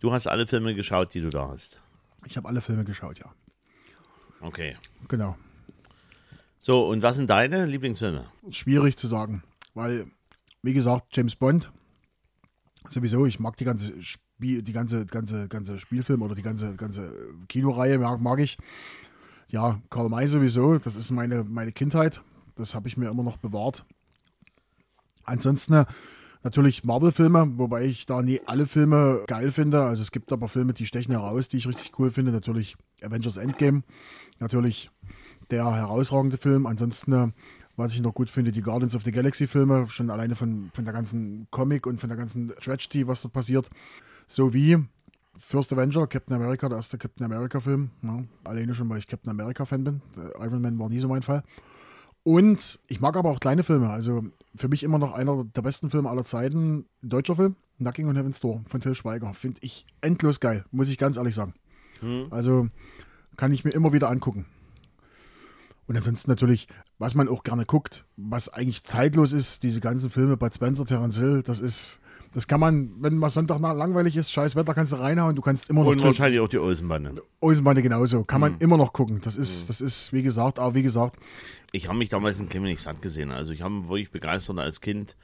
du 0.00 0.12
hast 0.12 0.26
alle 0.26 0.46
Filme 0.46 0.74
geschaut, 0.74 1.12
die 1.14 1.20
du 1.20 1.28
da 1.30 1.48
hast. 1.48 1.80
Ich 2.26 2.36
habe 2.36 2.48
alle 2.48 2.60
Filme 2.60 2.84
geschaut, 2.84 3.18
ja. 3.18 3.26
Okay. 4.40 4.76
Genau. 5.08 5.36
So, 6.60 6.86
und 6.88 7.02
was 7.02 7.16
sind 7.16 7.28
deine 7.28 7.66
Lieblingsfilme? 7.66 8.24
Schwierig 8.50 8.96
zu 8.96 9.06
sagen, 9.06 9.42
weil, 9.74 10.06
wie 10.62 10.72
gesagt, 10.72 11.14
James 11.14 11.36
Bond, 11.36 11.70
sowieso, 12.88 13.26
ich 13.26 13.38
mag 13.40 13.56
die 13.58 13.64
ganze 13.64 13.92
die 14.38 14.72
ganze, 14.72 15.06
ganze, 15.06 15.48
ganze 15.48 15.78
Spielfilm 15.78 16.22
oder 16.22 16.34
die 16.34 16.42
ganze, 16.42 16.74
ganze 16.76 17.12
Kinoreihe, 17.48 17.98
mag, 17.98 18.20
mag 18.20 18.40
ich. 18.40 18.58
Ja, 19.48 19.80
Karl 19.90 20.08
May 20.08 20.26
sowieso, 20.26 20.78
das 20.78 20.96
ist 20.96 21.10
meine, 21.10 21.44
meine 21.44 21.72
Kindheit. 21.72 22.20
Das 22.56 22.74
habe 22.74 22.88
ich 22.88 22.96
mir 22.96 23.08
immer 23.08 23.22
noch 23.22 23.36
bewahrt. 23.36 23.84
Ansonsten 25.24 25.74
äh, 25.74 25.84
natürlich 26.42 26.84
Marvel-Filme, 26.84 27.58
wobei 27.58 27.84
ich 27.84 28.06
da 28.06 28.22
nie 28.22 28.40
alle 28.46 28.66
Filme 28.66 29.22
geil 29.26 29.50
finde. 29.50 29.82
Also 29.82 30.02
es 30.02 30.12
gibt 30.12 30.32
aber 30.32 30.48
Filme, 30.48 30.74
die 30.74 30.86
stechen 30.86 31.12
heraus, 31.12 31.48
die 31.48 31.58
ich 31.58 31.66
richtig 31.66 31.98
cool 31.98 32.10
finde. 32.10 32.32
Natürlich 32.32 32.76
Avengers 33.02 33.36
Endgame, 33.36 33.82
natürlich 34.40 34.90
der 35.50 35.64
herausragende 35.72 36.36
Film. 36.36 36.66
Ansonsten, 36.66 37.12
äh, 37.12 37.28
was 37.76 37.92
ich 37.92 38.00
noch 38.00 38.14
gut 38.14 38.30
finde, 38.30 38.52
die 38.52 38.62
Guardians 38.62 38.94
of 38.94 39.02
the 39.04 39.10
Galaxy 39.10 39.46
Filme, 39.46 39.88
schon 39.88 40.10
alleine 40.10 40.36
von, 40.36 40.70
von 40.72 40.84
der 40.84 40.94
ganzen 40.94 41.48
Comic 41.50 41.86
und 41.86 41.98
von 41.98 42.08
der 42.08 42.16
ganzen 42.16 42.52
Tragedy, 42.60 43.06
was 43.06 43.20
dort 43.22 43.34
passiert. 43.34 43.68
Sowie 44.26 44.78
First 45.40 45.72
Avenger, 45.72 46.06
Captain 46.06 46.34
America, 46.34 46.68
der 46.68 46.78
erste 46.78 46.96
Captain 46.98 47.24
America 47.24 47.60
Film. 47.60 47.90
Ja, 48.02 48.24
alleine 48.44 48.74
schon, 48.74 48.88
weil 48.88 48.98
ich 48.98 49.06
Captain 49.06 49.30
America 49.30 49.64
Fan 49.64 49.84
bin. 49.84 50.00
Der 50.16 50.40
Iron 50.44 50.62
Man 50.62 50.78
war 50.78 50.88
nie 50.88 51.00
so 51.00 51.08
mein 51.08 51.22
Fall. 51.22 51.42
Und 52.22 52.80
ich 52.88 53.00
mag 53.00 53.16
aber 53.16 53.30
auch 53.30 53.40
kleine 53.40 53.62
Filme. 53.62 53.90
Also 53.90 54.24
für 54.56 54.68
mich 54.68 54.82
immer 54.82 54.98
noch 54.98 55.12
einer 55.12 55.44
der 55.44 55.62
besten 55.62 55.90
Filme 55.90 56.08
aller 56.08 56.24
Zeiten. 56.24 56.86
Ein 57.02 57.08
deutscher 57.10 57.36
Film, 57.36 57.56
Knocking 57.78 58.08
on 58.08 58.16
Heaven's 58.16 58.40
Door 58.40 58.62
von 58.66 58.80
Till 58.80 58.94
Schweiger. 58.94 59.34
Finde 59.34 59.58
ich 59.60 59.84
endlos 60.00 60.40
geil, 60.40 60.64
muss 60.70 60.88
ich 60.88 60.96
ganz 60.96 61.18
ehrlich 61.18 61.34
sagen. 61.34 61.54
Also 62.30 62.68
kann 63.36 63.52
ich 63.52 63.64
mir 63.64 63.70
immer 63.70 63.92
wieder 63.92 64.10
angucken. 64.10 64.46
Und 65.86 65.96
ansonsten 65.96 66.30
natürlich, 66.30 66.68
was 66.98 67.14
man 67.14 67.28
auch 67.28 67.42
gerne 67.42 67.66
guckt, 67.66 68.06
was 68.16 68.48
eigentlich 68.48 68.84
zeitlos 68.84 69.32
ist, 69.32 69.62
diese 69.62 69.80
ganzen 69.80 70.08
Filme 70.08 70.36
Bud 70.36 70.54
Spencer, 70.54 70.86
Terence 70.86 71.18
Hill, 71.18 71.42
das 71.42 71.60
ist, 71.60 72.00
das 72.34 72.48
kann 72.48 72.60
man, 72.60 72.90
wenn 72.98 73.16
mal 73.16 73.28
Sonntag 73.28 73.60
langweilig 73.60 74.16
ist, 74.16 74.32
scheiß 74.32 74.56
Wetter, 74.56 74.74
kannst 74.74 74.92
du 74.92 74.96
reinhauen, 74.96 75.36
du 75.36 75.42
kannst 75.42 75.70
immer 75.70 75.84
noch 75.84 75.90
Und 75.90 76.02
wahrscheinlich 76.02 76.40
auch 76.40 76.48
die 76.48 76.58
Olsenbande. 76.58 77.22
Eisenbahn 77.40 77.80
genauso, 77.80 78.24
kann 78.24 78.40
man 78.40 78.56
immer 78.58 78.76
noch 78.76 78.92
gucken. 78.92 79.20
Das 79.22 79.36
ist, 79.36 79.68
das 79.68 79.80
ist, 79.80 80.12
wie 80.12 80.22
gesagt, 80.22 80.58
aber 80.58 80.74
wie 80.74 80.82
gesagt, 80.82 81.16
Ich 81.72 81.88
habe 81.88 81.98
mich 81.98 82.08
damals 82.08 82.40
in 82.40 82.48
Clemens 82.48 82.82
satt 82.82 83.00
gesehen. 83.02 83.30
Also 83.30 83.52
ich 83.52 83.62
habe 83.62 83.88
wirklich 83.88 84.10
begeistert 84.10 84.58
als 84.58 84.80
Kind 84.80 85.16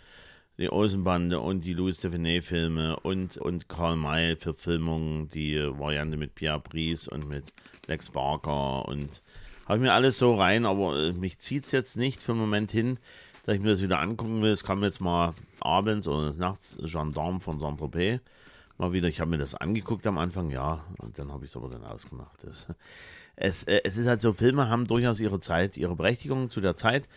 die 0.58 0.70
Olsenbande 0.70 1.40
und 1.40 1.64
die 1.64 1.72
Louis 1.72 1.98
Define-Filme 1.98 3.00
und, 3.00 3.36
und 3.38 3.68
Karl 3.68 3.96
May 3.96 4.36
Verfilmungen, 4.36 5.28
die 5.30 5.56
Variante 5.56 6.16
mit 6.16 6.34
Pierre 6.34 6.60
Brice 6.60 7.08
und 7.08 7.28
mit 7.28 7.44
Lex 7.86 8.10
Barker 8.10 8.86
und 8.86 9.22
habe 9.66 9.78
ich 9.78 9.82
mir 9.82 9.92
alles 9.92 10.18
so 10.18 10.34
rein, 10.34 10.66
aber 10.66 10.98
äh, 10.98 11.12
mich 11.12 11.38
zieht 11.38 11.64
es 11.64 11.72
jetzt 11.72 11.96
nicht 11.96 12.20
für 12.20 12.32
einen 12.32 12.40
Moment 12.40 12.72
hin, 12.72 12.98
dass 13.50 13.56
ich 13.56 13.62
mir 13.64 13.70
das 13.70 13.82
wieder 13.82 13.98
angucken 13.98 14.42
will. 14.42 14.52
Es 14.52 14.62
kam 14.62 14.84
jetzt 14.84 15.00
mal 15.00 15.34
abends 15.58 16.06
oder 16.06 16.32
nachts 16.34 16.78
Gendarme 16.80 17.40
von 17.40 17.58
Saint-Tropez 17.58 18.20
mal 18.78 18.92
wieder, 18.92 19.08
ich 19.08 19.20
habe 19.20 19.28
mir 19.28 19.38
das 19.38 19.56
angeguckt 19.56 20.06
am 20.06 20.18
Anfang, 20.18 20.50
ja, 20.50 20.84
und 20.98 21.18
dann 21.18 21.32
habe 21.32 21.44
ich 21.44 21.50
es 21.50 21.56
aber 21.56 21.68
dann 21.68 21.82
ausgemacht. 21.82 22.44
Das, 22.44 22.68
es, 23.34 23.64
äh, 23.64 23.80
es 23.82 23.96
ist 23.96 24.06
halt 24.06 24.20
so, 24.20 24.32
Filme 24.32 24.68
haben 24.68 24.86
durchaus 24.86 25.18
ihre 25.18 25.40
Zeit, 25.40 25.76
ihre 25.76 25.96
Berechtigung 25.96 26.48
zu 26.48 26.60
der 26.60 26.76
Zeit. 26.76 27.08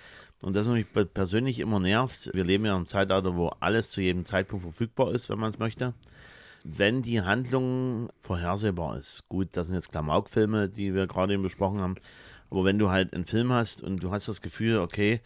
Und 0.41 0.55
das, 0.55 0.67
mich 0.67 0.91
pe- 0.91 1.05
persönlich 1.05 1.59
immer 1.59 1.79
nervt, 1.79 2.31
wir 2.33 2.43
leben 2.43 2.65
ja 2.65 2.75
im 2.75 2.87
Zeitalter, 2.87 3.35
wo 3.35 3.49
alles 3.59 3.91
zu 3.91 4.01
jedem 4.01 4.25
Zeitpunkt 4.25 4.63
verfügbar 4.63 5.13
ist, 5.13 5.29
wenn 5.29 5.37
man 5.37 5.51
es 5.51 5.59
möchte. 5.59 5.93
Wenn 6.63 7.03
die 7.03 7.21
Handlung 7.21 8.09
vorhersehbar 8.21 8.97
ist, 8.97 9.29
gut, 9.29 9.49
das 9.51 9.67
sind 9.67 9.75
jetzt 9.75 9.91
Klamaukfilme, 9.91 10.67
die 10.67 10.95
wir 10.95 11.05
gerade 11.05 11.33
eben 11.33 11.43
besprochen 11.43 11.79
haben, 11.79 11.95
aber 12.49 12.65
wenn 12.65 12.79
du 12.79 12.89
halt 12.89 13.13
einen 13.13 13.25
Film 13.25 13.53
hast 13.53 13.83
und 13.83 14.01
du 14.01 14.09
hast 14.09 14.27
das 14.27 14.41
Gefühl, 14.41 14.79
okay, 14.79 15.21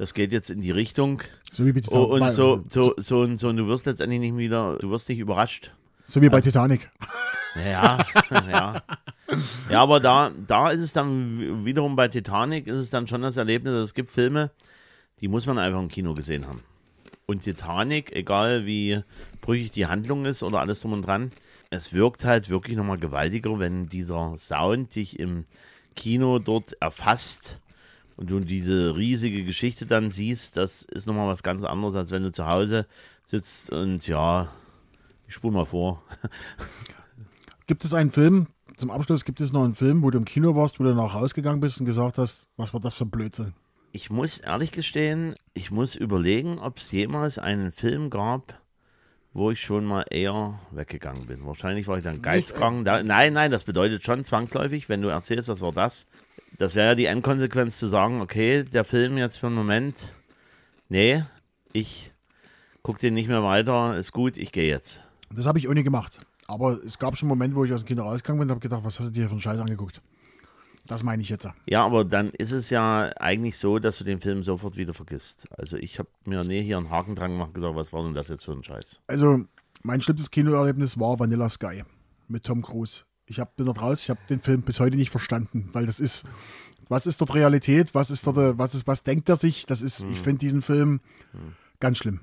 das 0.00 0.14
geht 0.14 0.32
jetzt 0.32 0.48
in 0.48 0.62
die 0.62 0.70
Richtung, 0.70 1.20
So 1.52 1.66
wie 1.66 1.72
bei, 1.72 1.80
Tita- 1.80 1.92
Oh, 1.94 2.04
und 2.04 2.30
so, 2.32 2.64
so, 2.70 2.94
so, 2.96 3.20
und 3.20 3.36
so, 3.38 3.48
und 3.50 3.58
du 3.58 3.66
wirst 3.66 3.84
letztendlich 3.84 4.18
nicht 4.20 4.36
wieder, 4.38 4.76
du 4.80 4.90
wirst 4.90 5.10
nicht 5.10 5.18
überrascht. 5.18 5.72
so 6.06 6.22
wie 6.22 6.30
bei 6.30 6.40
Titanic. 6.40 6.90
Ja, 7.66 7.98
ja. 8.30 8.82
Ja, 9.68 9.82
aber 9.82 10.00
da, 10.00 10.30
da 10.46 10.70
ist 10.70 10.80
es 10.80 10.94
dann 10.94 11.64
wiederum 11.66 11.96
bei 11.96 12.08
Titanic 12.08 12.66
ist 12.66 12.76
es 12.76 12.88
dann 12.90 13.06
schon 13.08 13.20
das 13.20 13.36
Erlebnis, 13.36 13.74
dass 13.74 13.82
es 13.88 13.94
gibt 13.94 14.10
Filme, 14.10 14.50
die 15.20 15.28
muss 15.28 15.44
man 15.44 15.58
einfach 15.58 15.80
im 15.80 15.88
Kino 15.88 16.14
gesehen 16.14 16.46
haben. 16.46 16.62
Und 17.26 17.42
Titanic, 17.42 18.10
egal 18.16 18.64
wie 18.66 19.02
brüchig 19.42 19.70
die 19.72 19.86
Handlung 19.86 20.24
ist 20.24 20.42
oder 20.42 20.60
alles 20.60 20.80
drum 20.80 20.94
und 20.94 21.02
dran, 21.02 21.30
es 21.68 21.92
wirkt 21.92 22.24
halt 22.24 22.48
wirklich 22.48 22.76
nochmal 22.76 22.98
gewaltiger, 22.98 23.58
wenn 23.58 23.86
dieser 23.88 24.34
Sound 24.38 24.94
dich 24.94 25.18
im 25.20 25.44
Kino 25.94 26.38
dort 26.38 26.72
erfasst 26.80 27.58
und 28.20 28.28
du 28.30 28.38
diese 28.40 28.96
riesige 28.96 29.44
Geschichte 29.44 29.86
dann 29.86 30.10
siehst. 30.10 30.56
Das 30.56 30.82
ist 30.82 31.06
nochmal 31.06 31.26
was 31.26 31.42
ganz 31.42 31.64
anderes, 31.64 31.96
als 31.96 32.10
wenn 32.10 32.22
du 32.22 32.30
zu 32.30 32.46
Hause 32.46 32.86
sitzt 33.24 33.70
und 33.70 34.06
ja, 34.06 34.52
ich 35.26 35.34
spule 35.34 35.54
mal 35.54 35.64
vor. 35.64 36.02
Gibt 37.66 37.84
es 37.84 37.94
einen 37.94 38.12
Film, 38.12 38.48
zum 38.76 38.90
Abschluss 38.90 39.24
gibt 39.24 39.40
es 39.40 39.52
noch 39.52 39.64
einen 39.64 39.74
Film, 39.74 40.02
wo 40.02 40.10
du 40.10 40.18
im 40.18 40.24
Kino 40.24 40.54
warst, 40.54 40.78
wo 40.78 40.84
du 40.84 40.90
danach 40.90 41.14
rausgegangen 41.14 41.60
bist 41.60 41.80
und 41.80 41.86
gesagt 41.86 42.18
hast, 42.18 42.48
was 42.56 42.72
war 42.74 42.80
das 42.80 42.94
für 42.94 43.04
ein 43.04 43.10
Blödsinn? 43.10 43.54
Ich 43.92 44.10
muss 44.10 44.38
ehrlich 44.38 44.72
gestehen, 44.72 45.34
ich 45.54 45.70
muss 45.70 45.94
überlegen, 45.94 46.58
ob 46.58 46.78
es 46.78 46.90
jemals 46.90 47.38
einen 47.38 47.72
Film 47.72 48.10
gab, 48.10 48.60
wo 49.32 49.50
ich 49.50 49.60
schon 49.60 49.84
mal 49.84 50.04
eher 50.10 50.58
weggegangen 50.72 51.26
bin. 51.26 51.46
Wahrscheinlich 51.46 51.86
war 51.86 51.98
ich 51.98 52.04
dann 52.04 52.22
geizkrank. 52.22 52.84
Da, 52.84 53.02
nein, 53.02 53.32
nein, 53.32 53.50
das 53.50 53.64
bedeutet 53.64 54.02
schon 54.02 54.24
zwangsläufig, 54.24 54.88
wenn 54.88 55.02
du 55.02 55.08
erzählst, 55.08 55.48
was 55.48 55.60
war 55.60 55.72
das. 55.72 56.06
Das 56.58 56.74
wäre 56.74 56.88
ja 56.88 56.94
die 56.94 57.06
Endkonsequenz 57.06 57.78
zu 57.78 57.86
sagen, 57.86 58.20
okay, 58.20 58.64
der 58.64 58.84
Film 58.84 59.16
jetzt 59.16 59.36
für 59.36 59.46
einen 59.46 59.56
Moment, 59.56 60.14
nee, 60.88 61.22
ich 61.72 62.12
gucke 62.82 62.98
den 62.98 63.14
nicht 63.14 63.28
mehr 63.28 63.42
weiter, 63.42 63.96
ist 63.96 64.12
gut, 64.12 64.36
ich 64.36 64.52
gehe 64.52 64.68
jetzt. 64.68 65.02
Das 65.32 65.46
habe 65.46 65.58
ich 65.58 65.68
nie 65.68 65.84
gemacht. 65.84 66.20
Aber 66.48 66.82
es 66.84 66.98
gab 66.98 67.16
schon 67.16 67.28
Momente, 67.28 67.54
wo 67.54 67.64
ich 67.64 67.72
aus 67.72 67.84
dem 67.84 67.88
Kino 67.88 68.02
rausgegangen 68.02 68.40
bin 68.40 68.48
und 68.48 68.50
habe 68.50 68.60
gedacht, 68.60 68.82
was 68.82 68.98
hast 68.98 69.06
du 69.06 69.12
dir 69.12 69.26
für 69.26 69.32
einen 69.32 69.40
Scheiß 69.40 69.60
angeguckt? 69.60 70.02
Das 70.86 71.02
meine 71.02 71.22
ich 71.22 71.28
jetzt. 71.28 71.48
Ja, 71.66 71.84
aber 71.84 72.04
dann 72.04 72.30
ist 72.30 72.52
es 72.52 72.70
ja 72.70 73.10
eigentlich 73.20 73.58
so, 73.58 73.78
dass 73.78 73.98
du 73.98 74.04
den 74.04 74.20
Film 74.20 74.42
sofort 74.42 74.76
wieder 74.76 74.94
vergisst. 74.94 75.46
Also 75.56 75.76
ich 75.76 75.98
habe 75.98 76.08
mir 76.24 76.42
nee 76.44 76.62
hier 76.62 76.78
einen 76.78 76.90
Haken 76.90 77.14
dran 77.14 77.32
gemacht 77.32 77.48
und 77.48 77.54
gesagt, 77.54 77.76
was 77.76 77.92
war 77.92 78.02
denn 78.02 78.14
das 78.14 78.28
jetzt 78.28 78.44
für 78.44 78.52
ein 78.52 78.64
Scheiß? 78.64 79.00
Also, 79.06 79.44
mein 79.82 80.02
schlimmstes 80.02 80.30
Kinoerlebnis 80.30 80.98
war 80.98 81.18
Vanilla 81.18 81.48
Sky 81.48 81.84
mit 82.28 82.44
Tom 82.44 82.62
Cruise. 82.62 83.02
Ich 83.26 83.38
hab, 83.38 83.56
bin 83.56 83.66
dort 83.66 83.80
raus, 83.80 84.02
ich 84.02 84.10
habe 84.10 84.20
den 84.28 84.40
Film 84.40 84.62
bis 84.62 84.80
heute 84.80 84.96
nicht 84.96 85.10
verstanden, 85.10 85.68
weil 85.72 85.86
das 85.86 86.00
ist, 86.00 86.26
was 86.88 87.06
ist 87.06 87.20
dort 87.20 87.34
Realität, 87.34 87.94
was 87.94 88.10
ist 88.10 88.26
dort, 88.26 88.58
was 88.58 88.74
ist, 88.74 88.86
was 88.86 89.04
denkt 89.04 89.28
er 89.28 89.36
sich? 89.36 89.66
Das 89.66 89.82
ist, 89.82 90.02
ich 90.02 90.18
finde 90.18 90.40
diesen 90.40 90.62
Film 90.62 91.00
ganz 91.78 91.98
schlimm. 91.98 92.20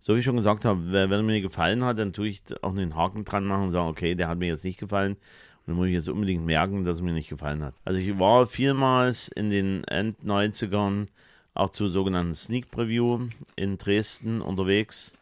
So 0.00 0.14
wie 0.14 0.20
ich 0.20 0.24
schon 0.24 0.36
gesagt 0.36 0.64
habe, 0.64 0.92
wenn 0.92 1.10
er 1.10 1.22
mir 1.22 1.40
gefallen 1.40 1.84
hat, 1.84 1.98
dann 1.98 2.12
tue 2.12 2.28
ich 2.28 2.42
auch 2.62 2.70
einen 2.70 2.94
Haken 2.94 3.24
dran 3.24 3.44
machen 3.44 3.64
und 3.64 3.70
sagen, 3.72 3.88
okay, 3.88 4.14
der 4.14 4.28
hat 4.28 4.38
mir 4.38 4.46
jetzt 4.46 4.64
nicht 4.64 4.78
gefallen. 4.78 5.16
Dann 5.66 5.74
muss 5.74 5.88
ich 5.88 5.94
jetzt 5.94 6.08
unbedingt 6.08 6.46
merken, 6.46 6.84
dass 6.84 6.96
es 6.96 7.02
mir 7.02 7.12
nicht 7.12 7.28
gefallen 7.28 7.62
hat. 7.62 7.74
Also 7.84 7.98
ich 7.98 8.18
war 8.18 8.46
vielmals 8.46 9.28
in 9.28 9.50
den 9.50 9.84
End-90ern 9.84 11.06
auch 11.54 11.70
zu 11.70 11.88
sogenannten 11.88 12.34
Sneak 12.34 12.70
Preview 12.70 13.28
in 13.56 13.78
Dresden 13.78 14.40
unterwegs, 14.40 15.12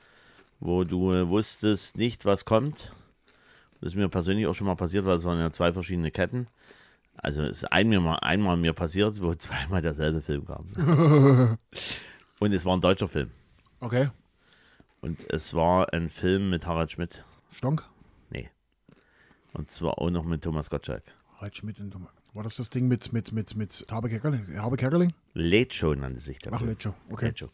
wo 0.61 0.85
du 0.85 1.13
äh, 1.13 1.29
wusstest 1.29 1.97
nicht, 1.97 2.25
was 2.25 2.45
kommt. 2.45 2.93
Das 3.81 3.93
ist 3.93 3.97
mir 3.97 4.09
persönlich 4.09 4.47
auch 4.47 4.55
schon 4.55 4.67
mal 4.67 4.77
passiert, 4.77 5.05
weil 5.05 5.17
es 5.17 5.25
waren 5.25 5.39
ja 5.39 5.51
zwei 5.51 5.73
verschiedene 5.73 6.11
Ketten. 6.11 6.47
Also 7.17 7.43
es 7.43 7.59
ist 7.59 7.73
ein, 7.73 7.89
mir 7.89 8.01
mal, 8.01 8.17
einmal 8.17 8.57
mir 8.57 8.73
passiert, 8.73 9.23
wo 9.23 9.35
zweimal 9.35 9.81
derselbe 9.81 10.21
Film 10.21 10.45
kam. 10.47 10.67
Und 12.39 12.53
es 12.53 12.65
war 12.67 12.77
ein 12.77 12.81
deutscher 12.81 13.09
Film. 13.09 13.31
Okay. 13.81 14.11
Und 15.01 15.31
es 15.31 15.55
war 15.55 15.93
ein 15.93 16.09
Film 16.09 16.51
mit 16.51 16.67
Harald 16.67 16.93
Schmidt. 16.93 17.25
Stonk. 17.53 17.85
Und 19.55 19.69
zwar 19.69 19.99
auch 19.99 20.11
noch 20.11 20.25
mit 20.25 20.43
Thomas 20.43 20.69
Gottschalk. 20.69 21.05
Halt 21.41 21.57
Schmidt 21.57 21.81
und 21.81 21.91
Thomas. 21.91 22.11
War 22.35 22.43
das 22.43 22.57
das 22.57 22.69
Ding 22.69 22.89
mit, 22.89 23.13
mit, 23.13 23.33
mit, 23.33 23.55
mit 23.55 23.87
Habe 23.91 24.09
Kerkeling? 24.09 24.59
Habe 24.59 24.77
Kerkeling? 24.77 25.13
Late 25.35 25.73
Show 25.73 25.95
nannte 25.95 26.21
sich 26.21 26.41
der 26.41 26.53
Ach. 26.53 26.61
Late 26.61 26.83
Show. 26.83 26.95
Okay. 27.09 27.27
Late 27.27 27.39
Show. 27.39 27.49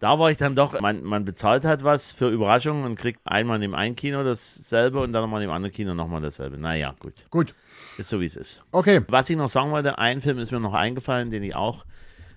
Da 0.00 0.18
war 0.18 0.30
ich 0.30 0.38
dann 0.38 0.56
doch, 0.56 0.80
man, 0.80 1.02
man 1.02 1.26
bezahlt 1.26 1.66
halt 1.66 1.84
was 1.84 2.12
für 2.12 2.30
Überraschungen 2.30 2.84
und 2.86 2.94
kriegt 2.96 3.20
einmal 3.24 3.56
in 3.56 3.62
dem 3.62 3.74
einen 3.74 3.94
Kino 3.94 4.24
dasselbe 4.24 5.00
und 5.00 5.12
dann 5.12 5.22
nochmal 5.22 5.42
dem 5.42 5.50
anderen 5.50 5.72
Kino 5.72 5.92
nochmal 5.92 6.22
dasselbe. 6.22 6.56
Naja, 6.56 6.94
gut. 6.98 7.26
Gut. 7.30 7.54
Ist 7.98 8.08
so, 8.08 8.20
wie 8.20 8.26
es 8.26 8.36
ist. 8.36 8.62
Okay. 8.72 9.02
Was 9.08 9.28
ich 9.28 9.36
noch 9.36 9.50
sagen 9.50 9.70
wollte, 9.70 9.98
ein 9.98 10.22
Film 10.22 10.38
ist 10.38 10.50
mir 10.50 10.60
noch 10.60 10.72
eingefallen, 10.74 11.30
den 11.30 11.42
ich 11.42 11.54
auch, 11.54 11.84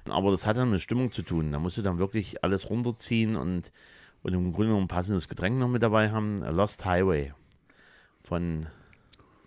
aber 0.10 0.32
das 0.32 0.46
hat 0.46 0.58
dann 0.58 0.70
mit 0.70 0.82
Stimmung 0.82 1.14
zu 1.14 1.22
tun. 1.22 1.54
Da 1.54 1.60
musst 1.60 1.78
du 1.78 1.82
dann 1.82 1.98
wirklich 1.98 2.44
alles 2.44 2.70
runterziehen 2.70 3.38
und, 3.38 3.72
und 4.22 4.34
im 4.34 4.52
Grunde 4.52 4.76
ein 4.76 4.90
passendes 4.90 5.30
Getränk 5.30 5.58
noch 5.58 5.70
mit 5.70 5.82
dabei 5.82 6.12
haben. 6.12 6.40
Lost 6.40 6.84
Highway 6.84 7.34
von 8.22 8.68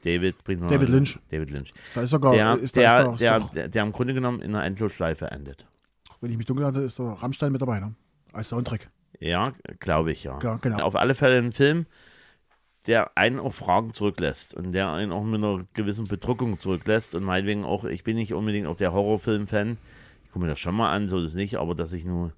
David, 0.05 0.36
David 0.46 0.88
Lynch. 0.88 1.18
David 1.30 1.51
Lynch. 1.51 1.72
Da 1.94 2.03
ist 2.03 2.11
sogar, 2.11 2.32
Der, 2.34 2.57
ist, 2.59 2.76
da 2.76 2.80
der, 2.80 2.88
ist 2.88 2.99
da, 2.99 3.03
der, 3.03 3.36
ist 3.36 3.44
doch, 3.44 3.51
der, 3.53 3.68
der 3.68 3.82
im 3.82 3.92
Grunde 3.92 4.14
genommen 4.14 4.40
in 4.40 4.55
einer 4.55 4.64
Endlosschleife 4.64 5.30
endet. 5.30 5.66
wenn 6.20 6.30
ich 6.30 6.36
mich 6.36 6.46
dunkel 6.46 6.66
hatte, 6.66 6.80
ist 6.80 6.99
der 6.99 7.07
Rammstein 7.07 7.53
mit 7.53 7.61
dabei, 7.62 7.80
ne? 7.80 7.94
Als 8.32 8.51
Soundtrack. 8.51 8.90
Ja, 9.20 9.53
glaube 9.80 10.12
ich, 10.12 10.24
ja. 10.24 10.38
Ja, 10.42 10.57
genau. 10.57 10.78
Auf 10.84 10.94
alle 10.96 11.14
Fälle 11.14 11.38
ein 11.38 11.53
Film, 11.53 11.86
der 12.86 13.16
einen 13.16 13.38
auch 13.40 13.53
Fragen 13.53 13.92
zurücklässt 13.92 14.55
und 14.55 14.72
der 14.72 14.90
einen 14.92 15.12
auch 15.12 15.24
mit 15.24 15.42
einer 15.42 15.64
gewissen 15.74 16.07
Bedrückung 16.07 16.61
zurücklässt 16.61 17.14
und 17.14 17.24
meinetwegen 17.24 17.64
auch, 17.64 17.84
ich 17.84 18.05
bin 18.05 18.16
nicht 18.16 18.32
unbedingt 18.34 18.66
auch 18.66 18.76
der 18.76 18.92
Horrorfilm-Fan. 18.92 19.76
Ich 20.24 20.32
gucke 20.32 20.44
mir 20.44 20.51
das 20.51 20.59
schon 20.59 20.74
mal 20.74 20.92
an, 20.92 21.09
so 21.09 21.18
ist 21.18 21.30
es 21.30 21.34
nicht, 21.34 21.57
aber 21.57 21.74
dass 21.74 21.92
ich 21.92 22.05
nur 22.05 22.32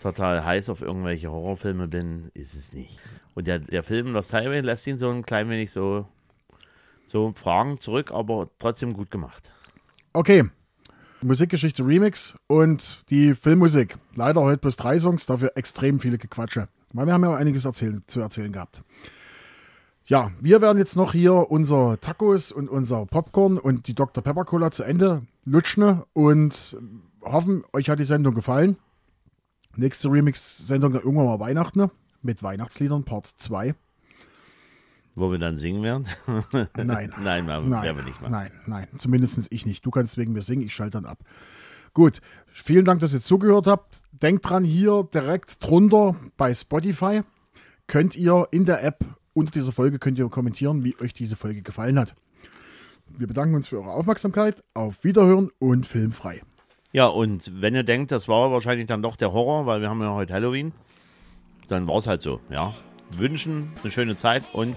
total 0.00 0.44
heiß 0.44 0.70
auf 0.70 0.82
irgendwelche 0.82 1.30
Horrorfilme 1.30 1.88
bin, 1.88 2.30
ist 2.34 2.54
es 2.54 2.72
nicht. 2.72 3.00
Und 3.34 3.46
der, 3.46 3.58
der 3.58 3.82
Film 3.82 4.12
Lost 4.12 4.32
Highway 4.32 4.60
lässt 4.60 4.86
ihn 4.86 4.98
so 4.98 5.10
ein 5.10 5.24
klein 5.24 5.48
wenig 5.48 5.72
so, 5.72 6.06
so 7.08 7.32
Fragen 7.34 7.78
zurück, 7.78 8.12
aber 8.12 8.48
trotzdem 8.58 8.92
gut 8.92 9.10
gemacht. 9.10 9.50
Okay. 10.12 10.44
Musikgeschichte 11.20 11.84
Remix 11.84 12.38
und 12.46 13.10
die 13.10 13.34
Filmmusik. 13.34 13.96
Leider 14.14 14.40
heute 14.42 14.58
bloß 14.58 14.76
drei 14.76 15.00
Songs, 15.00 15.26
dafür 15.26 15.52
extrem 15.56 15.98
viele 15.98 16.16
Gequatsche. 16.16 16.68
Weil 16.92 17.06
wir 17.06 17.12
haben 17.12 17.24
ja 17.24 17.34
einiges 17.34 17.64
erzählen, 17.64 18.02
zu 18.06 18.20
erzählen 18.20 18.52
gehabt. 18.52 18.82
Ja, 20.04 20.30
wir 20.40 20.62
werden 20.62 20.78
jetzt 20.78 20.96
noch 20.96 21.12
hier 21.12 21.50
unser 21.50 22.00
Tacos 22.00 22.52
und 22.52 22.70
unser 22.70 23.04
Popcorn 23.04 23.58
und 23.58 23.88
die 23.88 23.94
Dr. 23.94 24.22
Pepper 24.22 24.44
Cola 24.44 24.70
zu 24.70 24.84
Ende 24.84 25.22
lutschen 25.44 26.02
und 26.12 26.76
hoffen, 27.22 27.64
euch 27.72 27.90
hat 27.90 27.98
die 27.98 28.04
Sendung 28.04 28.34
gefallen. 28.34 28.76
Nächste 29.76 30.10
Remix-Sendung 30.10 30.94
irgendwann 30.94 31.26
mal 31.26 31.40
Weihnachten 31.40 31.80
ne? 31.80 31.90
mit 32.22 32.42
Weihnachtsliedern 32.42 33.04
Part 33.04 33.26
2. 33.26 33.74
Wo 35.18 35.30
wir 35.32 35.38
dann 35.38 35.56
singen 35.56 35.82
werden? 35.82 36.06
Nein. 36.76 37.12
Nein, 37.20 37.46
werden 37.46 37.68
Nein, 37.70 37.82
werden 37.82 37.96
wir 37.96 38.04
nicht 38.04 38.20
machen. 38.20 38.32
nein, 38.32 38.52
nein, 38.66 38.86
zumindest 38.98 39.48
ich 39.50 39.66
nicht. 39.66 39.84
Du 39.84 39.90
kannst 39.90 40.16
wegen 40.16 40.32
mir 40.32 40.42
singen, 40.42 40.62
ich 40.62 40.74
schalte 40.74 40.92
dann 40.92 41.06
ab. 41.06 41.18
Gut, 41.92 42.20
vielen 42.46 42.84
Dank, 42.84 43.00
dass 43.00 43.14
ihr 43.14 43.20
zugehört 43.20 43.66
habt. 43.66 44.00
Denkt 44.12 44.48
dran, 44.48 44.64
hier 44.64 45.08
direkt 45.12 45.64
drunter 45.64 46.14
bei 46.36 46.54
Spotify 46.54 47.22
könnt 47.86 48.14
ihr 48.16 48.46
in 48.50 48.64
der 48.64 48.84
App 48.84 49.04
unter 49.32 49.52
dieser 49.52 49.72
Folge 49.72 49.98
könnt 49.98 50.18
ihr 50.18 50.28
kommentieren, 50.28 50.84
wie 50.84 50.96
euch 51.00 51.14
diese 51.14 51.36
Folge 51.36 51.62
gefallen 51.62 51.98
hat. 51.98 52.14
Wir 53.08 53.26
bedanken 53.26 53.54
uns 53.54 53.68
für 53.68 53.78
eure 53.78 53.92
Aufmerksamkeit. 53.92 54.62
Auf 54.74 55.04
Wiederhören 55.04 55.50
und 55.58 55.86
filmfrei. 55.86 56.42
Ja, 56.92 57.06
und 57.06 57.60
wenn 57.60 57.74
ihr 57.74 57.84
denkt, 57.84 58.12
das 58.12 58.28
war 58.28 58.50
wahrscheinlich 58.50 58.86
dann 58.86 59.02
doch 59.02 59.16
der 59.16 59.32
Horror, 59.32 59.66
weil 59.66 59.80
wir 59.80 59.88
haben 59.88 60.00
ja 60.00 60.12
heute 60.12 60.32
Halloween, 60.34 60.72
dann 61.68 61.86
war 61.86 61.96
es 61.96 62.06
halt 62.06 62.22
so, 62.22 62.40
ja. 62.50 62.74
Wünschen 63.10 63.72
eine 63.82 63.90
schöne 63.90 64.16
Zeit 64.16 64.44
und 64.52 64.76